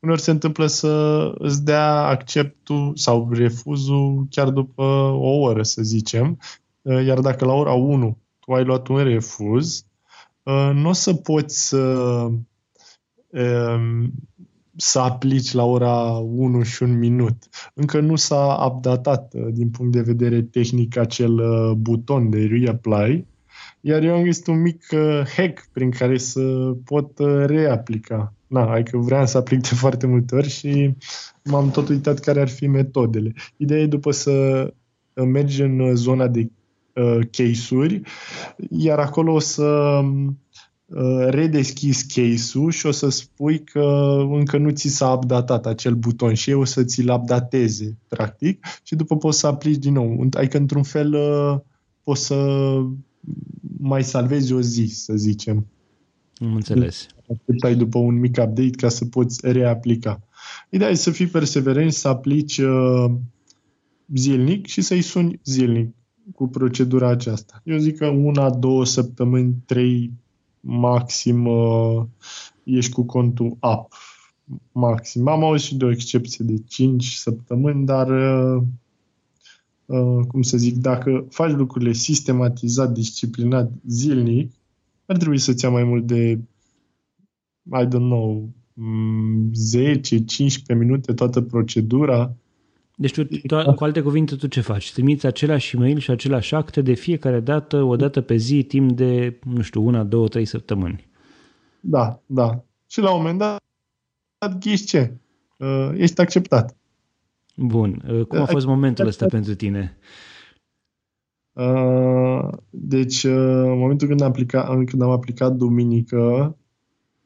uneori 0.01 0.21
se 0.21 0.31
întâmplă 0.31 0.67
să 0.67 1.33
îți 1.39 1.65
dea 1.65 2.07
acceptul 2.07 2.93
sau 2.97 3.33
refuzul 3.33 4.27
chiar 4.31 4.51
după 4.51 4.83
o 5.13 5.41
oră, 5.41 5.63
să 5.63 5.83
zicem. 5.83 6.39
Uh, 6.83 7.05
iar 7.05 7.21
dacă 7.21 7.45
la 7.45 7.53
ora 7.53 7.73
1 7.73 8.19
tu 8.39 8.53
ai 8.53 8.65
luat 8.65 8.89
un 8.89 9.03
refuz, 9.03 9.87
uh, 10.43 10.71
nu 10.75 10.89
o 10.89 10.93
să 10.93 11.15
poți 11.15 11.69
să 11.69 11.79
um, 13.29 14.13
să 14.77 14.99
aplici 14.99 15.53
la 15.53 15.65
ora 15.65 16.13
1 16.13 16.63
și 16.63 16.83
un 16.83 16.99
minut. 16.99 17.37
Încă 17.75 18.01
nu 18.01 18.17
s-a 18.17 18.71
updatat 18.73 19.33
uh, 19.35 19.47
din 19.53 19.71
punct 19.71 19.93
de 19.93 20.01
vedere 20.01 20.43
tehnic 20.43 20.97
acel 20.97 21.39
uh, 21.39 21.73
buton 21.77 22.31
de 22.31 22.47
reapply, 22.51 23.27
iar 23.81 24.03
eu 24.03 24.15
am 24.15 24.23
găsit 24.23 24.47
un 24.47 24.61
mic 24.61 24.85
uh, 24.93 25.23
hack 25.37 25.69
prin 25.73 25.91
care 25.91 26.19
să 26.19 26.41
pot 26.85 27.19
reaplica. 27.47 28.33
Na, 28.47 28.71
adică 28.71 28.99
vreau 28.99 29.27
să 29.27 29.39
aplic 29.39 29.61
de 29.61 29.75
foarte 29.75 30.07
multe 30.07 30.35
ori 30.35 30.49
și 30.49 30.95
m-am 31.45 31.71
tot 31.71 31.89
uitat 31.89 32.19
care 32.19 32.41
ar 32.41 32.49
fi 32.49 32.67
metodele. 32.67 33.33
Ideea 33.57 33.81
e 33.81 33.87
după 33.87 34.11
să 34.11 34.67
mergi 35.15 35.63
în 35.63 35.95
zona 35.95 36.29
de 36.29 36.51
uh, 36.95 37.19
case-uri, 37.31 38.01
iar 38.71 38.99
acolo 38.99 39.33
o 39.33 39.39
să 39.39 40.01
um, 40.95 41.03
Uh, 41.03 41.27
redeschis 41.29 42.03
case-ul 42.03 42.71
și 42.71 42.87
o 42.87 42.91
să 42.91 43.09
spui 43.09 43.65
că 43.65 44.17
încă 44.31 44.59
nu 44.59 44.71
ți 44.71 44.89
s-a 44.89 45.13
updatat 45.13 45.67
acel 45.67 45.95
buton 45.95 46.35
și 46.35 46.51
eu 46.51 46.61
o 46.61 46.65
să 46.65 46.85
ți-l 46.85 47.11
updateze, 47.11 47.99
practic, 48.09 48.65
și 48.83 48.95
după 48.95 49.17
poți 49.17 49.39
să 49.39 49.47
aplici 49.47 49.79
din 49.79 49.93
nou. 49.93 50.27
Adică, 50.31 50.59
într-un 50.59 50.83
fel, 50.83 51.15
uh, 51.15 51.61
poți 52.03 52.25
să 52.25 52.37
mai 53.79 54.05
salvezi 54.05 54.53
o 54.53 54.61
zi, 54.61 54.85
să 54.85 55.13
zicem. 55.17 55.67
Am 56.35 56.55
înțeles. 56.55 57.07
Așteptai 57.31 57.75
după 57.75 57.99
un 57.99 58.19
mic 58.19 58.37
update 58.41 58.71
ca 58.71 58.89
să 58.89 59.05
poți 59.05 59.39
reaplica. 59.43 60.21
Ideea 60.71 60.91
e 60.91 60.95
să 60.95 61.11
fii 61.11 61.27
perseverent, 61.27 61.93
să 61.93 62.09
aplici 62.09 62.59
uh, 62.59 63.11
zilnic 64.15 64.67
și 64.67 64.81
să-i 64.81 65.03
suni 65.03 65.41
zilnic 65.45 65.95
cu 66.35 66.49
procedura 66.49 67.09
aceasta. 67.09 67.61
Eu 67.65 67.77
zic 67.77 67.97
că 67.97 68.07
una, 68.07 68.51
două 68.51 68.85
săptămâni, 68.85 69.55
trei, 69.67 70.13
maxim 70.63 71.47
uh, 71.47 72.05
ești 72.65 72.93
cu 72.93 73.05
contul 73.05 73.47
up. 73.47 73.95
Maxim. 74.73 75.29
Am 75.29 75.45
auzit 75.45 75.67
și 75.67 75.77
de 75.77 75.85
o 75.85 75.91
excepție 75.91 76.45
de 76.45 76.63
5 76.69 77.05
săptămâni, 77.05 77.87
dar 77.87 78.09
uh, 78.09 78.63
uh, 79.87 80.27
cum 80.27 80.43
să 80.43 80.57
zic, 80.57 80.77
dacă 80.77 81.27
faci 81.31 81.53
lucrurile 81.53 81.93
sistematizat, 81.93 82.93
disciplinat, 82.93 83.73
zilnic, 83.87 84.53
ar 85.07 85.17
trebui 85.17 85.39
să-ți 85.39 85.65
ia 85.65 85.71
mai 85.71 85.85
mult 85.85 86.07
de 86.07 86.41
I 87.81 87.87
don't 87.87 88.09
know, 88.09 88.49
10-15 88.75 88.81
mm, 90.69 90.79
minute 90.79 91.13
toată 91.13 91.43
procedura 91.43 92.37
deci, 92.97 93.13
tu, 93.13 93.25
tu, 93.25 93.75
cu 93.75 93.85
alte 93.85 94.01
cuvinte, 94.01 94.37
tu 94.37 94.47
ce 94.47 94.61
faci? 94.61 94.93
Trimiți 94.93 95.27
același 95.27 95.77
e-mail 95.77 95.99
și 95.99 96.11
același 96.11 96.55
acte 96.55 96.83
de 96.83 96.93
fiecare 96.93 97.41
dată, 97.41 97.83
o 97.83 97.97
dată 97.97 98.21
pe 98.21 98.37
zi, 98.37 98.63
timp 98.63 98.93
de, 98.93 99.39
nu 99.45 99.63
știu, 99.63 99.87
una, 99.87 100.05
două, 100.05 100.29
trei 100.29 100.45
săptămâni. 100.45 101.11
Da, 101.81 102.21
da. 102.27 102.65
Și 102.87 103.01
la 103.01 103.11
un 103.11 103.17
moment 103.17 103.39
dat, 103.39 104.59
ghiși 104.59 104.85
ce? 104.85 105.13
Uh, 105.59 105.91
ești 105.97 106.21
acceptat. 106.21 106.77
Bun. 107.57 108.03
Uh, 108.09 108.27
cum 108.27 108.41
a 108.41 108.45
fost 108.45 108.67
momentul 108.67 109.07
ăsta 109.07 109.27
pentru 109.27 109.55
tine? 109.55 109.97
Uh, 111.53 112.49
deci, 112.71 113.25
în 113.25 113.79
momentul 113.79 114.09
când 114.09 114.21
am, 114.21 114.29
aplicat, 114.29 114.85
când 114.85 115.03
am 115.03 115.11
aplicat 115.11 115.53
duminică, 115.53 116.57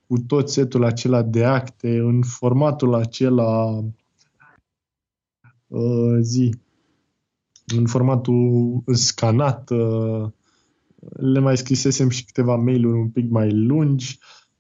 cu 0.07 0.19
tot 0.19 0.49
setul 0.49 0.85
acela 0.85 1.23
de 1.23 1.45
acte, 1.45 1.99
în 1.99 2.23
formatul 2.23 2.95
acela 2.95 3.65
uh, 3.65 3.85
zi 6.21 6.55
în 7.67 7.87
formatul 7.87 8.83
scanat. 8.93 9.71
Uh, 9.71 10.29
le 11.11 11.39
mai 11.39 11.57
scrisesem 11.57 12.09
și 12.09 12.25
câteva 12.25 12.57
mail-uri 12.57 12.99
un 12.99 13.09
pic 13.09 13.31
mai 13.31 13.53
lungi. 13.53 14.19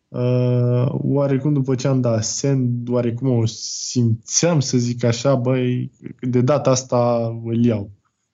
Uh, 0.09 0.86
oarecum 0.90 1.52
după 1.52 1.74
ce 1.74 1.88
am 1.88 2.00
dat 2.00 2.24
send, 2.24 2.88
oarecum 2.88 3.30
o 3.30 3.46
simțeam 3.46 4.61
să 4.61 4.78
zic 4.78 5.04
așa, 5.04 5.34
băi, 5.34 5.90
de 6.20 6.40
data 6.40 6.70
asta 6.70 7.32
îl 7.44 7.64
iau. 7.64 7.90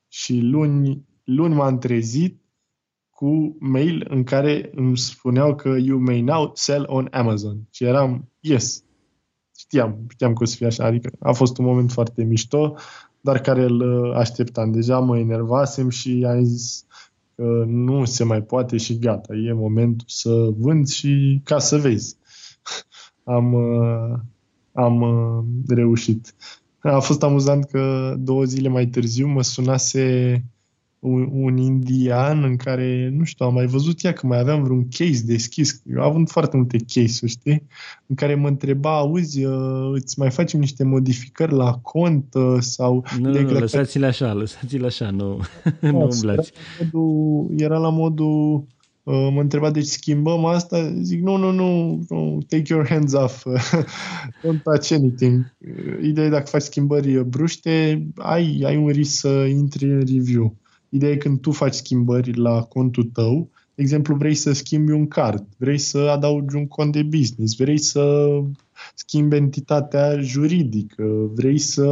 Și 0.08 0.40
luni, 0.40 1.04
luni 1.24 1.54
m-am 1.54 1.78
trezit 1.78 2.40
cu 3.10 3.56
mail 3.60 4.06
în 4.08 4.24
care 4.24 4.70
îmi 4.74 4.98
spuneau 4.98 5.54
că 5.54 5.76
you 5.80 5.98
may 5.98 6.20
now 6.20 6.50
sell 6.54 6.84
on 6.88 7.08
Amazon. 7.10 7.68
Și 7.70 7.84
eram, 7.84 8.28
yes, 8.40 8.84
știam, 9.72 9.98
știam 10.08 10.32
că 10.32 10.42
o 10.42 10.46
să 10.46 10.56
fie 10.56 10.66
așa, 10.66 10.84
adică 10.84 11.10
a 11.18 11.32
fost 11.32 11.58
un 11.58 11.64
moment 11.64 11.92
foarte 11.92 12.24
mișto, 12.24 12.74
dar 13.20 13.40
care 13.40 13.62
îl 13.62 13.80
uh, 13.80 14.16
așteptam. 14.16 14.72
Deja 14.72 14.98
mă 14.98 15.18
enervasem 15.18 15.88
și 15.88 16.26
am 16.28 16.44
zis 16.44 16.84
că 17.34 17.64
nu 17.66 18.04
se 18.04 18.24
mai 18.24 18.42
poate 18.42 18.76
și 18.76 18.98
gata, 18.98 19.34
e 19.34 19.52
momentul 19.52 20.06
să 20.08 20.48
vând 20.58 20.88
și 20.88 21.40
ca 21.44 21.58
să 21.58 21.76
vezi. 21.76 22.16
am, 23.36 23.52
uh, 23.52 24.18
am 24.72 25.00
uh, 25.00 25.44
reușit. 25.66 26.34
A 26.78 26.98
fost 26.98 27.22
amuzant 27.22 27.64
că 27.64 28.14
două 28.18 28.44
zile 28.44 28.68
mai 28.68 28.86
târziu 28.86 29.26
mă 29.26 29.42
sunase 29.42 30.44
un, 31.02 31.28
un 31.32 31.56
indian 31.56 32.44
în 32.44 32.56
care, 32.56 33.12
nu 33.16 33.24
știu, 33.24 33.46
am 33.46 33.54
mai 33.54 33.66
văzut 33.66 34.04
ea 34.04 34.12
că 34.12 34.26
mai 34.26 34.38
aveam 34.38 34.62
vreun 34.62 34.88
case 34.88 35.22
deschis. 35.24 35.82
Eu 35.90 36.02
am 36.02 36.08
avut 36.08 36.30
foarte 36.30 36.56
multe 36.56 36.76
case-uri, 36.78 37.32
știi? 37.32 37.66
În 38.06 38.14
care 38.14 38.34
mă 38.34 38.48
întreba, 38.48 38.96
auzi, 38.96 39.44
uh, 39.44 39.90
îți 39.92 40.18
mai 40.18 40.30
facem 40.30 40.60
niște 40.60 40.84
modificări 40.84 41.52
la 41.52 41.72
cont 41.72 42.34
uh, 42.34 42.56
sau... 42.58 43.04
Nu, 43.20 43.30
nu, 43.30 43.40
nu 43.40 43.58
lăsați-le 43.58 44.06
așa, 44.06 44.32
lăsați-le 44.32 44.86
așa, 44.86 45.10
nu, 45.10 45.40
nu 45.80 46.08
umblați. 46.12 46.52
Era 46.80 46.88
la 46.88 46.90
modul, 46.92 47.54
era 47.56 47.78
la 47.78 47.90
modul 47.90 48.64
uh, 49.02 49.28
mă 49.32 49.40
întreba, 49.40 49.70
deci 49.70 49.86
schimbăm 49.86 50.44
asta? 50.44 50.92
Zic, 51.00 51.22
nu, 51.22 51.36
nu, 51.36 51.50
nu, 51.50 52.00
nu 52.08 52.38
take 52.48 52.72
your 52.72 52.88
hands 52.88 53.12
off, 53.12 53.46
don't 54.42 54.62
touch 54.62 54.92
anything. 54.92 55.54
Ideea 56.02 56.26
e 56.26 56.30
dacă 56.30 56.46
faci 56.46 56.62
schimbări 56.62 57.24
bruște, 57.24 58.06
ai, 58.16 58.62
ai 58.64 58.76
un 58.76 58.88
risc 58.88 59.18
să 59.18 59.28
intri 59.28 59.84
în 59.84 59.98
review. 59.98 60.60
Ideea 60.94 61.12
e 61.12 61.16
când 61.16 61.40
tu 61.40 61.50
faci 61.50 61.74
schimbări 61.74 62.36
la 62.36 62.62
contul 62.62 63.04
tău, 63.04 63.48
de 63.74 63.82
exemplu, 63.82 64.14
vrei 64.14 64.34
să 64.34 64.52
schimbi 64.52 64.92
un 64.92 65.08
card, 65.08 65.46
vrei 65.56 65.78
să 65.78 65.98
adaugi 65.98 66.56
un 66.56 66.66
cont 66.66 66.92
de 66.92 67.02
business, 67.02 67.56
vrei 67.56 67.78
să 67.78 68.28
schimbi 68.94 69.36
entitatea 69.36 70.20
juridică, 70.20 71.30
vrei 71.34 71.58
să 71.58 71.86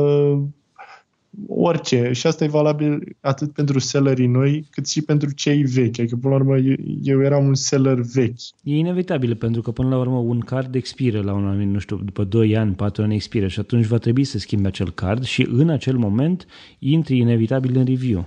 orice. 1.49 2.11
Și 2.13 2.27
asta 2.27 2.45
e 2.45 2.49
valabil 2.49 3.17
atât 3.21 3.53
pentru 3.53 3.79
sellerii 3.79 4.27
noi, 4.27 4.67
cât 4.71 4.89
și 4.89 5.03
pentru 5.03 5.33
cei 5.33 5.63
vechi. 5.63 5.99
Adică, 5.99 6.17
până 6.17 6.35
la 6.35 6.41
urmă, 6.41 6.57
eu 7.03 7.23
eram 7.23 7.47
un 7.47 7.55
seller 7.55 8.01
vechi. 8.01 8.41
E 8.63 8.77
inevitabil, 8.77 9.37
pentru 9.37 9.63
că, 9.63 9.71
până 9.71 9.89
la 9.89 9.99
urmă, 9.99 10.19
un 10.19 10.41
card 10.41 10.75
expiră 10.75 11.23
la 11.23 11.33
un 11.35 11.47
anumit, 11.47 11.69
nu 11.69 11.79
știu, 11.79 11.97
după 11.97 12.25
2 12.25 12.57
ani, 12.57 12.75
4 12.75 13.03
ani 13.03 13.15
expiră 13.15 13.47
și 13.49 13.61
atunci 13.61 13.87
va 13.87 13.99
trebui 13.99 14.25
să 14.25 14.39
schimbi 14.39 14.67
acel 14.67 14.91
card 14.91 15.25
și 15.25 15.49
în 15.53 15.69
acel 15.69 15.97
moment 15.97 16.47
intri 16.79 17.19
inevitabil 17.19 17.77
în 17.77 17.85
review. 17.85 18.27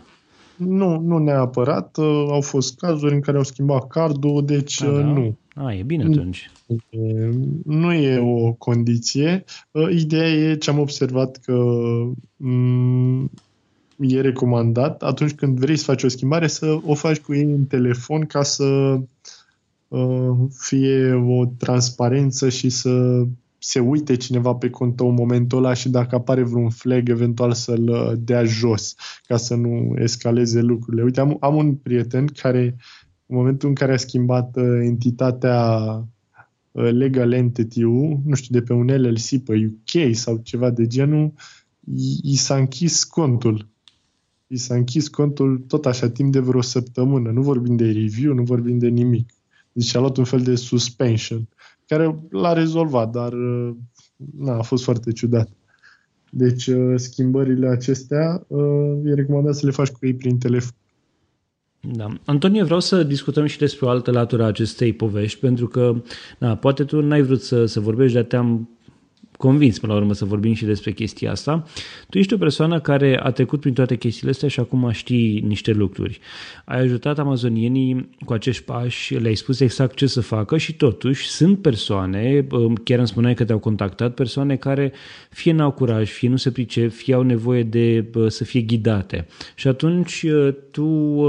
Nu, 0.57 0.99
nu 0.99 1.17
neapărat. 1.17 1.97
Uh, 1.97 2.25
au 2.29 2.41
fost 2.41 2.77
cazuri 2.77 3.13
în 3.13 3.21
care 3.21 3.37
au 3.37 3.43
schimbat 3.43 3.87
cardul, 3.87 4.45
deci 4.45 4.81
A, 4.81 4.87
uh, 4.87 4.95
da? 4.95 5.03
nu. 5.03 5.37
A, 5.55 5.73
e 5.73 5.83
bine 5.83 6.03
atunci. 6.03 6.51
Nu 7.65 7.93
e 7.93 8.19
o 8.19 8.51
condiție. 8.51 9.43
Uh, 9.71 9.89
ideea 9.91 10.29
e 10.29 10.55
ce 10.55 10.69
am 10.69 10.79
observat 10.79 11.37
că 11.37 11.63
mm, 12.35 13.31
e 13.97 14.21
recomandat 14.21 15.03
atunci 15.03 15.33
când 15.33 15.59
vrei 15.59 15.77
să 15.77 15.83
faci 15.83 16.03
o 16.03 16.07
schimbare 16.07 16.47
să 16.47 16.79
o 16.85 16.93
faci 16.93 17.19
cu 17.19 17.33
ei 17.33 17.43
în 17.43 17.65
telefon 17.65 18.25
ca 18.25 18.43
să 18.43 18.99
fie 20.49 21.13
o 21.13 21.45
transparență 21.45 22.49
și 22.49 22.69
să 22.69 23.23
se 23.65 23.79
uite 23.79 24.15
cineva 24.15 24.55
pe 24.55 24.69
cont 24.69 24.99
în 24.99 25.13
momentul 25.13 25.57
ăla 25.57 25.73
și 25.73 25.89
dacă 25.89 26.15
apare 26.15 26.43
vreun 26.43 26.69
flag, 26.69 27.09
eventual 27.09 27.53
să-l 27.53 27.89
uh, 27.89 28.11
dea 28.17 28.43
jos 28.43 28.95
ca 29.27 29.37
să 29.37 29.55
nu 29.55 29.93
escaleze 29.97 30.61
lucrurile. 30.61 31.03
Uite, 31.03 31.19
am, 31.19 31.37
am 31.39 31.55
un 31.55 31.75
prieten 31.75 32.25
care 32.25 32.75
în 33.25 33.35
momentul 33.35 33.69
în 33.69 33.75
care 33.75 33.93
a 33.93 33.97
schimbat 33.97 34.55
uh, 34.55 34.79
entitatea 34.83 35.77
uh, 36.71 36.91
legal 36.91 37.31
entity 37.31 37.81
nu 37.81 38.33
știu, 38.33 38.59
de 38.59 38.61
pe 38.61 38.73
un 38.73 38.85
LLC 38.85 39.43
pe 39.43 39.65
UK 39.65 40.15
sau 40.15 40.37
ceva 40.37 40.69
de 40.69 40.87
genul, 40.87 41.33
i 42.23 42.35
s-a 42.35 42.55
închis 42.55 43.03
contul. 43.03 43.67
I 44.47 44.57
s-a 44.57 44.75
închis 44.75 45.07
contul 45.07 45.63
tot 45.67 45.85
așa 45.85 46.09
timp 46.09 46.31
de 46.31 46.39
vreo 46.39 46.61
săptămână. 46.61 47.31
Nu 47.31 47.41
vorbim 47.41 47.75
de 47.75 47.85
review, 47.85 48.33
nu 48.33 48.43
vorbim 48.43 48.77
de 48.77 48.87
nimic. 48.87 49.29
Deci 49.71 49.95
a 49.95 49.99
luat 49.99 50.17
un 50.17 50.23
fel 50.23 50.41
de 50.41 50.55
suspension, 50.55 51.47
care 51.95 52.19
l-a 52.29 52.53
rezolvat, 52.53 53.11
dar 53.11 53.33
uh, 53.33 53.69
na, 54.37 54.57
a 54.57 54.61
fost 54.61 54.83
foarte 54.83 55.11
ciudat. 55.11 55.49
Deci 56.29 56.67
uh, 56.67 56.93
schimbările 56.95 57.67
acestea 57.67 58.45
uh, 58.47 58.99
e 59.05 59.13
recomandat 59.13 59.55
să 59.55 59.65
le 59.65 59.71
faci 59.71 59.89
cu 59.89 60.05
ei 60.05 60.13
prin 60.13 60.37
telefon. 60.37 60.75
Da. 61.91 62.07
Antonie, 62.25 62.63
vreau 62.63 62.79
să 62.79 63.03
discutăm 63.03 63.45
și 63.45 63.57
despre 63.57 63.85
o 63.85 63.89
altă 63.89 64.11
latură 64.11 64.43
a 64.43 64.47
acestei 64.47 64.93
povești, 64.93 65.39
pentru 65.39 65.67
că, 65.67 66.01
na, 66.39 66.55
poate 66.55 66.83
tu 66.83 67.01
n-ai 67.01 67.21
vrut 67.21 67.41
să, 67.41 67.65
să 67.65 67.79
vorbești, 67.79 68.15
dar 68.15 68.23
te-am 68.23 68.69
convins 69.43 69.79
până 69.79 69.93
la 69.93 69.99
urmă 69.99 70.13
să 70.13 70.25
vorbim 70.25 70.53
și 70.53 70.65
despre 70.65 70.91
chestia 70.91 71.31
asta. 71.31 71.63
Tu 72.09 72.17
ești 72.17 72.33
o 72.33 72.37
persoană 72.37 72.79
care 72.79 73.19
a 73.23 73.31
trecut 73.31 73.59
prin 73.59 73.73
toate 73.73 73.95
chestiile 73.95 74.31
astea 74.31 74.47
și 74.47 74.59
acum 74.59 74.89
știi 74.91 75.39
niște 75.39 75.71
lucruri. 75.71 76.19
Ai 76.65 76.79
ajutat 76.79 77.19
amazonienii 77.19 78.09
cu 78.25 78.33
acești 78.33 78.63
pași, 78.63 79.15
le-ai 79.15 79.35
spus 79.35 79.59
exact 79.59 79.95
ce 79.95 80.05
să 80.05 80.21
facă 80.21 80.57
și 80.57 80.73
totuși 80.73 81.29
sunt 81.29 81.61
persoane, 81.61 82.47
chiar 82.83 82.97
îmi 82.97 83.07
spuneai 83.07 83.33
că 83.33 83.43
te-au 83.45 83.59
contactat, 83.59 84.13
persoane 84.13 84.55
care 84.55 84.93
fie 85.29 85.51
n-au 85.51 85.71
curaj, 85.71 86.09
fie 86.09 86.29
nu 86.29 86.35
se 86.35 86.51
pricep, 86.51 86.91
fie 86.91 87.13
au 87.13 87.21
nevoie 87.21 87.63
de 87.63 88.09
să 88.27 88.43
fie 88.43 88.61
ghidate. 88.61 89.27
Și 89.55 89.67
atunci 89.67 90.25
tu 90.71 91.21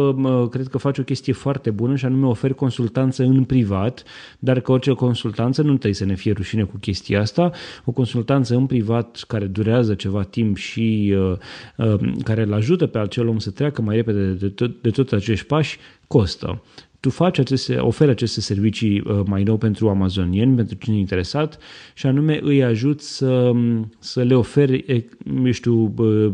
cred 0.51 0.67
că 0.67 0.79
faci 0.79 0.99
o 0.99 1.03
chestie 1.03 1.33
foarte 1.33 1.71
bună 1.71 1.97
și 1.97 2.05
anume 2.05 2.27
oferi 2.27 2.55
consultanță 2.55 3.23
în 3.23 3.45
privat, 3.45 4.05
dar 4.39 4.61
că 4.61 4.73
orice 4.73 4.93
consultanță 4.93 5.63
nu 5.63 5.69
trebuie 5.69 5.95
să 5.95 6.05
ne 6.05 6.15
fie 6.15 6.33
rușine 6.33 6.63
cu 6.63 6.77
chestia 6.77 7.21
asta, 7.21 7.51
o 7.85 7.93
consultanță 8.05 8.55
în 8.55 8.67
privat 8.67 9.25
care 9.27 9.47
durează 9.47 9.95
ceva 9.95 10.23
timp 10.23 10.57
și 10.57 11.15
uh, 11.17 11.37
uh, 11.77 12.13
care 12.25 12.43
îl 12.43 12.53
ajută 12.53 12.87
pe 12.87 12.99
acel 12.99 13.29
om 13.29 13.39
să 13.39 13.51
treacă 13.51 13.83
mai 13.83 13.97
repede 13.97 14.31
de, 14.31 14.49
tot, 14.49 14.83
de 14.83 14.91
toți 14.91 15.15
acești 15.15 15.47
pași, 15.47 15.79
costă 16.07 16.63
tu 17.05 17.11
faci 17.11 17.39
aceste, 17.39 17.77
oferi 17.77 18.11
aceste 18.11 18.41
servicii 18.41 19.01
uh, 19.01 19.21
mai 19.27 19.43
nou 19.43 19.57
pentru 19.57 19.89
amazonieni, 19.89 20.57
pentru 20.57 20.77
cine 20.77 20.97
interesat 20.97 21.59
și 21.95 22.07
anume 22.07 22.39
îi 22.43 22.65
ajut 22.65 23.01
să, 23.01 23.53
să 23.99 24.23
le 24.23 24.35
oferi, 24.35 25.05
eu 25.45 25.51
știu, 25.51 25.95
uh, 25.97 26.33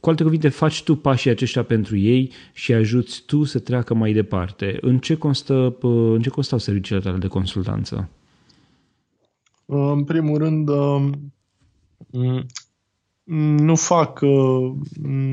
cu 0.00 0.08
alte 0.08 0.22
cuvinte, 0.22 0.48
faci 0.48 0.82
tu 0.82 0.96
pașii 0.96 1.30
aceștia 1.30 1.62
pentru 1.62 1.96
ei 1.96 2.32
și 2.52 2.72
ajuți 2.72 3.22
tu 3.26 3.44
să 3.44 3.58
treacă 3.58 3.94
mai 3.94 4.12
departe. 4.12 4.78
În 4.80 4.98
ce, 4.98 5.14
constă, 5.14 5.76
uh, 5.82 6.12
în 6.14 6.20
ce 6.22 6.28
constau 6.28 6.58
serviciile 6.58 7.00
tale 7.00 7.18
de 7.18 7.26
consultanță? 7.26 8.08
În 9.70 10.04
primul 10.04 10.38
rând, 10.38 10.70
nu 13.60 13.74
fac, 13.74 14.20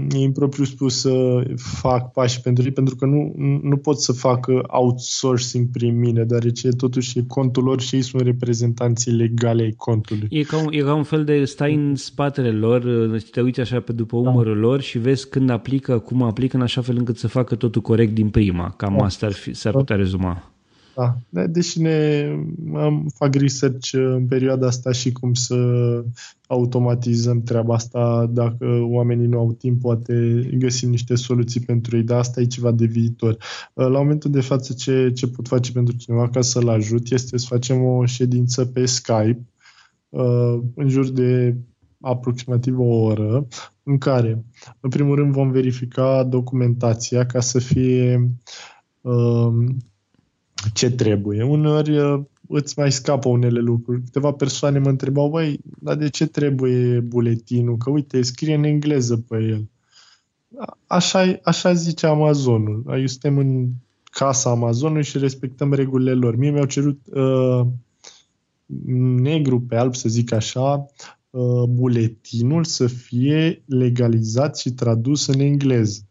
e 0.10 0.18
impropriu 0.18 0.64
spus 0.64 1.00
să 1.00 1.44
fac 1.56 2.12
pași 2.12 2.42
pentru 2.42 2.64
ei, 2.64 2.72
pentru 2.72 2.96
că 2.96 3.06
nu, 3.06 3.34
nu 3.62 3.78
pot 3.78 4.02
să 4.02 4.12
fac 4.12 4.48
outsourcing 4.68 5.68
prin 5.72 6.00
mine, 6.00 6.24
deoarece 6.24 6.70
totuși 6.70 7.20
e 7.20 7.24
contul 7.28 7.64
lor 7.64 7.82
și 7.82 7.96
ei 7.96 8.02
sunt 8.02 8.22
reprezentanții 8.22 9.12
legale 9.12 9.64
ai 9.64 9.72
contului. 9.72 10.28
E 10.30 10.42
ca 10.42 10.58
un, 10.58 10.68
e 10.70 10.80
ca 10.80 10.94
un 10.94 11.04
fel 11.04 11.24
de 11.24 11.46
stai 11.46 11.74
în 11.74 11.96
spatele 11.96 12.52
lor, 12.52 12.82
te 13.32 13.42
uiți 13.42 13.60
așa 13.60 13.80
pe 13.80 13.92
după 13.92 14.22
da. 14.22 14.30
umărul 14.30 14.56
da. 14.56 14.60
lor 14.60 14.82
și 14.82 14.98
vezi 14.98 15.30
când 15.30 15.50
aplică, 15.50 16.00
cum 16.00 16.22
aplică 16.22 16.56
în 16.56 16.64
așa 16.64 16.82
fel 16.82 16.98
încât 16.98 17.18
să 17.18 17.28
facă 17.28 17.56
totul 17.56 17.82
corect 17.82 18.14
din 18.14 18.30
prima. 18.30 18.74
Cam 18.78 18.96
da. 18.98 19.04
asta 19.04 19.26
ar 19.26 19.34
fi, 19.34 19.54
s-ar 19.54 19.74
putea 19.74 19.96
rezuma. 19.96 20.55
Da, 20.96 21.18
deși 21.48 21.82
ne 21.82 22.30
am, 22.74 23.12
fac 23.16 23.36
research 23.36 23.94
în 23.94 24.28
perioada 24.28 24.68
asta 24.68 24.92
și 24.92 25.12
cum 25.12 25.34
să 25.34 25.56
automatizăm 26.48 27.44
treaba 27.44 27.74
asta, 27.74 28.30
dacă 28.34 28.80
oamenii 28.82 29.28
nu 29.28 29.38
au 29.38 29.52
timp, 29.52 29.82
poate 29.82 30.48
găsim 30.54 30.90
niște 30.90 31.16
soluții 31.16 31.60
pentru 31.60 31.98
ei, 31.98 32.04
dar 32.04 32.20
asta 32.20 32.42
e 32.42 32.46
ceva 32.46 32.72
de 32.72 32.86
viitor. 32.86 33.38
La 33.74 34.00
momentul 34.00 34.32
de 34.32 34.42
față, 34.42 34.74
ce, 34.74 35.12
ce 35.12 35.28
pot 35.28 35.48
face 35.48 35.72
pentru 35.72 35.96
cineva 35.96 36.30
ca 36.30 36.42
să-l 36.42 36.70
ajut 36.70 37.12
este 37.12 37.38
să 37.38 37.46
facem 37.50 37.84
o 37.84 38.06
ședință 38.06 38.66
pe 38.66 38.86
Skype 38.86 39.46
uh, 40.10 40.60
în 40.76 40.90
jur 40.90 41.10
de 41.10 41.56
aproximativ 42.02 42.80
o 42.80 42.84
oră, 42.84 43.48
în 43.84 43.98
care, 43.98 44.46
în 44.80 44.90
primul 44.90 45.16
rând, 45.16 45.34
vom 45.34 45.52
verifica 45.52 46.24
documentația 46.24 47.26
ca 47.26 47.40
să 47.40 47.60
fie 47.60 48.30
uh, 49.02 49.54
ce 50.74 50.92
trebuie. 50.92 51.44
Uneori 51.44 51.98
uh, 51.98 52.22
îți 52.48 52.80
mai 52.80 52.92
scapă 52.92 53.30
unele 53.30 53.60
lucruri. 53.60 54.04
Câteva 54.04 54.32
persoane 54.32 54.80
mă 54.80 54.90
întrebau, 54.90 55.30
băi, 55.30 55.60
dar 55.80 55.96
de 55.96 56.10
ce 56.10 56.26
trebuie 56.26 57.00
buletinul? 57.00 57.78
Că 57.78 57.90
uite, 57.90 58.22
scrie 58.22 58.56
în 58.56 58.64
engleză 58.64 59.18
pe 59.18 59.36
el. 59.36 59.70
Așa, 60.88 61.40
așa 61.44 61.74
zice 61.74 62.06
Amazonul. 62.06 62.84
Aici 62.88 63.10
suntem 63.10 63.38
în 63.38 63.68
casa 64.04 64.50
Amazonului 64.50 65.04
și 65.04 65.18
respectăm 65.18 65.74
regulile 65.74 66.14
lor. 66.14 66.36
Mie 66.36 66.52
mi-au 66.52 66.66
cerut 66.66 67.00
uh, 67.14 67.66
negru 69.18 69.62
pe 69.62 69.76
alb, 69.76 69.96
să 69.96 70.10
zic 70.10 70.32
așa, 70.32 70.86
uh, 71.30 71.64
buletinul 71.70 72.64
să 72.64 72.88
fie 72.88 73.64
legalizat 73.66 74.58
și 74.58 74.72
tradus 74.72 75.28
în 75.28 75.40
engleză. 75.40 76.02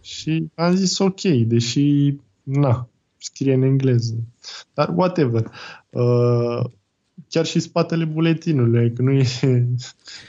Și 0.00 0.46
am 0.54 0.74
zis 0.74 0.98
ok, 0.98 1.20
deși, 1.46 2.16
na, 2.42 2.88
scrie 3.24 3.54
în 3.54 3.62
engleză. 3.62 4.14
Dar 4.74 4.92
whatever. 4.96 5.50
Uh, 5.90 6.64
chiar 7.28 7.46
și 7.46 7.60
spatele 7.60 8.04
buletinului, 8.04 8.92
că 8.92 9.02
nu 9.02 9.12
e 9.12 9.24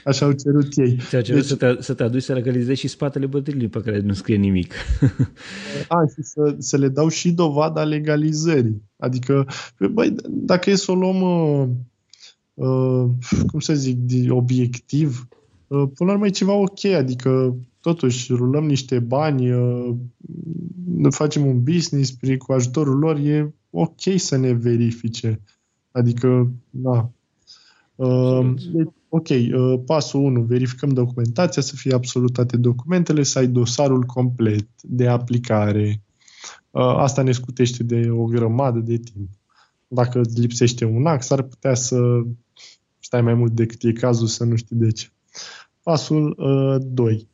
așa 0.04 0.26
au 0.26 0.32
cerut 0.32 0.76
ei. 0.76 0.96
Ți-au 1.08 1.22
cerut 1.22 1.40
deci, 1.40 1.50
să, 1.50 1.56
te, 1.56 1.82
să 1.82 1.94
te 1.94 2.02
aduci 2.02 2.22
să 2.22 2.32
legalizezi 2.32 2.80
și 2.80 2.88
spatele 2.88 3.26
buletinului 3.26 3.68
pe 3.68 3.80
care 3.80 4.00
nu 4.00 4.12
scrie 4.12 4.36
nimic. 4.36 4.74
a, 5.88 6.04
și 6.14 6.22
să, 6.22 6.56
să 6.58 6.76
le 6.76 6.88
dau 6.88 7.08
și 7.08 7.32
dovada 7.32 7.84
legalizării. 7.84 8.82
Adică, 8.96 9.46
băi, 9.92 10.14
dacă 10.28 10.70
e 10.70 10.74
să 10.74 10.90
o 10.90 10.94
luăm, 10.94 11.20
uh, 11.20 11.68
uh, 12.54 13.10
cum 13.46 13.60
să 13.60 13.74
zic, 13.74 13.96
de 13.96 14.30
obiectiv, 14.30 15.28
uh, 15.66 15.88
până 15.94 16.10
la 16.10 16.12
urmă 16.12 16.26
e 16.26 16.30
ceva 16.30 16.52
ok, 16.52 16.84
adică 16.84 17.56
totuși 17.84 18.32
rulăm 18.32 18.64
niște 18.64 18.98
bani, 18.98 19.52
uh, 19.52 19.94
ne 20.84 21.08
facem 21.08 21.46
un 21.46 21.62
business 21.62 22.14
cu 22.38 22.52
ajutorul 22.52 22.98
lor, 22.98 23.16
e 23.16 23.54
ok 23.70 24.00
să 24.16 24.36
ne 24.36 24.52
verifice. 24.52 25.40
Adică, 25.90 26.52
da. 26.70 27.10
Uh, 27.94 28.54
deci, 28.72 28.88
ok, 29.08 29.28
uh, 29.28 29.80
pasul 29.86 30.20
1, 30.20 30.42
verificăm 30.42 30.88
documentația, 30.88 31.62
să 31.62 31.76
fie 31.76 31.94
absolut 31.94 32.32
toate 32.32 32.56
documentele, 32.56 33.22
să 33.22 33.38
ai 33.38 33.46
dosarul 33.46 34.02
complet 34.02 34.68
de 34.82 35.08
aplicare. 35.08 36.02
Asta 36.76 37.22
ne 37.22 37.32
scutește 37.32 37.82
de 37.82 38.10
o 38.10 38.24
grămadă 38.24 38.78
de 38.78 38.96
timp. 38.96 39.30
Dacă 39.88 40.20
îți 40.20 40.40
lipsește 40.40 40.84
un 40.84 41.06
act, 41.06 41.22
s-ar 41.22 41.42
putea 41.42 41.74
să 41.74 42.22
stai 42.98 43.22
mai 43.22 43.34
mult 43.34 43.52
decât 43.52 43.82
e 43.82 43.92
cazul 43.92 44.26
să 44.26 44.44
nu 44.44 44.56
știi 44.56 44.76
de 44.76 44.90
ce. 44.90 45.08
Pasul 45.82 46.36
2 46.82 47.12
um, 47.12 47.28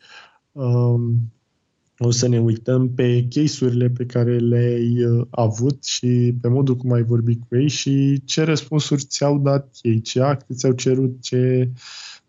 o 2.02 2.10
să 2.10 2.28
ne 2.28 2.40
uităm 2.40 2.94
pe 2.94 3.26
case-urile 3.28 3.88
pe 3.88 4.06
care 4.06 4.38
le-ai 4.38 5.04
uh, 5.04 5.26
avut 5.30 5.84
și 5.84 6.34
pe 6.40 6.48
modul 6.48 6.76
cum 6.76 6.92
ai 6.92 7.02
vorbit 7.02 7.40
cu 7.48 7.56
ei 7.56 7.68
și 7.68 8.22
ce 8.24 8.42
răspunsuri 8.42 9.02
ți-au 9.02 9.38
dat 9.38 9.78
ei, 9.82 10.00
ce 10.00 10.20
acte 10.20 10.54
ți-au 10.54 10.72
cerut, 10.72 11.22
ce... 11.22 11.70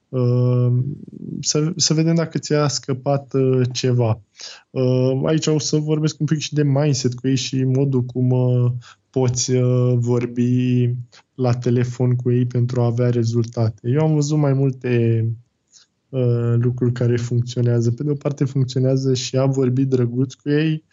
Uh, 0.10 0.74
să, 1.42 1.72
să 1.76 1.94
vedem 1.94 2.16
dacă 2.16 2.38
ți-a 2.38 2.68
scăpat 2.68 3.34
uh, 3.34 3.62
ceva. 3.72 4.22
Uh, 4.70 5.22
aici 5.26 5.48
o 5.48 5.60
să 5.60 5.78
vorbesc 5.78 6.20
un 6.20 6.26
pic 6.26 6.40
și 6.40 6.54
de 6.54 6.64
mindset 6.64 7.14
cu 7.14 7.28
ei 7.28 7.36
și 7.36 7.64
modul 7.64 8.04
cum 8.04 8.30
uh, 8.30 8.72
poți 9.10 9.52
uh, 9.52 9.94
vorbi 9.96 10.90
la 11.36 11.54
telefon 11.54 12.16
cu 12.16 12.32
ei 12.32 12.46
pentru 12.46 12.82
a 12.82 12.86
avea 12.86 13.10
rezultate. 13.10 13.90
Eu 13.90 14.00
am 14.00 14.14
văzut 14.14 14.38
mai 14.38 14.54
multe 14.54 15.26
uh, 16.12 16.54
lucruri 16.58 16.94
care 16.94 17.18
funcționează. 17.18 17.92
Pe 17.92 18.04
de 18.04 18.10
o 18.10 18.14
parte 18.14 18.46
funcționează 18.46 19.14
și 19.14 19.38
a 19.38 19.46
vorbit 19.46 19.88
drăguț 19.88 20.34
cu 20.34 20.50
ei, 20.50 20.84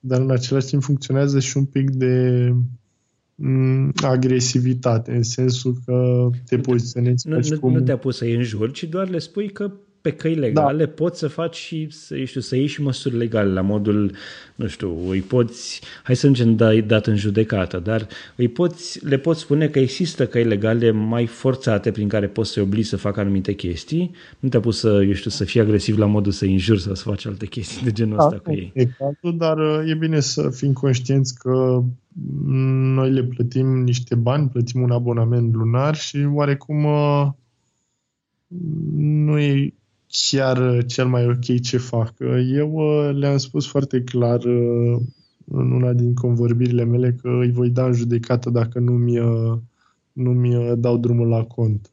dar 0.00 0.20
în 0.20 0.30
același 0.30 0.66
timp 0.66 0.82
funcționează 0.82 1.40
și 1.40 1.56
un 1.56 1.64
pic 1.64 1.90
de 1.90 2.48
mm, 3.34 3.92
agresivitate, 4.02 5.14
în 5.14 5.22
sensul 5.22 5.76
că 5.84 6.28
te 6.46 6.58
poziționezi 6.58 7.28
nu, 7.28 7.38
nu, 7.48 7.58
cum... 7.58 7.72
nu 7.72 7.80
te-a 7.80 7.98
pus 7.98 8.16
să-i 8.16 8.34
înjuri, 8.34 8.72
ci 8.72 8.84
doar 8.84 9.08
le 9.08 9.18
spui 9.18 9.50
că 9.50 9.72
pe 10.04 10.12
căi 10.12 10.34
legale 10.34 10.84
da. 10.84 10.90
poți 10.90 11.18
să 11.18 11.28
faci 11.28 11.56
și 11.56 11.86
să, 11.90 12.24
știu, 12.24 12.40
să 12.40 12.56
iei 12.56 12.66
și 12.66 12.82
măsuri 12.82 13.16
legale 13.16 13.52
la 13.52 13.60
modul, 13.60 14.12
nu 14.54 14.66
știu, 14.66 15.08
îi 15.08 15.20
poți, 15.20 15.80
hai 16.02 16.16
să 16.16 16.28
nu 16.28 16.52
dai 16.52 16.80
dat 16.80 17.06
în 17.06 17.16
judecată, 17.16 17.78
dar 17.78 18.06
îi 18.36 18.48
poți, 18.48 19.06
le 19.06 19.18
poți 19.18 19.40
spune 19.40 19.68
că 19.68 19.78
există 19.78 20.26
căi 20.26 20.44
legale 20.44 20.90
mai 20.90 21.26
forțate 21.26 21.90
prin 21.90 22.08
care 22.08 22.26
poți 22.26 22.50
să-i 22.50 22.62
obligi 22.62 22.88
să 22.88 22.96
facă 22.96 23.20
anumite 23.20 23.52
chestii. 23.52 24.10
Nu 24.38 24.48
te-a 24.48 24.60
pus 24.60 24.78
să, 24.78 25.04
eu 25.06 25.12
știu, 25.12 25.30
să 25.30 25.44
fii 25.44 25.60
agresiv 25.60 25.98
la 25.98 26.06
modul 26.06 26.32
să 26.32 26.44
injuri 26.44 26.80
sau 26.80 26.94
să 26.94 27.02
faci 27.02 27.26
alte 27.26 27.46
chestii 27.46 27.84
de 27.84 27.92
genul 27.92 28.16
da, 28.16 28.24
ăsta 28.24 28.38
cu 28.38 28.52
ei. 28.52 28.72
E 28.74 28.84
cazul, 28.84 29.38
dar 29.38 29.58
uh, 29.58 29.90
e 29.90 29.94
bine 29.94 30.20
să 30.20 30.50
fim 30.50 30.72
conștienți 30.72 31.38
că 31.38 31.82
noi 32.94 33.10
le 33.10 33.22
plătim 33.22 33.82
niște 33.82 34.14
bani, 34.14 34.48
plătim 34.48 34.82
un 34.82 34.90
abonament 34.90 35.54
lunar 35.54 35.94
și 35.94 36.28
oarecum 36.32 36.84
uh, 36.84 37.26
nu 38.96 39.38
e 39.38 39.74
chiar 40.16 40.58
uh, 40.58 40.84
cel 40.86 41.06
mai 41.06 41.26
ok 41.26 41.60
ce 41.60 41.76
fac. 41.76 42.14
Eu 42.52 42.72
uh, 42.72 43.14
le-am 43.14 43.36
spus 43.36 43.66
foarte 43.66 44.02
clar 44.02 44.44
uh, 44.44 45.00
în 45.44 45.70
una 45.70 45.92
din 45.92 46.14
convorbirile 46.14 46.84
mele 46.84 47.16
că 47.22 47.28
îi 47.28 47.52
voi 47.52 47.70
da 47.70 47.86
în 47.86 47.92
judecată 47.92 48.50
dacă 48.50 48.78
nu 48.78 48.92
mi, 48.92 49.16
nu 50.12 50.30
mi 50.30 50.74
dau 50.76 50.96
drumul 50.96 51.28
la 51.28 51.44
cont. 51.44 51.90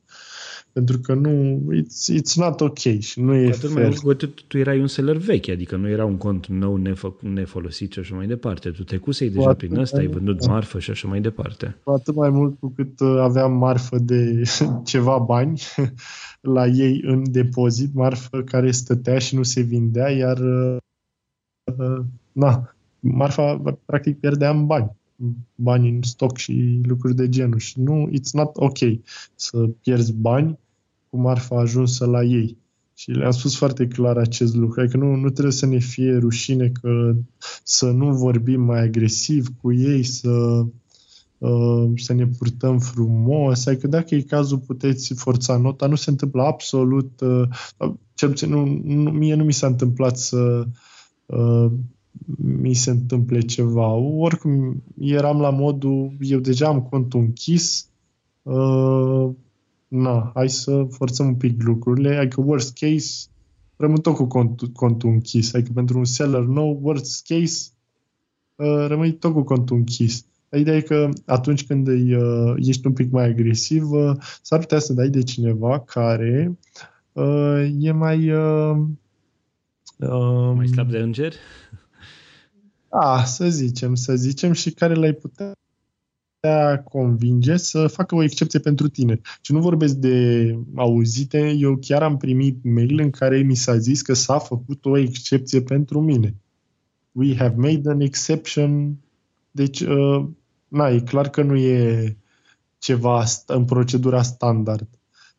Pentru 0.74 1.00
că 1.00 1.14
nu, 1.14 1.62
it's, 1.76 2.20
it's 2.20 2.34
not 2.36 2.62
ok 2.62 2.78
și 3.00 3.22
nu 3.22 3.34
e 3.34 3.48
Atât 3.48 3.72
fair. 3.72 3.88
Mai 3.88 3.98
mult, 4.04 4.18
tu, 4.18 4.28
tu 4.48 4.58
erai 4.58 4.80
un 4.80 4.88
seller 4.88 5.18
vechi, 5.18 5.48
adică 5.50 5.76
nu 5.76 5.90
era 5.90 6.06
un 6.06 6.18
cont 6.18 6.48
nou 6.48 6.76
nefă, 6.76 7.16
nefolosit 7.20 7.92
și 7.92 8.00
așa 8.00 8.16
mai 8.16 8.28
departe. 8.28 8.70
Tu 8.70 8.84
trecusei 8.84 9.30
deja 9.30 9.54
prin 9.54 9.78
ăsta, 9.78 9.98
ai 9.98 10.08
vândut 10.08 10.48
marfă 10.48 10.80
și 10.80 10.92
așa 10.92 11.08
mai 11.08 11.22
departe. 11.22 11.78
Cu 11.84 11.92
atât 11.92 12.16
mai 12.16 12.30
mult 12.30 12.60
cu 12.60 12.74
cât 12.76 13.02
aveam 13.02 13.54
marfă 13.54 13.98
de 14.00 14.42
ceva 14.92 15.18
bani 15.18 15.62
la 16.42 16.68
ei 16.68 17.02
în 17.04 17.32
depozit, 17.32 17.94
marfă 17.94 18.42
care 18.42 18.72
stătea 18.72 19.20
și 19.20 19.36
nu 19.36 19.44
se 19.44 19.62
vindea, 19.62 20.10
iar 20.10 20.40
uh, 20.40 22.06
na, 22.32 22.76
marfa 23.00 23.62
practic 23.86 24.20
pierdeam 24.20 24.66
bani 24.66 25.00
bani 25.56 25.90
în 25.90 26.02
stoc 26.02 26.38
și 26.38 26.80
lucruri 26.84 27.16
de 27.16 27.30
genul 27.30 27.60
și 27.60 27.80
nu, 27.80 28.10
it's 28.12 28.32
not 28.32 28.52
ok 28.54 28.78
să 29.36 29.68
pierzi 29.82 30.14
bani 30.14 30.60
cu 31.10 31.18
marfa 31.18 31.60
ajunsă 31.60 32.06
la 32.06 32.24
ei. 32.24 32.58
Și 32.96 33.12
le-am 33.12 33.32
spus 33.32 33.58
foarte 33.58 33.88
clar 33.88 34.18
acest 34.18 34.56
lucru, 34.56 34.82
adică 34.82 34.98
nu, 34.98 35.16
nu 35.16 35.30
trebuie 35.30 35.54
să 35.54 35.66
ne 35.66 35.80
fie 35.80 36.18
rușine 36.18 36.70
că 36.82 37.16
să 37.64 37.92
nu 37.92 38.16
vorbim 38.16 38.62
mai 38.62 38.80
agresiv 38.80 39.48
cu 39.62 39.74
ei, 39.74 40.04
să 40.04 40.30
Uh, 40.30 40.68
să 41.96 42.14
ne 42.14 42.28
purtăm 42.28 42.80
frumos, 42.80 43.66
adică 43.66 43.88
dacă 43.88 44.16
e 44.16 44.22
cazul 44.22 44.58
puteți 44.58 45.14
forța 45.14 45.58
nota, 45.58 45.88
nu 45.88 45.96
se 45.96 46.10
întâmplă 46.10 46.42
absolut, 46.42 47.22
uh, 47.22 47.92
cel 48.14 48.30
puțin 48.30 48.50
nu, 48.50 48.66
nu, 48.84 49.12
mie 49.12 49.36
nu 49.36 49.44
mi 49.44 49.54
s-a 49.54 49.68
întâmplat 49.68 50.18
să 50.18 50.68
uh, 51.26 51.72
mi 52.36 52.74
se 52.74 52.90
întâmple 52.90 53.40
ceva. 53.40 53.94
Oricum 53.96 54.84
eram 55.00 55.40
la 55.40 55.50
modul, 55.50 56.12
eu 56.20 56.40
deja 56.40 56.68
am 56.68 56.82
contul 56.82 57.20
închis, 57.20 57.90
uh, 58.42 59.30
na, 59.88 60.32
hai 60.34 60.50
să 60.50 60.88
forțăm 60.90 61.28
un 61.28 61.36
pic 61.36 61.64
lucrurile, 61.64 62.16
adică 62.16 62.42
worst 62.42 62.74
case, 62.74 63.28
rămân 63.76 63.98
tot 63.98 64.16
cu 64.16 64.26
contul, 64.26 64.68
contul 64.68 65.10
închis, 65.10 65.54
adică 65.54 65.72
pentru 65.74 65.98
un 65.98 66.06
seller 66.06 66.42
nou, 66.42 66.80
worst 66.82 67.26
case, 67.28 67.70
uh, 68.56 68.86
rămâi 68.88 69.12
tot 69.12 69.34
cu 69.34 69.42
contul 69.42 69.78
închis. 69.78 70.26
Ideea 70.58 70.76
e 70.76 70.82
că 70.82 71.10
atunci 71.26 71.66
când 71.66 71.88
îi, 71.88 72.16
uh, 72.16 72.54
ești 72.58 72.88
un 72.88 72.94
pic 72.94 73.12
mai 73.12 73.26
agresiv, 73.26 73.92
uh, 73.92 74.16
s-ar 74.42 74.60
putea 74.60 74.80
să 74.80 74.94
dai 74.94 75.10
de 75.10 75.24
cineva 75.24 75.80
care 75.80 76.58
uh, 77.12 77.70
e 77.80 77.92
mai... 77.92 78.32
Uh, 78.32 78.78
uh, 79.98 80.54
mai 80.56 80.68
slab 80.68 80.90
de 80.90 80.98
înger? 80.98 81.34
Da, 82.90 83.24
să 83.24 83.50
zicem, 83.50 83.96
să 83.96 84.16
zicem, 84.16 84.52
și 84.52 84.72
care 84.72 84.94
l-ai 84.94 85.14
putea 85.14 85.52
convinge 86.84 87.58
să 87.58 87.88
facă 87.88 88.16
o 88.16 88.24
excepție 88.24 88.60
pentru 88.60 88.88
tine. 88.88 89.22
Și 89.42 89.52
nu 89.52 89.60
vorbesc 89.60 89.96
de 89.96 90.58
auzite, 90.76 91.56
eu 91.58 91.78
chiar 91.78 92.04
am 92.04 92.18
primit 92.18 92.64
mail 92.64 93.00
în 93.00 93.10
care 93.10 93.38
mi 93.38 93.56
s-a 93.56 93.78
zis 93.78 94.02
că 94.02 94.14
s-a 94.14 94.38
făcut 94.38 94.86
o 94.86 94.98
excepție 94.98 95.62
pentru 95.62 96.02
mine. 96.02 96.36
We 97.12 97.36
have 97.36 97.56
made 97.58 97.90
an 97.90 98.00
exception. 98.00 98.98
Deci, 99.52 99.80
uh, 99.80 100.26
na, 100.72 100.90
e 100.90 101.00
clar 101.00 101.30
că 101.30 101.42
nu 101.44 101.56
e 101.56 102.18
ceva 102.78 103.24
în 103.46 103.66
procedura 103.66 104.22
standard. 104.22 104.88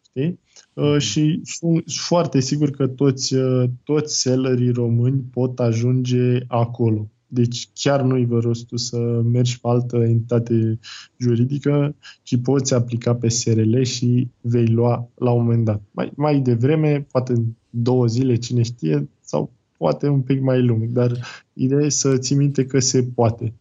Știi? 0.04 0.38
Uh, 0.72 0.98
și 0.98 1.40
sunt 1.42 1.84
foarte 1.86 2.40
sigur 2.40 2.70
că 2.70 2.86
toți, 2.86 3.34
uh, 3.34 3.68
toți 3.84 4.20
sellerii 4.20 4.70
români 4.70 5.20
pot 5.30 5.60
ajunge 5.60 6.38
acolo. 6.46 7.10
Deci 7.26 7.68
chiar 7.74 8.02
nu-i 8.02 8.26
vă 8.26 8.38
rostul 8.38 8.78
să 8.78 8.98
mergi 9.32 9.60
pe 9.60 9.68
altă 9.68 9.96
entitate 9.96 10.78
juridică, 11.18 11.94
ci 12.22 12.36
poți 12.42 12.74
aplica 12.74 13.14
pe 13.14 13.28
SRL 13.28 13.82
și 13.82 14.28
vei 14.40 14.66
lua 14.66 15.08
la 15.14 15.30
un 15.30 15.42
moment 15.42 15.64
dat. 15.64 15.82
Mai, 15.90 16.12
mai 16.16 16.40
devreme, 16.40 17.06
poate 17.10 17.32
în 17.32 17.44
două 17.70 18.06
zile, 18.06 18.36
cine 18.36 18.62
știe, 18.62 19.08
sau 19.20 19.52
poate 19.76 20.08
un 20.08 20.20
pic 20.20 20.40
mai 20.40 20.62
lung, 20.62 20.84
dar 20.84 21.12
ideea 21.52 21.84
e 21.84 21.88
să 21.88 22.18
ții 22.18 22.36
minte 22.36 22.66
că 22.66 22.78
se 22.78 23.02
poate. 23.02 23.54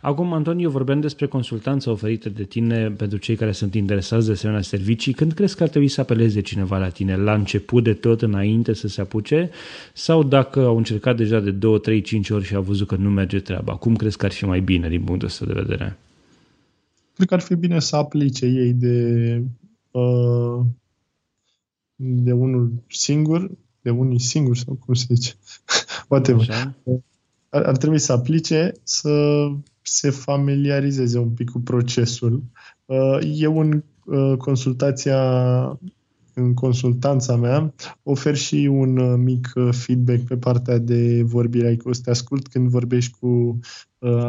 Acum, 0.00 0.32
Antonio, 0.32 0.70
vorbeam 0.70 1.00
despre 1.00 1.26
consultanța 1.26 1.90
oferită 1.90 2.28
de 2.28 2.44
tine 2.44 2.90
pentru 2.90 3.18
cei 3.18 3.36
care 3.36 3.52
sunt 3.52 3.74
interesați 3.74 4.26
de 4.26 4.32
asemenea 4.32 4.62
servicii. 4.62 5.12
Când 5.12 5.32
crezi 5.32 5.56
că 5.56 5.62
ar 5.62 5.68
trebui 5.68 5.88
să 5.88 6.00
apeleze 6.00 6.40
cineva 6.40 6.78
la 6.78 6.88
tine? 6.88 7.16
La 7.16 7.34
început 7.34 7.84
de 7.84 7.92
tot, 7.92 8.22
înainte 8.22 8.72
să 8.72 8.88
se 8.88 9.00
apuce? 9.00 9.50
Sau 9.92 10.22
dacă 10.22 10.60
au 10.60 10.76
încercat 10.76 11.16
deja 11.16 11.40
de 11.40 11.50
2, 11.50 11.80
3, 11.80 12.00
5 12.00 12.30
ori 12.30 12.44
și 12.44 12.54
au 12.54 12.62
văzut 12.62 12.86
că 12.86 12.96
nu 12.96 13.10
merge 13.10 13.40
treaba? 13.40 13.76
Cum 13.76 13.96
crezi 13.96 14.16
că 14.16 14.24
ar 14.24 14.32
fi 14.32 14.44
mai 14.44 14.60
bine 14.60 14.88
din 14.88 15.02
punctul 15.02 15.28
ăsta 15.28 15.44
de 15.44 15.52
vedere? 15.52 15.98
Cred 17.14 17.28
că 17.28 17.34
ar 17.34 17.40
fi 17.40 17.54
bine 17.54 17.80
să 17.80 17.96
aplice 17.96 18.46
ei 18.46 18.72
de, 18.72 19.42
uh, 19.90 20.60
de 21.96 22.32
unul 22.32 22.72
singur, 22.88 23.50
de 23.80 23.90
unul 23.90 24.18
singur 24.18 24.56
sau 24.56 24.74
cum 24.74 24.94
se 24.94 25.06
zice, 25.14 25.34
whatever. 26.08 26.74
Ar, 27.56 27.62
ar 27.62 27.76
trebui 27.76 27.98
să 27.98 28.12
aplice, 28.12 28.72
să 28.82 29.46
se 29.82 30.10
familiarizeze 30.10 31.18
un 31.18 31.30
pic 31.30 31.50
cu 31.50 31.60
procesul. 31.60 32.42
Uh, 32.84 33.18
eu 33.34 33.58
în 33.58 33.82
uh, 34.04 34.36
consultația 34.36 35.20
în 36.34 36.54
consultanța 36.54 37.36
mea 37.36 37.74
ofer 38.02 38.36
și 38.36 38.68
un 38.70 38.96
uh, 38.96 39.18
mic 39.18 39.52
feedback 39.70 40.20
pe 40.20 40.36
partea 40.36 40.78
de 40.78 41.22
vorbire, 41.22 41.66
adică 41.66 41.88
o 41.88 41.92
să 41.92 42.00
te 42.04 42.10
ascult 42.10 42.46
când 42.46 42.68
vorbești 42.68 43.18
cu 43.18 43.58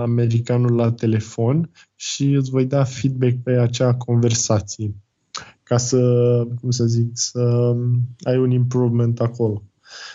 americanul 0.01 0.75
la 0.75 0.91
telefon 0.91 1.69
și 1.95 2.31
îți 2.31 2.49
voi 2.49 2.65
da 2.65 2.83
feedback 2.83 3.35
pe 3.43 3.51
acea 3.51 3.93
conversație 3.93 4.95
ca 5.63 5.77
să, 5.77 5.99
cum 6.61 6.71
să 6.71 6.85
zic, 6.85 7.09
să 7.13 7.75
ai 8.21 8.37
un 8.37 8.51
improvement 8.51 9.19
acolo. 9.19 9.63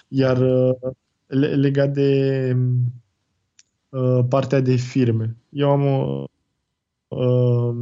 Iar 0.08 0.38
legat 1.36 1.92
de 1.92 2.52
uh, 2.56 2.92
partea 4.28 4.60
de 4.60 4.74
firme. 4.74 5.36
Eu 5.48 5.70
am 5.70 5.86
o, 5.86 6.24
uh, 7.08 7.76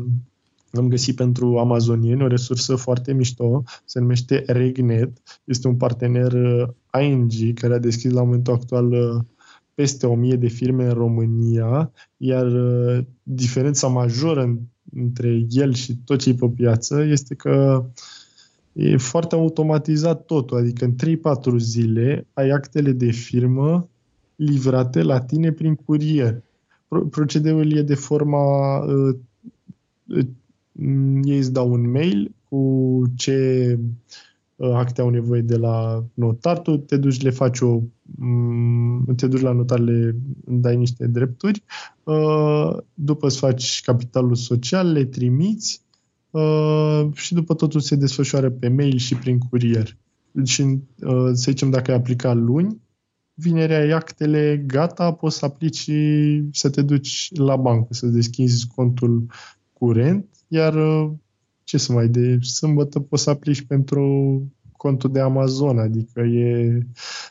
am 0.72 0.88
găsit 0.88 1.16
pentru 1.16 1.58
amazonieni 1.58 2.22
o 2.22 2.26
resursă 2.26 2.76
foarte 2.76 3.12
mișto, 3.12 3.62
se 3.84 3.98
numește 3.98 4.42
Regnet. 4.46 5.40
Este 5.44 5.68
un 5.68 5.76
partener 5.76 6.32
uh, 6.32 6.68
ING 7.02 7.32
care 7.54 7.74
a 7.74 7.78
deschis 7.78 8.10
la 8.10 8.22
momentul 8.22 8.52
actual 8.52 8.92
uh, 8.92 9.22
peste 9.74 10.06
1000 10.06 10.36
de 10.36 10.48
firme 10.48 10.84
în 10.84 10.92
România, 10.92 11.92
iar 12.16 12.46
uh, 12.46 13.04
diferența 13.22 13.86
majoră 13.86 14.58
între 14.94 15.46
el 15.48 15.74
și 15.74 15.96
tot 15.96 16.18
ce 16.18 16.28
e 16.28 16.34
pe 16.34 16.48
piață 16.48 17.02
este 17.02 17.34
că 17.34 17.84
e 18.72 18.96
foarte 18.96 19.34
automatizat 19.34 20.24
totul, 20.24 20.56
adică 20.56 20.84
în 20.84 20.94
3-4 21.54 21.56
zile 21.56 22.26
ai 22.32 22.48
actele 22.50 22.92
de 22.92 23.10
firmă 23.10 23.89
livrate 24.40 25.02
la 25.02 25.20
tine 25.20 25.52
prin 25.52 25.74
curier. 25.74 26.42
Procedeul 27.10 27.76
e 27.76 27.82
de 27.82 27.94
forma 27.94 28.78
uh, 28.78 29.16
uh, 30.06 30.26
ei 31.22 31.38
îți 31.38 31.52
dau 31.52 31.72
un 31.72 31.90
mail 31.90 32.34
cu 32.48 33.02
ce 33.16 33.78
uh, 34.56 34.72
acte 34.72 35.00
au 35.00 35.08
nevoie 35.08 35.40
de 35.40 35.56
la 35.56 36.04
notar, 36.14 36.58
tu 36.58 36.76
te 36.76 36.96
duci, 36.96 37.22
le 37.22 37.30
faci 37.30 37.60
o 37.60 37.80
um, 38.20 39.04
te 39.16 39.26
duci 39.26 39.40
la 39.40 39.52
notar, 39.52 39.78
le 39.78 40.16
dai 40.44 40.76
niște 40.76 41.06
drepturi, 41.06 41.62
uh, 42.04 42.76
după 42.94 43.26
îți 43.26 43.38
faci 43.38 43.82
capitalul 43.84 44.34
social, 44.34 44.92
le 44.92 45.04
trimiți 45.04 45.82
uh, 46.30 47.06
și 47.12 47.34
după 47.34 47.54
totul 47.54 47.80
se 47.80 47.96
desfășoară 47.96 48.50
pe 48.50 48.68
mail 48.68 48.96
și 48.96 49.14
prin 49.14 49.38
curier. 49.38 49.96
Deci, 50.30 50.58
uh, 50.58 51.30
să 51.32 51.32
zicem, 51.32 51.70
dacă 51.70 51.90
ai 51.90 51.96
aplicat 51.96 52.36
luni, 52.36 52.80
vinerea 53.40 53.78
ai 53.78 53.90
actele 53.90 54.64
gata, 54.66 55.12
poți 55.12 55.38
să 55.38 55.44
aplici 55.44 55.90
să 56.52 56.70
te 56.70 56.82
duci 56.82 57.30
la 57.34 57.56
bancă, 57.56 57.94
să 57.94 58.06
deschizi 58.06 58.66
contul 58.74 59.26
curent, 59.72 60.26
iar 60.48 60.74
uh, 60.74 61.10
ce 61.64 61.78
să 61.78 61.92
mai 61.92 62.08
de 62.08 62.38
sâmbătă 62.40 63.00
poți 63.00 63.22
să 63.22 63.30
aplici 63.30 63.62
pentru 63.62 64.42
contul 64.76 65.12
de 65.12 65.20
Amazon, 65.20 65.78
adică 65.78 66.20
e, 66.20 66.78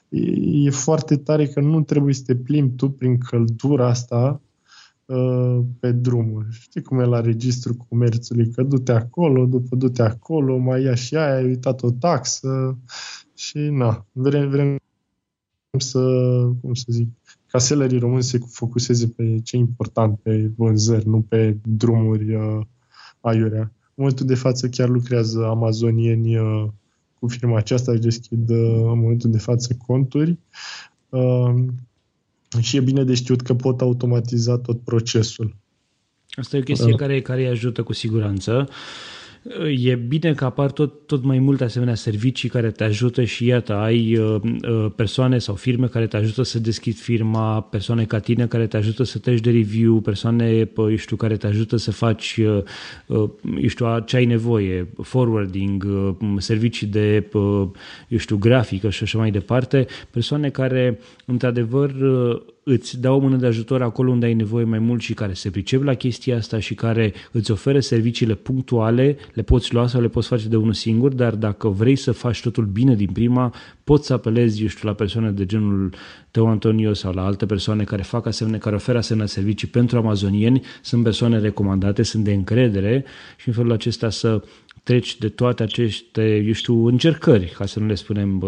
e, 0.09 0.21
e 0.65 0.69
foarte 0.69 1.17
tare 1.17 1.47
că 1.47 1.59
nu 1.59 1.81
trebuie 1.81 2.13
să 2.13 2.21
te 2.25 2.35
plimbi 2.35 2.75
tu 2.75 2.89
prin 2.89 3.17
căldura 3.17 3.87
asta 3.87 4.41
uh, 5.05 5.59
pe 5.79 5.91
drumuri. 5.91 6.47
Știi 6.51 6.81
cum 6.81 6.99
e 6.99 7.05
la 7.05 7.21
registrul 7.21 7.75
comerțului, 7.89 8.49
că 8.49 8.63
du-te 8.63 8.91
acolo, 8.91 9.45
după 9.45 9.75
du-te 9.75 10.01
acolo, 10.01 10.57
mai 10.57 10.83
ia 10.83 10.95
și 10.95 11.15
aia, 11.15 11.35
ai 11.35 11.45
uitat 11.45 11.83
o 11.83 11.91
taxă 11.91 12.77
și 13.35 13.57
na, 13.57 14.05
vrem, 14.11 14.49
vrem 14.49 14.79
să, 15.77 15.99
cum 16.61 16.73
să 16.73 16.85
zic, 16.87 17.07
ca 17.47 17.57
sellerii 17.57 17.99
români 17.99 18.23
se 18.23 18.37
focuseze 18.37 19.07
pe 19.07 19.39
ce 19.43 19.55
e 19.55 19.59
important, 19.59 20.19
pe 20.19 20.51
vânzări, 20.55 21.07
nu 21.07 21.21
pe 21.21 21.57
drumuri 21.63 22.35
uh, 22.35 22.61
aiurea. 23.21 23.61
În 23.61 23.95
momentul 23.95 24.25
de 24.25 24.35
față 24.35 24.67
chiar 24.69 24.89
lucrează 24.89 25.45
amazonieni 25.45 26.37
uh, 26.37 26.67
cu 27.19 27.27
firma 27.27 27.57
aceasta, 27.57 27.91
își 27.91 28.01
deschid 28.01 28.49
uh, 28.49 28.57
în 28.73 28.99
momentul 28.99 29.31
de 29.31 29.37
față 29.37 29.77
conturi 29.85 30.37
uh, 31.09 31.53
și 32.59 32.77
e 32.77 32.81
bine 32.81 33.03
de 33.03 33.13
știut 33.13 33.41
că 33.41 33.53
pot 33.53 33.81
automatiza 33.81 34.57
tot 34.57 34.81
procesul. 34.81 35.55
Asta 36.29 36.57
e 36.57 36.59
o 36.59 36.63
chestie 36.63 36.91
uh. 36.91 36.97
care, 36.97 37.21
care 37.21 37.41
îi 37.41 37.47
ajută 37.47 37.83
cu 37.83 37.93
siguranță. 37.93 38.67
Uh, 38.69 38.75
E 39.77 39.95
bine 39.95 40.33
că 40.33 40.45
apar 40.45 40.71
tot, 40.71 41.07
tot 41.07 41.23
mai 41.23 41.39
multe 41.39 41.63
asemenea 41.63 41.95
servicii 41.95 42.49
care 42.49 42.71
te 42.71 42.83
ajută 42.83 43.23
și 43.23 43.45
iată, 43.45 43.73
ai 43.73 44.17
uh, 44.17 44.35
uh, 44.43 44.91
persoane 44.95 45.37
sau 45.37 45.55
firme 45.55 45.87
care 45.87 46.07
te 46.07 46.17
ajută 46.17 46.43
să 46.43 46.59
deschizi 46.59 47.01
firma, 47.01 47.61
persoane 47.61 48.05
ca 48.05 48.19
tine 48.19 48.47
care 48.47 48.67
te 48.67 48.77
ajută 48.77 49.03
să 49.03 49.19
treci 49.19 49.39
de 49.39 49.51
review, 49.51 49.99
persoane, 49.99 50.69
eu 50.77 50.95
știu, 50.95 51.15
care 51.15 51.37
te 51.37 51.47
ajută 51.47 51.77
să 51.77 51.91
faci, 51.91 52.37
uh, 52.37 52.63
eu 53.61 53.67
știu, 53.67 53.99
ce 53.99 54.15
ai 54.15 54.25
nevoie, 54.25 54.89
forwarding, 55.01 55.87
servicii 56.37 56.87
de, 56.87 57.29
eu 58.07 58.17
știu, 58.17 58.37
grafică 58.37 58.89
și 58.89 59.03
așa 59.03 59.17
mai 59.17 59.31
departe, 59.31 59.85
persoane 60.11 60.49
care, 60.49 60.99
într-adevăr, 61.25 61.95
îți 62.71 62.99
dau 62.99 63.15
o 63.15 63.19
mână 63.19 63.35
de 63.35 63.45
ajutor 63.45 63.81
acolo 63.81 64.11
unde 64.11 64.25
ai 64.25 64.33
nevoie 64.33 64.63
mai 64.63 64.79
mult 64.79 65.01
și 65.01 65.13
care 65.13 65.33
se 65.33 65.49
pricep 65.49 65.83
la 65.83 65.93
chestia 65.93 66.37
asta 66.37 66.59
și 66.59 66.75
care 66.75 67.13
îți 67.31 67.51
oferă 67.51 67.79
serviciile 67.79 68.35
punctuale, 68.35 69.17
le 69.33 69.41
poți 69.41 69.73
lua 69.73 69.87
sau 69.87 70.01
le 70.01 70.07
poți 70.07 70.27
face 70.27 70.47
de 70.47 70.55
unul 70.55 70.73
singur, 70.73 71.13
dar 71.13 71.35
dacă 71.35 71.67
vrei 71.67 71.95
să 71.95 72.11
faci 72.11 72.41
totul 72.41 72.65
bine 72.65 72.95
din 72.95 73.09
prima, 73.13 73.53
poți 73.83 74.05
să 74.05 74.13
apelezi, 74.13 74.61
eu 74.61 74.67
știu, 74.67 74.87
la 74.87 74.93
persoane 74.93 75.31
de 75.31 75.45
genul 75.45 75.93
tău, 76.31 76.47
Antonio, 76.47 76.93
sau 76.93 77.13
la 77.13 77.25
alte 77.25 77.45
persoane 77.45 77.83
care 77.83 78.01
fac 78.01 78.25
asemenea, 78.25 78.59
care 78.59 78.75
oferă 78.75 78.97
asemenea 78.97 79.27
servicii 79.27 79.67
pentru 79.67 79.97
amazonieni, 79.97 80.61
sunt 80.81 81.03
persoane 81.03 81.39
recomandate, 81.39 82.03
sunt 82.03 82.23
de 82.23 82.33
încredere 82.33 83.05
și 83.37 83.47
în 83.47 83.53
felul 83.53 83.71
acesta 83.71 84.09
să 84.09 84.41
treci 84.89 85.17
de 85.17 85.29
toate 85.29 85.63
aceste, 85.63 86.35
eu 86.35 86.51
știu, 86.51 86.85
încercări, 86.85 87.53
ca 87.57 87.65
să 87.65 87.79
nu 87.79 87.85
le 87.85 87.95
spunem 87.95 88.43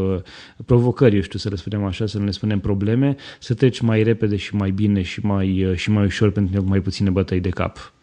provocări, 0.65 1.15
eu 1.15 1.21
știu, 1.21 1.39
să 1.39 1.49
le 1.49 1.55
spunem 1.55 1.83
așa, 1.83 2.05
să 2.05 2.17
nu 2.17 2.25
le 2.25 2.31
spunem 2.31 2.59
probleme, 2.59 3.15
să 3.39 3.53
treci 3.53 3.79
mai 3.79 4.03
repede 4.03 4.35
și 4.35 4.55
mai 4.55 4.71
bine 4.71 5.01
și 5.01 5.25
mai, 5.25 5.73
și 5.75 5.91
mai 5.91 6.05
ușor 6.05 6.31
pentru 6.31 6.63
mai 6.65 6.79
puține 6.79 7.09
bătăi 7.09 7.39
de 7.39 7.49
cap. 7.49 7.93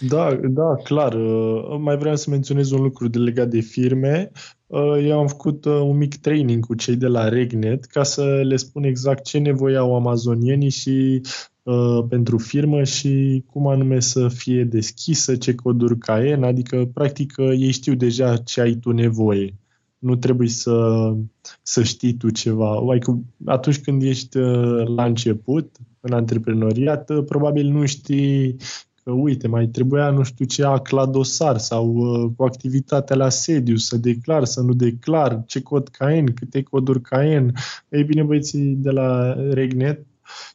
Da, 0.00 0.38
da, 0.42 0.74
clar. 0.84 1.14
Uh, 1.14 1.76
mai 1.80 1.96
vreau 1.96 2.16
să 2.16 2.30
menționez 2.30 2.70
un 2.70 2.82
lucru 2.82 3.08
de 3.08 3.18
legat 3.18 3.48
de 3.48 3.60
firme. 3.60 4.30
Uh, 4.66 5.04
eu 5.04 5.18
am 5.18 5.26
făcut 5.26 5.64
uh, 5.64 5.80
un 5.80 5.96
mic 5.96 6.16
training 6.16 6.66
cu 6.66 6.74
cei 6.74 6.96
de 6.96 7.06
la 7.06 7.28
Regnet 7.28 7.84
ca 7.84 8.02
să 8.02 8.24
le 8.24 8.56
spun 8.56 8.84
exact 8.84 9.24
ce 9.24 9.38
nevoie 9.38 9.76
au 9.76 9.96
amazonienii 9.96 10.70
și 10.70 11.20
Uh, 11.66 12.04
pentru 12.08 12.38
firmă 12.38 12.84
și 12.84 13.44
cum 13.46 13.66
anume 13.66 14.00
să 14.00 14.28
fie 14.28 14.64
deschisă, 14.64 15.36
ce 15.36 15.54
coduri 15.54 15.98
KN, 15.98 16.42
adică 16.42 16.90
practic 16.94 17.34
uh, 17.36 17.48
ei 17.48 17.70
știu 17.70 17.94
deja 17.94 18.36
ce 18.36 18.60
ai 18.60 18.74
tu 18.74 18.90
nevoie. 18.90 19.54
Nu 19.98 20.16
trebuie 20.16 20.48
să, 20.48 21.12
să 21.62 21.82
știi 21.82 22.14
tu 22.14 22.30
ceva. 22.30 22.90
Adică 22.90 23.18
atunci 23.44 23.80
când 23.80 24.02
ești 24.02 24.36
uh, 24.36 24.86
la 24.96 25.04
început, 25.04 25.76
în 26.00 26.12
antreprenoriat, 26.12 27.24
probabil 27.24 27.66
nu 27.66 27.86
știi 27.86 28.56
că, 29.06 29.12
uite, 29.12 29.48
mai 29.48 29.66
trebuia 29.66 30.10
nu 30.10 30.22
știu 30.22 30.44
ce 30.44 30.64
ac 30.64 30.88
la 30.88 31.06
dosar 31.06 31.58
sau 31.58 31.94
uh, 31.94 32.30
cu 32.36 32.44
activitatea 32.44 33.16
la 33.16 33.28
sediu, 33.28 33.76
să 33.76 33.96
declar, 33.96 34.44
să 34.44 34.60
nu 34.60 34.72
declar, 34.72 35.42
ce 35.46 35.60
cod 35.60 35.88
KN, 35.88 36.24
câte 36.34 36.62
coduri 36.62 37.00
KN. 37.00 37.52
Ei 37.88 38.04
bine, 38.04 38.22
băieții 38.22 38.74
de 38.78 38.90
la 38.90 39.36
Regnet 39.52 40.06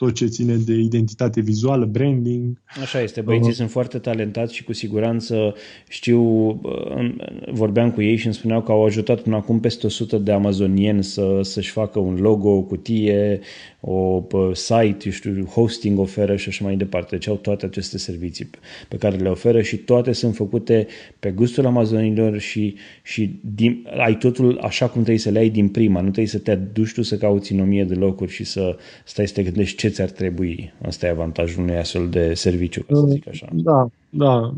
tot 0.03 0.13
ce 0.13 0.25
ține 0.25 0.55
de 0.55 0.73
identitate 0.73 1.41
vizuală, 1.41 1.85
branding. 1.85 2.61
Așa 2.81 3.01
este, 3.01 3.21
băieții 3.21 3.49
uh, 3.49 3.55
sunt 3.55 3.69
foarte 3.69 3.97
talentați 3.97 4.55
și 4.55 4.63
cu 4.63 4.73
siguranță 4.73 5.55
știu, 5.89 6.21
uh, 6.49 7.15
vorbeam 7.51 7.91
cu 7.91 8.01
ei 8.01 8.15
și 8.15 8.25
îmi 8.25 8.35
spuneau 8.35 8.61
că 8.61 8.71
au 8.71 8.85
ajutat 8.85 9.21
până 9.21 9.35
acum 9.35 9.59
peste 9.59 9.85
100 9.85 10.17
de 10.17 10.31
amazonieni 10.31 11.03
să, 11.03 11.39
să-și 11.41 11.71
facă 11.71 11.99
un 11.99 12.15
logo, 12.15 12.49
o 12.49 12.61
cutie, 12.61 13.39
o 13.79 14.23
site, 14.53 15.09
știu, 15.09 15.45
hosting 15.45 15.99
oferă 15.99 16.35
și 16.35 16.49
așa 16.49 16.65
mai 16.65 16.75
departe. 16.75 17.15
Deci 17.15 17.27
au 17.27 17.35
toate 17.35 17.65
aceste 17.65 17.97
servicii 17.97 18.49
pe 18.87 18.97
care 18.97 19.15
le 19.15 19.29
oferă 19.29 19.61
și 19.61 19.77
toate 19.77 20.11
sunt 20.11 20.35
făcute 20.35 20.87
pe 21.19 21.31
gustul 21.31 21.65
amazonilor 21.65 22.39
și, 22.39 22.75
și 23.03 23.39
din, 23.41 23.87
ai 23.97 24.17
totul 24.17 24.59
așa 24.61 24.85
cum 24.85 25.01
trebuie 25.01 25.17
să 25.17 25.29
le 25.29 25.39
ai 25.39 25.49
din 25.49 25.67
prima. 25.67 25.99
Nu 25.99 26.05
trebuie 26.05 26.27
să 26.27 26.39
te 26.39 26.55
duci 26.55 26.93
tu 26.93 27.01
să 27.01 27.17
cauți 27.17 27.53
în 27.53 27.59
o 27.59 27.63
mie 27.63 27.83
de 27.83 27.93
locuri 27.93 28.31
și 28.31 28.43
să 28.43 28.77
stai 29.05 29.27
să 29.27 29.33
te 29.33 29.43
gândești 29.43 29.77
ce 29.77 29.89
ți-ar 29.93 30.09
trebui. 30.09 30.73
Asta 30.85 31.05
e 31.05 31.09
avantajul 31.09 31.61
unui 31.63 31.77
astfel 31.77 32.09
de 32.09 32.33
serviciu, 32.33 32.83
ca 32.83 32.95
să 32.95 33.05
zic 33.09 33.27
așa. 33.27 33.47
Da, 33.53 33.87
da. 34.09 34.53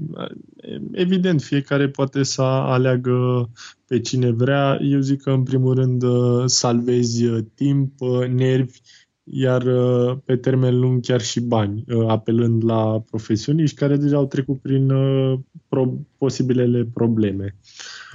Evident, 0.91 1.41
fiecare 1.41 1.87
poate 1.87 2.23
să 2.23 2.41
aleagă 2.41 3.49
pe 3.87 3.99
cine 3.99 4.31
vrea. 4.31 4.79
Eu 4.81 4.99
zic 4.99 5.21
că, 5.21 5.31
în 5.31 5.43
primul 5.43 5.73
rând, 5.73 6.03
salvezi 6.45 7.25
timp, 7.55 7.91
nervi, 8.35 8.79
iar 9.23 9.63
pe 10.25 10.35
termen 10.35 10.79
lung 10.79 11.01
chiar 11.01 11.21
și 11.21 11.39
bani, 11.39 11.83
apelând 12.07 12.63
la 12.63 13.03
profesioniști 13.09 13.75
care 13.75 13.97
deja 13.97 14.15
au 14.15 14.25
trecut 14.25 14.61
prin 14.61 14.91
pro- 15.67 15.99
posibilele 16.17 16.87
probleme. 16.93 17.55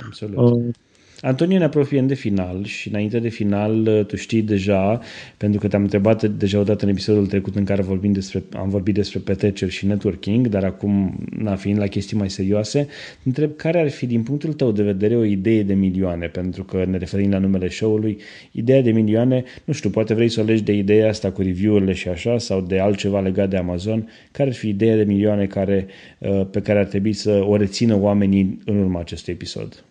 Absolut. 0.07 0.37
Uh, 0.37 0.75
Antonio, 1.23 1.59
ne 1.59 1.65
apropiem 1.65 2.07
de 2.07 2.15
final 2.15 2.65
și 2.65 2.89
înainte 2.89 3.19
de 3.19 3.29
final, 3.29 4.05
tu 4.07 4.17
știi 4.17 4.43
deja, 4.43 5.01
pentru 5.37 5.61
că 5.61 5.69
te-am 5.69 5.83
întrebat 5.83 6.25
deja 6.25 6.59
odată 6.59 6.85
în 6.85 6.91
episodul 6.91 7.27
trecut 7.27 7.57
în 7.57 7.65
care 7.65 7.83
vorbim 7.83 8.13
despre, 8.13 8.43
am 8.53 8.69
vorbit 8.69 8.95
despre 8.95 9.19
petreceri 9.19 9.71
și 9.71 9.87
networking, 9.87 10.47
dar 10.47 10.65
acum, 10.65 11.19
na, 11.39 11.57
fiind 11.57 11.79
la 11.79 11.87
chestii 11.87 12.17
mai 12.17 12.31
serioase, 12.31 12.85
te 13.23 13.23
întreb 13.25 13.57
care 13.57 13.81
ar 13.81 13.91
fi, 13.91 14.07
din 14.07 14.23
punctul 14.23 14.53
tău 14.53 14.73
de 14.73 14.83
vedere, 14.83 15.17
o 15.17 15.25
idee 15.25 15.63
de 15.63 15.75
milioane, 15.75 16.27
pentru 16.27 16.65
că 16.65 16.85
ne 16.85 16.97
referim 16.97 17.31
la 17.31 17.39
numele 17.39 17.69
show-ului, 17.69 18.19
ideea 18.53 18.83
de 18.83 18.91
milioane, 18.91 19.45
nu 19.65 19.73
știu, 19.73 19.91
poate 19.91 20.15
vrei 20.15 20.29
să 20.29 20.41
o 20.41 20.45
legi 20.45 20.63
de 20.63 20.73
ideea 20.73 21.09
asta 21.09 21.31
cu 21.31 21.43
review-urile 21.43 21.93
și 21.93 22.09
așa, 22.09 22.39
sau 22.39 22.61
de 22.61 22.79
altceva 22.79 23.21
legat 23.21 23.51
de 23.51 23.57
Amazon, 23.57 24.09
care 24.31 24.49
ar 24.49 24.55
fi 24.55 24.69
ideea 24.69 24.97
de 24.97 25.05
milioane 25.05 25.47
care, 25.47 25.87
uh, 26.19 26.47
pe 26.51 26.61
care 26.61 26.79
ar 26.79 26.85
trebui 26.85 27.13
să 27.13 27.45
o 27.47 27.57
rețină 27.57 27.97
oamenii 28.01 28.59
în 28.65 28.77
urma 28.77 29.01
acestui 29.01 29.33
episod? 29.33 29.85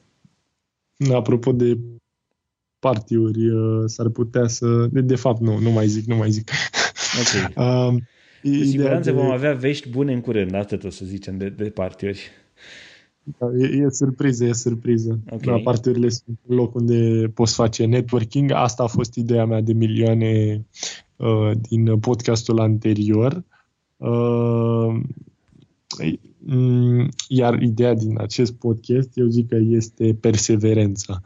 Apropo 1.13 1.51
de 1.51 1.77
partiuri, 2.79 3.49
uh, 3.49 3.83
s-ar 3.85 4.09
putea 4.09 4.47
să... 4.47 4.87
De, 4.91 5.01
de 5.01 5.15
fapt, 5.15 5.41
nu, 5.41 5.57
nu 5.57 5.69
mai 5.69 5.87
zic, 5.87 6.05
nu 6.05 6.15
mai 6.15 6.29
zic. 6.29 6.51
Ok. 7.19 7.57
uh, 7.57 8.01
Cu 8.57 8.63
siguranță 8.63 9.11
de... 9.11 9.15
vom 9.15 9.31
avea 9.31 9.53
vești 9.53 9.89
bune 9.89 10.13
în 10.13 10.21
curând, 10.21 10.53
atât 10.53 10.83
o 10.83 10.89
să 10.89 11.05
zicem, 11.05 11.37
de, 11.37 11.49
de 11.49 11.69
partiuri. 11.69 12.29
Da, 13.37 13.47
e, 13.59 13.65
e 13.65 13.89
surpriză, 13.89 14.45
e 14.45 14.53
surpriză. 14.53 15.19
Okay. 15.25 15.55
Da, 15.55 15.61
partiurile 15.63 16.09
sunt 16.09 16.39
un 16.45 16.55
loc 16.55 16.75
unde 16.75 17.27
poți 17.33 17.53
face 17.53 17.85
networking. 17.85 18.51
Asta 18.51 18.83
a 18.83 18.87
fost 18.87 19.15
ideea 19.15 19.45
mea 19.45 19.61
de 19.61 19.73
milioane 19.73 20.65
uh, 21.15 21.51
din 21.69 21.99
podcastul 21.99 22.59
anterior. 22.59 23.43
Uh, 23.97 24.59
Mm, 24.89 25.03
iar 27.27 27.61
ideea 27.61 27.93
din 27.93 28.19
acest 28.19 28.53
podcast, 28.53 29.17
eu 29.17 29.27
zic 29.27 29.47
că 29.47 29.55
este 29.55 30.17
perseverența. 30.19 31.21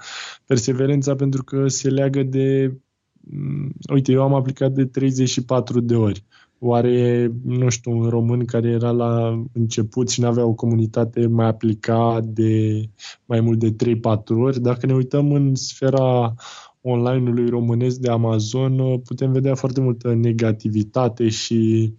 Perseverența 0.45 1.16
pentru 1.16 1.43
că 1.43 1.68
se 1.68 1.89
leagă 1.89 2.24
de... 2.24 2.78
Mm, 3.20 3.74
uite, 3.93 4.11
eu 4.11 4.22
am 4.22 4.34
aplicat 4.34 4.72
de 4.72 4.86
34 4.86 5.80
de 5.80 5.95
ori. 5.95 6.24
Oare, 6.59 7.32
nu 7.43 7.70
știu, 7.70 7.91
un 7.91 8.09
român 8.09 8.45
care 8.45 8.70
era 8.70 8.91
la 8.91 9.43
început 9.53 10.09
și 10.09 10.22
nu 10.22 10.28
avea 10.28 10.45
o 10.45 10.53
comunitate 10.53 11.28
mai 11.28 11.47
aplica 11.47 12.20
de 12.24 12.84
mai 13.26 13.39
mult 13.41 13.59
de 13.59 13.76
3-4 13.95 13.97
ori, 14.28 14.61
dacă 14.61 14.86
ne 14.86 14.93
uităm 14.93 15.32
în 15.32 15.55
sfera 15.55 16.34
online-ului 16.82 17.49
românesc 17.49 17.99
de 17.99 18.09
Amazon, 18.09 18.99
putem 18.99 19.32
vedea 19.32 19.55
foarte 19.55 19.82
multă 19.82 20.14
negativitate 20.14 21.30
și 21.30 21.93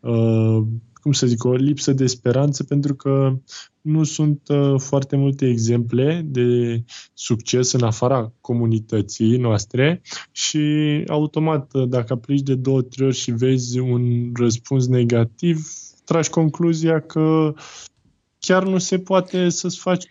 uh, 0.00 0.62
cum 1.06 1.14
să 1.14 1.26
zic, 1.26 1.44
o 1.44 1.54
lipsă 1.54 1.92
de 1.92 2.06
speranță 2.06 2.64
pentru 2.64 2.94
că 2.94 3.38
nu 3.80 4.04
sunt 4.04 4.48
uh, 4.48 4.74
foarte 4.80 5.16
multe 5.16 5.48
exemple 5.48 6.22
de 6.24 6.82
succes 7.14 7.72
în 7.72 7.82
afara 7.82 8.32
comunității 8.40 9.36
noastre 9.36 10.02
și 10.32 10.60
automat, 11.08 11.74
uh, 11.74 11.88
dacă 11.88 12.12
aplici 12.12 12.40
de 12.40 12.54
două, 12.54 12.82
trei 12.82 13.06
ori 13.06 13.16
și 13.16 13.30
vezi 13.30 13.78
un 13.78 14.32
răspuns 14.34 14.86
negativ, 14.86 15.66
tragi 16.04 16.30
concluzia 16.30 17.00
că 17.00 17.54
chiar 18.38 18.64
nu 18.64 18.78
se 18.78 18.98
poate 18.98 19.48
să-ți 19.48 19.78
faci 19.78 20.04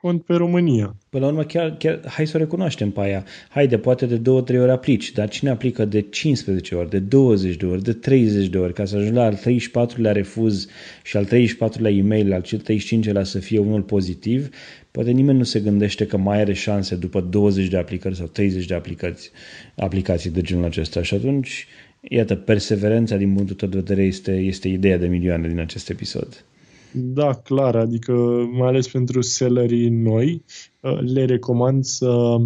cont 0.00 0.24
pe 0.24 0.34
România. 0.34 0.96
Până 1.08 1.24
la 1.24 1.30
urmă, 1.30 1.44
chiar, 1.44 1.76
chiar, 1.78 2.00
hai 2.06 2.26
să 2.26 2.36
o 2.36 2.38
recunoaștem 2.38 2.90
pe 2.90 3.00
aia. 3.00 3.24
Haide, 3.48 3.78
poate 3.78 4.06
de 4.06 4.16
două, 4.16 4.42
trei 4.42 4.60
ori 4.60 4.70
aplici, 4.70 5.12
dar 5.12 5.28
cine 5.28 5.50
aplică 5.50 5.84
de 5.84 6.00
15 6.00 6.74
ori, 6.74 6.90
de 6.90 6.98
20 6.98 7.56
de 7.56 7.66
ori, 7.66 7.82
de 7.82 7.92
30 7.92 8.46
de 8.46 8.58
ori, 8.58 8.72
ca 8.72 8.84
să 8.84 8.96
ajungi 8.96 9.14
la 9.14 9.24
al 9.24 9.36
34-lea 9.36 10.12
refuz 10.12 10.66
și 11.02 11.16
al 11.16 11.26
34-lea 11.26 11.92
e-mail, 11.92 12.32
al 12.32 12.44
35-lea 12.44 13.22
să 13.22 13.38
fie 13.38 13.58
unul 13.58 13.82
pozitiv, 13.82 14.48
poate 14.90 15.10
nimeni 15.10 15.38
nu 15.38 15.44
se 15.44 15.60
gândește 15.60 16.06
că 16.06 16.16
mai 16.16 16.40
are 16.40 16.52
șanse 16.52 16.94
după 16.94 17.20
20 17.20 17.68
de 17.68 17.76
aplicări 17.76 18.16
sau 18.16 18.26
30 18.26 18.66
de 18.66 18.74
aplicații, 18.74 19.30
aplicații 19.76 20.30
de 20.30 20.40
genul 20.40 20.64
acesta. 20.64 21.02
Și 21.02 21.14
atunci, 21.14 21.66
iată, 22.00 22.34
perseverența 22.34 23.16
din 23.16 23.34
punctul 23.34 23.56
tău 23.56 23.68
de 23.68 23.78
vedere 23.78 24.02
este, 24.02 24.32
este 24.32 24.68
ideea 24.68 24.98
de 24.98 25.06
milioane 25.06 25.48
din 25.48 25.60
acest 25.60 25.90
episod. 25.90 26.44
Da, 26.92 27.34
clar, 27.34 27.76
adică 27.76 28.12
mai 28.52 28.68
ales 28.68 28.88
pentru 28.88 29.20
sellerii 29.20 29.88
noi, 29.88 30.44
uh, 30.80 30.98
le 31.00 31.24
recomand 31.24 31.84
să 31.84 32.36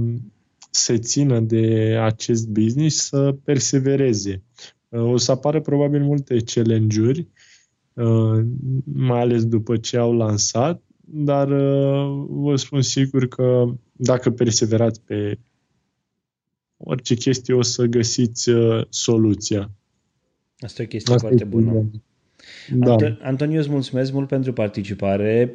se 0.70 0.98
țină 0.98 1.40
de 1.40 1.96
acest 2.02 2.48
business, 2.48 3.06
să 3.06 3.36
persevereze. 3.44 4.42
Uh, 4.88 5.02
o 5.02 5.16
să 5.16 5.30
apară 5.32 5.60
probabil 5.60 6.02
multe 6.02 6.36
challenge-uri, 6.44 7.28
uh, 7.92 8.44
mai 8.84 9.20
ales 9.20 9.46
după 9.46 9.76
ce 9.76 9.96
au 9.96 10.12
lansat, 10.14 10.82
dar 11.00 11.48
vă 12.28 12.56
spun 12.56 12.82
sigur 12.82 13.28
că 13.28 13.74
dacă 13.92 14.30
perseverați 14.30 15.00
pe 15.00 15.38
orice 16.76 17.14
chestie, 17.14 17.54
o 17.54 17.62
să 17.62 17.84
găsiți 17.84 18.50
soluția. 18.88 19.70
Asta 20.58 20.82
e 20.82 20.84
o 20.84 20.88
chestie 20.88 21.14
Asta 21.14 21.26
foarte 21.26 21.44
bună. 21.44 21.70
bună. 21.70 21.90
Da. 22.70 22.96
Antonio, 23.20 23.58
îți 23.58 23.70
mulțumesc 23.70 24.12
mult 24.12 24.28
pentru 24.28 24.52
participare. 24.52 25.54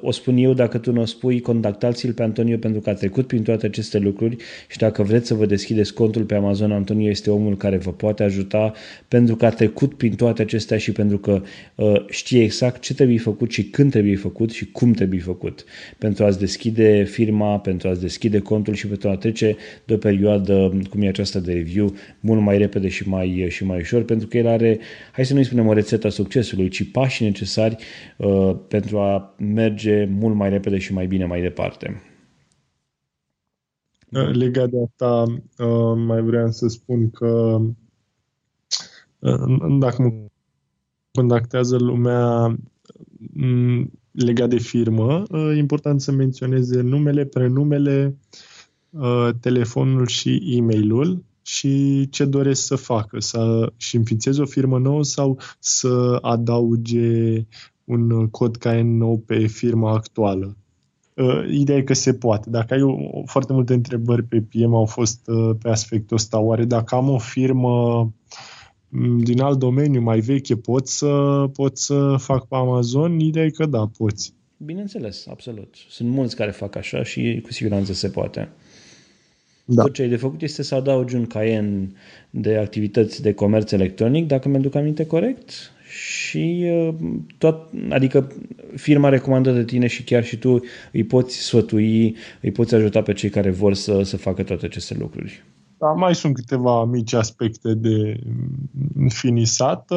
O 0.00 0.10
spun 0.10 0.36
eu, 0.36 0.52
dacă 0.52 0.78
tu 0.78 0.92
nu 0.92 1.00
o 1.00 1.04
spui, 1.04 1.40
contactați-l 1.40 2.12
pe 2.12 2.22
Antonio 2.22 2.56
pentru 2.56 2.80
că 2.80 2.90
a 2.90 2.94
trecut 2.94 3.26
prin 3.26 3.42
toate 3.42 3.66
aceste 3.66 3.98
lucruri 3.98 4.36
și 4.68 4.78
dacă 4.78 5.02
vreți 5.02 5.26
să 5.26 5.34
vă 5.34 5.46
deschideți 5.46 5.94
contul 5.94 6.22
pe 6.22 6.34
Amazon, 6.34 6.72
Antonio 6.72 7.08
este 7.08 7.30
omul 7.30 7.56
care 7.56 7.76
vă 7.76 7.90
poate 7.90 8.22
ajuta 8.22 8.72
pentru 9.08 9.36
că 9.36 9.46
a 9.46 9.50
trecut 9.50 9.94
prin 9.94 10.14
toate 10.14 10.42
acestea 10.42 10.78
și 10.78 10.92
pentru 10.92 11.18
că 11.18 11.42
uh, 11.74 12.04
știe 12.08 12.42
exact 12.42 12.80
ce 12.80 12.94
trebuie 12.94 13.18
făcut 13.18 13.50
și 13.50 13.64
când 13.64 13.90
trebuie 13.90 14.16
făcut 14.16 14.50
și 14.50 14.70
cum 14.70 14.92
trebuie 14.92 15.20
făcut 15.20 15.64
pentru 15.98 16.24
a-ți 16.24 16.38
deschide 16.38 17.02
firma, 17.02 17.58
pentru 17.58 17.88
a-ți 17.88 18.00
deschide 18.00 18.38
contul 18.38 18.74
și 18.74 18.86
pentru 18.86 19.08
a 19.08 19.16
trece 19.16 19.56
de 19.84 19.94
o 19.94 19.96
perioadă 19.96 20.80
cum 20.90 21.02
e 21.02 21.08
aceasta 21.08 21.38
de 21.38 21.52
review 21.52 21.94
mult 22.20 22.40
mai 22.40 22.58
repede 22.58 22.88
și 22.88 23.08
mai, 23.08 23.46
și 23.48 23.64
mai 23.64 23.78
ușor 23.78 24.02
pentru 24.02 24.26
că 24.26 24.38
el 24.38 24.46
are, 24.46 24.78
hai 25.12 25.24
să 25.24 25.34
nu-i 25.34 25.44
spunem 25.44 25.66
o 25.66 25.72
rețetă 25.72 26.08
succesului, 26.10 26.68
ci 26.68 26.90
pașii 26.90 27.26
necesari 27.26 27.76
uh, 28.16 28.56
pentru 28.68 28.98
a 28.98 29.34
merge 29.38 30.04
mult 30.04 30.34
mai 30.34 30.50
repede 30.50 30.78
și 30.78 30.92
mai 30.92 31.06
bine 31.06 31.24
mai 31.24 31.40
departe. 31.40 32.02
Uh, 34.12 34.30
legat 34.32 34.70
de 34.70 34.76
asta, 34.82 35.24
uh, 35.58 35.96
mai 35.96 36.22
vreau 36.22 36.50
să 36.50 36.68
spun 36.68 37.10
că 37.10 37.60
uh, 39.18 39.78
dacă 39.78 40.02
mă 40.02 40.12
contactează 41.12 41.76
lumea 41.76 42.56
mm, 43.32 43.90
legat 44.10 44.48
de 44.48 44.58
firmă, 44.58 45.22
e 45.54 45.56
important 45.56 46.00
să 46.00 46.12
menționeze 46.12 46.80
numele, 46.80 47.24
prenumele, 47.24 48.16
telefonul 49.40 50.06
și 50.06 50.42
e-mailul 50.56 51.24
și 51.42 52.08
ce 52.08 52.24
doresc 52.24 52.64
să 52.64 52.76
facă, 52.76 53.20
să 53.20 53.72
și 53.76 53.96
înființeze 53.96 54.40
o 54.42 54.44
firmă 54.44 54.78
nouă 54.78 55.04
sau 55.04 55.38
să 55.58 56.18
adauge 56.20 57.44
un 57.84 58.28
cod 58.28 58.56
KN 58.56 58.96
nou 58.96 59.18
pe 59.18 59.46
firma 59.46 59.92
actuală. 59.92 60.56
Uh, 61.14 61.48
ideea 61.50 61.78
e 61.78 61.82
că 61.82 61.94
se 61.94 62.14
poate. 62.14 62.50
Dacă 62.50 62.74
ai 62.74 62.82
o, 62.82 62.96
foarte 63.24 63.52
multe 63.52 63.74
întrebări 63.74 64.22
pe 64.22 64.40
PM 64.40 64.74
au 64.74 64.86
fost 64.86 65.20
uh, 65.26 65.56
pe 65.62 65.68
aspectul 65.68 66.16
ăsta. 66.16 66.38
Oare 66.38 66.64
dacă 66.64 66.94
am 66.94 67.08
o 67.08 67.18
firmă 67.18 68.02
mm, 68.88 69.18
din 69.18 69.40
alt 69.40 69.58
domeniu 69.58 70.00
mai 70.00 70.20
veche, 70.20 70.56
pot 70.56 70.88
să, 70.88 71.44
pot 71.52 71.78
să 71.78 72.14
fac 72.18 72.46
pe 72.48 72.54
Amazon? 72.54 73.18
Ideea 73.18 73.44
e 73.44 73.50
că 73.50 73.66
da, 73.66 73.90
poți. 73.96 74.34
Bineînțeles, 74.56 75.26
absolut. 75.26 75.74
Sunt 75.88 76.08
mulți 76.08 76.36
care 76.36 76.50
fac 76.50 76.76
așa 76.76 77.02
și 77.02 77.40
cu 77.44 77.52
siguranță 77.52 77.92
se 77.92 78.08
poate. 78.08 78.52
Da. 79.74 79.82
Tot 79.82 79.92
ce 79.92 80.02
ai 80.02 80.08
de 80.08 80.16
făcut 80.16 80.42
este 80.42 80.62
să 80.62 80.74
adaugi 80.74 81.14
un 81.14 81.26
caien 81.26 81.96
de 82.30 82.56
activități 82.56 83.22
de 83.22 83.32
comerț 83.32 83.72
electronic, 83.72 84.26
dacă 84.26 84.48
mi-aduc 84.48 84.74
aminte 84.74 85.06
corect, 85.06 85.72
și 85.90 86.64
uh, 86.64 86.94
tot, 87.38 87.70
adică 87.88 88.32
firma 88.76 89.08
recomandă 89.08 89.52
de 89.52 89.64
tine 89.64 89.86
și 89.86 90.04
chiar 90.04 90.24
și 90.24 90.36
tu 90.36 90.60
îi 90.92 91.04
poți 91.04 91.36
sfătui, 91.36 92.16
îi 92.40 92.52
poți 92.52 92.74
ajuta 92.74 93.02
pe 93.02 93.12
cei 93.12 93.30
care 93.30 93.50
vor 93.50 93.74
să, 93.74 94.02
să 94.02 94.16
facă 94.16 94.42
toate 94.42 94.66
aceste 94.66 94.96
lucruri. 94.98 95.44
Da, 95.78 95.86
mai 95.86 96.14
sunt 96.14 96.34
câteva 96.34 96.84
mici 96.84 97.12
aspecte 97.12 97.74
de 97.74 98.20
finisat 99.08 99.90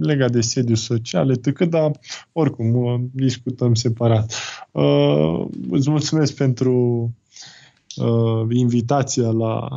legat 0.00 0.30
de 0.30 0.40
sediu 0.40 0.74
social, 0.74 1.30
etc., 1.30 1.64
dar 1.64 1.90
oricum 2.32 3.00
discutăm 3.12 3.74
separat. 3.74 4.34
Uh, 4.70 5.46
îți 5.70 5.90
mulțumesc 5.90 6.34
pentru 6.34 7.10
uh, 7.96 8.46
invitația 8.50 9.30
la 9.30 9.68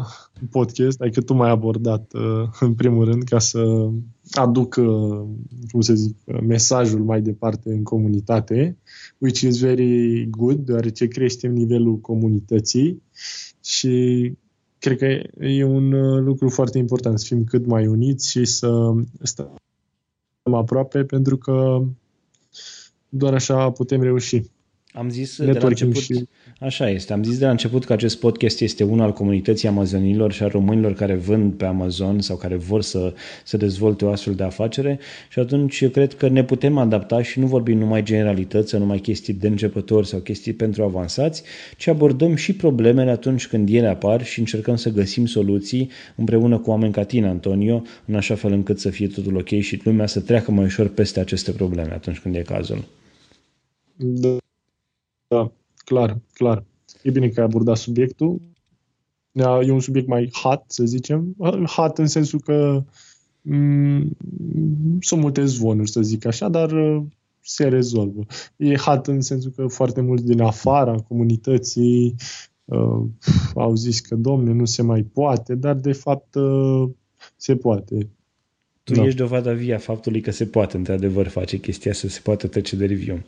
podcast, 0.51 1.01
adică 1.01 1.22
tu 1.22 1.34
m-ai 1.34 1.49
abordat 1.49 2.13
uh, 2.13 2.49
în 2.59 2.74
primul 2.74 3.05
rând 3.05 3.24
ca 3.24 3.39
să 3.39 3.89
aduc, 4.32 4.76
uh, 4.76 5.24
cum 5.72 5.82
să 5.82 5.93
zic, 5.93 6.15
mesajul 6.47 7.03
mai 7.03 7.22
departe 7.22 7.70
în 7.72 7.84
comunitate, 7.84 8.78
which 9.18 9.39
is 9.39 9.59
very 9.59 10.26
good, 10.30 10.57
deoarece 10.57 11.07
creștem 11.07 11.53
nivelul 11.53 11.97
comunității 11.97 13.01
și 13.63 14.34
cred 14.80 14.97
că 14.97 15.05
e 15.45 15.63
un 15.63 15.91
uh, 15.91 16.22
lucru 16.24 16.49
foarte 16.49 16.78
important 16.78 17.20
să 17.20 17.26
fim 17.28 17.43
cât 17.43 17.65
mai 17.65 17.88
uniți 17.88 18.30
și 18.30 18.45
să 18.45 18.93
stăm 19.22 19.59
aproape 20.43 21.03
pentru 21.03 21.38
că 21.38 21.84
doar 23.09 23.34
așa 23.34 23.72
putem 23.72 24.01
reuși. 24.01 24.41
Am 24.93 25.09
zis 25.09 25.38
de 25.38 25.51
la 25.51 25.68
început, 25.68 25.95
și... 25.95 26.28
așa 26.60 26.89
este, 26.89 27.14
am 27.14 27.24
zis 27.24 27.38
de 27.38 27.45
la 27.45 27.51
început 27.51 27.86
că 27.86 27.93
acest 27.93 28.20
podcast 28.20 28.62
este 28.62 28.84
unul 28.84 29.05
al 29.05 29.14
comunității 29.14 29.68
amazonilor 29.68 30.32
și 30.32 30.43
a 30.43 30.47
românilor 30.47 30.93
care 30.93 31.16
vând 31.16 31.53
pe 31.53 31.66
Amazon 31.66 32.22
sau 32.22 32.38
care 32.38 32.55
vor 32.55 32.82
să, 32.82 33.14
să 33.43 33.58
dezvolte 33.58 34.05
o 34.05 34.10
astfel 34.10 34.34
de 34.34 34.43
afacere. 34.43 34.99
Și 35.30 35.39
atunci 35.39 35.80
eu 35.80 35.89
cred 35.89 36.14
că 36.14 36.28
ne 36.28 36.43
putem 36.43 36.78
adapta 36.78 37.22
și 37.22 37.39
nu 37.39 37.47
vorbim 37.47 37.78
numai 37.78 38.03
generalități 38.03 38.70
sau 38.70 38.80
numai 38.80 38.99
chestii 38.99 39.34
de 39.34 39.47
începători 39.47 40.08
sau 40.08 40.20
chestii 40.20 40.53
pentru 40.53 40.84
avansați, 40.84 41.43
ci 41.78 41.88
abordăm 41.88 42.36
și 42.36 42.53
problemele 42.53 43.12
atunci 43.12 43.47
când 43.47 43.70
ele 43.70 43.88
apar 43.88 44.26
și 44.26 44.39
încercăm 44.39 44.76
să 44.76 44.89
găsim 44.89 45.26
soluții 45.26 45.89
împreună 46.16 46.58
cu 46.58 46.70
oameni 46.70 46.93
ca 46.93 47.03
tine, 47.03 47.28
Antonio, 47.28 47.82
în 48.05 48.16
așa 48.16 48.36
fel 48.36 48.51
încât 48.51 48.80
să 48.80 48.89
fie 48.89 49.08
totul 49.08 49.38
ok 49.38 49.60
și 49.60 49.82
lumea 49.84 50.05
să 50.05 50.20
treacă 50.20 50.51
mai 50.51 50.66
ușor 50.66 50.88
peste 50.88 51.20
aceste 51.20 51.51
probleme 51.51 51.93
atunci 51.93 52.20
când 52.20 52.36
e 52.36 52.41
cazul. 52.41 52.84
Da, 53.95 54.38
da, 55.28 55.51
clar, 55.88 56.22
clar. 56.34 56.66
E 57.04 57.12
bine 57.12 57.28
că 57.28 57.40
ai 57.40 57.46
abordat 57.46 57.78
subiectul. 57.78 58.42
E 59.62 59.72
un 59.72 59.80
subiect 59.80 60.08
mai 60.08 60.30
hot, 60.42 60.64
să 60.68 60.86
zicem. 60.86 61.36
Hot 61.76 61.98
în 61.98 62.08
sensul 62.08 62.40
că 62.40 62.84
mm, 63.42 64.18
sunt 65.00 65.22
multe 65.22 65.46
zvonuri, 65.46 65.90
să 65.90 66.02
zic 66.02 66.26
așa, 66.26 66.50
dar 66.50 66.72
uh, 66.72 67.04
se 67.40 67.68
rezolvă. 67.68 68.26
E 68.56 68.76
hot 68.76 69.08
în 69.08 69.22
sensul 69.22 69.52
că 69.52 69.68
foarte 69.68 70.02
mulți 70.02 70.26
din 70.26 70.42
afara 70.42 70.96
comunității 70.96 72.16
uh, 72.66 73.04
au 73.56 73.76
zis 73.76 74.00
că, 74.00 74.16
domne, 74.16 74.52
nu 74.52 74.66
se 74.66 74.82
mai 74.82 75.04
poate, 75.04 75.56
dar 75.56 75.76
de 75.76 75.94
fapt 75.94 76.36
uh, 76.36 76.90
se 77.36 77.56
poate. 77.56 78.10
Tu 78.88 78.94
da. 78.94 79.06
ești 79.06 79.18
dovada 79.18 79.52
via 79.52 79.78
faptului 79.78 80.22
că 80.22 80.32
se 80.32 80.46
poate 80.46 80.78
într-adevăr 80.78 81.28
face 81.28 81.58
chestia 81.58 81.94
să 81.94 82.08
se 82.08 82.20
poate 82.24 82.48
trece 82.48 82.76
de 82.76 82.86
review. 82.86 83.20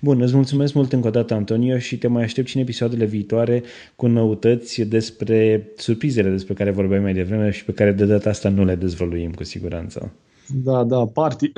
Bun, 0.00 0.20
îți 0.20 0.34
mulțumesc 0.34 0.74
mult 0.74 0.92
încă 0.92 1.06
o 1.06 1.10
dată, 1.10 1.34
Antonio, 1.34 1.78
și 1.78 1.98
te 1.98 2.06
mai 2.06 2.22
aștept 2.22 2.48
și 2.48 2.56
în 2.56 2.62
episoadele 2.62 3.04
viitoare 3.04 3.62
cu 3.96 4.06
noutăți 4.06 4.82
despre 4.82 5.68
surprizele 5.76 6.30
despre 6.30 6.54
care 6.54 6.70
vorbeai 6.70 7.00
mai 7.00 7.14
devreme 7.14 7.50
și 7.50 7.64
pe 7.64 7.72
care 7.72 7.92
de 7.92 8.04
data 8.04 8.30
asta 8.30 8.48
nu 8.48 8.64
le 8.64 8.74
dezvăluim 8.74 9.32
cu 9.32 9.44
siguranță. 9.44 10.12
Da, 10.46 10.84
da, 10.84 11.04
party. 11.04 11.52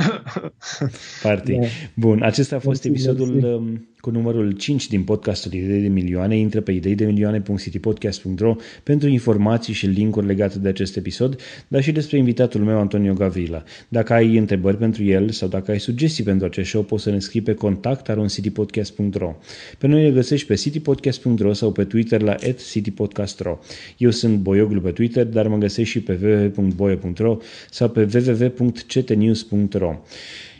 party. 1.22 1.52
Da. 1.52 1.66
Bun, 1.94 2.22
acesta 2.22 2.56
a 2.56 2.58
fost 2.58 2.84
mersi, 2.84 3.00
episodul 3.00 3.34
mersi. 3.34 3.46
Um, 3.46 3.88
cu 4.04 4.10
numărul 4.10 4.50
5 4.50 4.88
din 4.88 5.02
podcastul 5.02 5.52
Idei 5.52 5.80
de 5.80 5.88
Milioane. 5.88 6.36
Intră 6.36 6.60
pe 6.60 6.72
ideidemilioane.citypodcast.ro 6.72 8.56
pentru 8.82 9.08
informații 9.08 9.74
și 9.74 9.86
linkuri 9.86 10.26
legate 10.26 10.58
de 10.58 10.68
acest 10.68 10.96
episod, 10.96 11.40
dar 11.68 11.82
și 11.82 11.92
despre 11.92 12.16
invitatul 12.18 12.60
meu, 12.60 12.78
Antonio 12.78 13.12
Gavrila. 13.12 13.62
Dacă 13.88 14.12
ai 14.12 14.36
întrebări 14.36 14.76
pentru 14.76 15.04
el 15.04 15.30
sau 15.30 15.48
dacă 15.48 15.70
ai 15.70 15.80
sugestii 15.80 16.24
pentru 16.24 16.46
acest 16.46 16.68
show, 16.68 16.82
poți 16.82 17.02
să 17.02 17.10
ne 17.10 17.18
scrii 17.18 17.40
pe 17.40 17.54
contact 17.54 18.10
citypodcast.ro. 18.28 19.34
Pe 19.78 19.86
noi 19.86 20.02
ne 20.02 20.10
găsești 20.10 20.46
pe 20.46 20.54
citypodcast.ro 20.54 21.52
sau 21.52 21.72
pe 21.72 21.84
Twitter 21.84 22.20
la 22.20 22.34
citypodcast.ro. 22.70 23.58
Eu 23.96 24.10
sunt 24.10 24.38
Boioglu 24.38 24.80
pe 24.80 24.90
Twitter, 24.90 25.26
dar 25.26 25.48
mă 25.48 25.56
găsești 25.56 25.90
și 25.90 26.00
pe 26.00 26.18
www.boio.ro 26.56 27.36
sau 27.70 27.88
pe 27.88 28.08
www.ctnews.ro. 28.14 29.94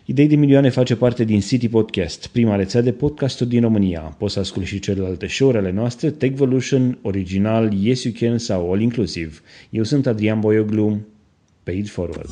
Idei 0.07 0.27
de 0.27 0.37
milioane 0.37 0.69
face 0.69 0.97
parte 0.97 1.25
din 1.25 1.41
City 1.41 1.69
Podcast, 1.69 2.27
prima 2.27 2.57
rețea 2.57 2.81
de 2.81 2.93
podcasturi 2.93 3.49
din 3.49 3.61
România. 3.61 4.01
Poți 4.01 4.33
să 4.33 4.41
asculti 4.41 4.69
și 4.69 4.79
celelalte 4.79 5.27
show-uri 5.27 5.57
ale 5.59 5.71
noastre, 5.71 6.11
Techvolution, 6.11 6.99
Original, 7.03 7.73
Yes 7.73 8.03
You 8.03 8.15
Can 8.19 8.39
sau 8.39 8.73
All 8.73 8.81
Inclusive. 8.81 9.33
Eu 9.71 9.83
sunt 9.83 10.07
Adrian 10.07 10.41
Boioglu, 10.41 11.01
Paid 11.63 11.89
Forward. 11.89 12.31